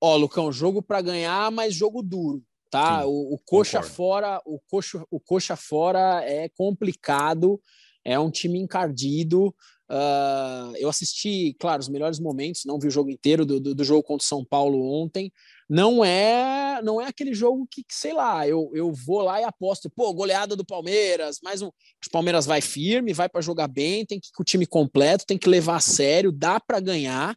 Ó, 0.00 0.16
Lucão, 0.16 0.52
jogo 0.52 0.82
para 0.82 1.00
ganhar, 1.00 1.50
mas 1.50 1.74
jogo 1.74 2.02
duro, 2.02 2.42
tá? 2.70 3.00
Sim, 3.00 3.06
o, 3.06 3.34
o 3.34 3.38
coxa 3.38 3.78
concordo. 3.78 3.94
fora, 3.94 4.42
o 4.46 4.60
coxa, 4.70 5.04
o 5.10 5.20
coxa 5.20 5.56
fora 5.56 6.22
é 6.24 6.48
complicado, 6.48 7.60
é 8.04 8.18
um 8.18 8.30
time 8.30 8.58
encardido. 8.58 9.54
Uh, 9.90 10.76
eu 10.76 10.88
assisti, 10.88 11.56
claro, 11.58 11.80
os 11.80 11.88
melhores 11.88 12.20
momentos, 12.20 12.62
não 12.64 12.78
vi 12.78 12.86
o 12.86 12.92
jogo 12.92 13.10
inteiro 13.10 13.44
do, 13.44 13.58
do, 13.58 13.74
do 13.74 13.84
jogo 13.84 14.04
contra 14.04 14.24
o 14.24 14.28
São 14.28 14.44
Paulo 14.44 14.80
ontem. 15.02 15.32
Não 15.68 16.04
é, 16.04 16.80
não 16.82 17.00
é 17.00 17.06
aquele 17.06 17.34
jogo 17.34 17.66
que, 17.68 17.82
que, 17.82 17.94
sei 17.94 18.12
lá, 18.12 18.46
eu, 18.46 18.70
eu 18.72 18.92
vou 18.92 19.22
lá 19.22 19.40
e 19.40 19.44
aposto, 19.44 19.90
pô, 19.90 20.12
goleada 20.12 20.54
do 20.54 20.64
Palmeiras, 20.64 21.38
mais 21.42 21.60
um. 21.60 21.68
O 21.68 22.10
Palmeiras 22.12 22.46
vai 22.46 22.60
firme, 22.60 23.12
vai 23.12 23.28
para 23.28 23.40
jogar 23.40 23.66
bem, 23.66 24.06
tem 24.06 24.20
que 24.20 24.28
ir 24.28 24.32
com 24.32 24.42
o 24.42 24.46
time 24.46 24.64
completo, 24.64 25.26
tem 25.26 25.38
que 25.38 25.48
levar 25.48 25.76
a 25.76 25.80
sério, 25.80 26.30
dá 26.30 26.60
para 26.60 26.78
ganhar 26.78 27.36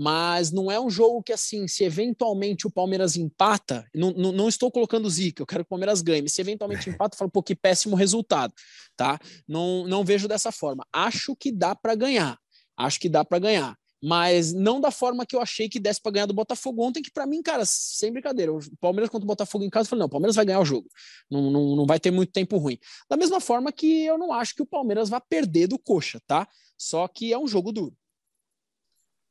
mas 0.00 0.52
não 0.52 0.70
é 0.70 0.78
um 0.78 0.88
jogo 0.88 1.24
que, 1.24 1.32
assim, 1.32 1.66
se 1.66 1.82
eventualmente 1.82 2.68
o 2.68 2.70
Palmeiras 2.70 3.16
empata, 3.16 3.84
não, 3.92 4.12
não, 4.12 4.30
não, 4.30 4.48
estou 4.48 4.70
colocando 4.70 5.10
zica, 5.10 5.42
eu 5.42 5.46
quero 5.46 5.64
que 5.64 5.66
o 5.66 5.70
Palmeiras 5.70 6.02
ganhe, 6.02 6.22
mas 6.22 6.34
se 6.34 6.40
eventualmente 6.40 6.88
empata, 6.88 7.16
eu 7.16 7.18
falo, 7.18 7.30
pô, 7.32 7.42
que 7.42 7.52
péssimo 7.52 7.96
resultado, 7.96 8.54
tá? 8.96 9.18
Não, 9.48 9.88
não 9.88 10.04
vejo 10.04 10.28
dessa 10.28 10.52
forma. 10.52 10.86
Acho 10.92 11.34
que 11.34 11.50
dá 11.50 11.74
para 11.74 11.96
ganhar, 11.96 12.38
acho 12.76 13.00
que 13.00 13.08
dá 13.08 13.24
para 13.24 13.40
ganhar, 13.40 13.76
mas 14.00 14.52
não 14.52 14.80
da 14.80 14.92
forma 14.92 15.26
que 15.26 15.34
eu 15.34 15.40
achei 15.40 15.68
que 15.68 15.80
desse 15.80 16.00
para 16.00 16.12
ganhar 16.12 16.26
do 16.26 16.32
Botafogo 16.32 16.80
ontem, 16.80 17.02
que 17.02 17.10
para 17.10 17.26
mim, 17.26 17.42
cara, 17.42 17.64
sem 17.66 18.12
brincadeira, 18.12 18.52
o 18.52 18.60
Palmeiras 18.80 19.10
contra 19.10 19.24
o 19.24 19.26
Botafogo 19.26 19.64
em 19.64 19.70
casa, 19.70 19.86
eu 19.86 19.90
falei, 19.90 20.00
não, 20.02 20.06
o 20.06 20.10
Palmeiras 20.10 20.36
vai 20.36 20.44
ganhar 20.44 20.60
o 20.60 20.64
jogo, 20.64 20.88
não, 21.28 21.50
não, 21.50 21.74
não 21.74 21.86
vai 21.86 21.98
ter 21.98 22.12
muito 22.12 22.30
tempo 22.30 22.56
ruim. 22.56 22.78
Da 23.10 23.16
mesma 23.16 23.40
forma 23.40 23.72
que 23.72 24.04
eu 24.04 24.16
não 24.16 24.32
acho 24.32 24.54
que 24.54 24.62
o 24.62 24.66
Palmeiras 24.66 25.08
vai 25.08 25.20
perder 25.28 25.66
do 25.66 25.76
Coxa, 25.76 26.20
tá? 26.24 26.46
Só 26.78 27.08
que 27.08 27.32
é 27.32 27.38
um 27.38 27.48
jogo 27.48 27.72
duro. 27.72 27.96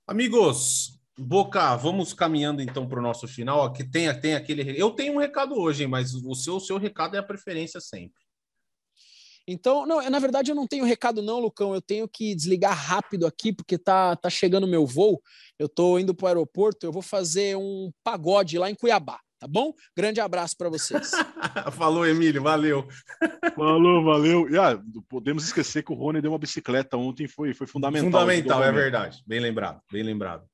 Amigos, 0.10 0.98
Boca, 1.20 1.76
vamos 1.76 2.14
caminhando 2.14 2.62
então 2.62 2.88
para 2.88 2.98
o 2.98 3.02
nosso 3.02 3.28
final. 3.28 3.64
Aqui 3.64 3.84
tem, 3.84 4.08
tem 4.22 4.36
aquele. 4.36 4.80
Eu 4.80 4.92
tenho 4.92 5.14
um 5.14 5.18
recado 5.18 5.54
hoje, 5.60 5.86
mas 5.86 6.14
o 6.16 6.34
seu, 6.34 6.56
o 6.56 6.60
seu 6.62 6.78
recado 6.78 7.18
é 7.18 7.20
a 7.20 7.24
preferência 7.24 7.82
sempre. 7.82 8.24
Então, 9.46 9.86
não, 9.86 10.10
na 10.10 10.20
verdade 10.20 10.50
eu 10.50 10.56
não 10.56 10.66
tenho 10.66 10.86
recado 10.86 11.22
não, 11.22 11.42
Lucão. 11.42 11.74
Eu 11.74 11.82
tenho 11.82 12.08
que 12.08 12.34
desligar 12.34 12.74
rápido 12.74 13.28
aqui 13.28 13.52
porque 13.52 13.78
tá, 13.78 14.16
tá 14.16 14.30
chegando 14.30 14.66
meu 14.66 14.86
voo. 14.86 15.22
Eu 15.60 15.68
tô 15.68 16.00
indo 16.00 16.16
para 16.16 16.26
o 16.26 16.28
aeroporto. 16.28 16.86
Eu 16.86 16.92
vou 16.94 17.02
fazer 17.02 17.58
um 17.58 17.92
pagode 18.02 18.58
lá 18.58 18.72
em 18.72 18.76
Cuiabá, 18.76 19.20
tá 19.40 19.48
bom? 19.48 19.74
Grande 19.96 20.20
abraço 20.20 20.56
para 20.58 20.70
vocês. 20.70 21.12
Falou, 21.74 22.06
Emílio, 22.06 22.42
valeu. 22.42 22.88
Falou, 23.56 24.04
valeu. 24.04 24.50
E, 24.50 24.58
ah, 24.58 24.80
podemos 25.08 25.46
esquecer 25.46 25.84
que 25.84 25.92
o 25.92 25.96
Rony 25.96 26.22
deu 26.22 26.32
uma 26.32 26.40
bicicleta 26.40 26.98
ontem, 26.98 27.28
foi, 27.28 27.54
foi 27.54 27.68
fundamental. 27.68 28.12
Fundamental, 28.12 28.64
é 28.64 28.72
verdade. 28.72 29.24
Bem 29.26 29.40
lembrado, 29.40 29.82
bem 29.92 30.04
lembrado. 30.04 30.46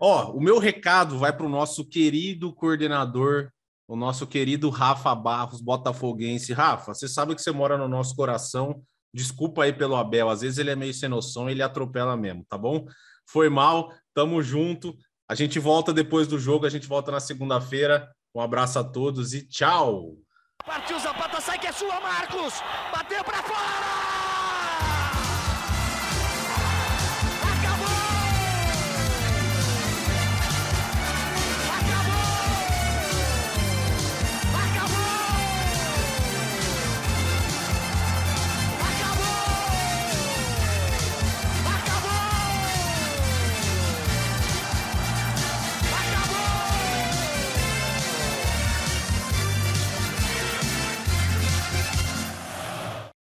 Ó, 0.00 0.32
o 0.32 0.40
meu 0.40 0.58
recado 0.58 1.18
vai 1.18 1.32
para 1.32 1.46
o 1.46 1.48
nosso 1.48 1.84
querido 1.84 2.52
coordenador, 2.52 3.50
o 3.86 3.96
nosso 3.96 4.26
querido 4.26 4.68
Rafa 4.68 5.14
Barros, 5.14 5.60
botafoguense. 5.60 6.52
Rafa, 6.52 6.94
você 6.94 7.08
sabe 7.08 7.34
que 7.34 7.42
você 7.42 7.50
mora 7.50 7.78
no 7.78 7.88
nosso 7.88 8.14
coração. 8.14 8.82
Desculpa 9.12 9.64
aí 9.64 9.72
pelo 9.72 9.96
Abel, 9.96 10.28
às 10.28 10.42
vezes 10.42 10.58
ele 10.58 10.70
é 10.70 10.76
meio 10.76 10.92
sem 10.92 11.08
noção, 11.08 11.48
ele 11.48 11.62
atropela 11.62 12.14
mesmo, 12.14 12.44
tá 12.46 12.58
bom? 12.58 12.84
Foi 13.26 13.48
mal, 13.48 13.90
tamo 14.14 14.42
junto. 14.42 14.94
A 15.28 15.34
gente 15.34 15.58
volta 15.58 15.92
depois 15.92 16.26
do 16.26 16.38
jogo, 16.38 16.64
a 16.64 16.70
gente 16.70 16.86
volta 16.86 17.12
na 17.12 17.20
segunda-feira. 17.20 18.10
Um 18.34 18.40
abraço 18.40 18.78
a 18.78 18.84
todos 18.84 19.34
e 19.34 19.46
tchau! 19.46 20.14
Partiu 20.64 20.98
Zapata, 20.98 21.40
sai 21.40 21.58
que 21.58 21.66
é 21.66 21.72
sua, 21.72 22.00
Marcos! 22.00 22.54
Bateu 22.90 23.22
para 23.22 23.42
fora! 23.42 24.07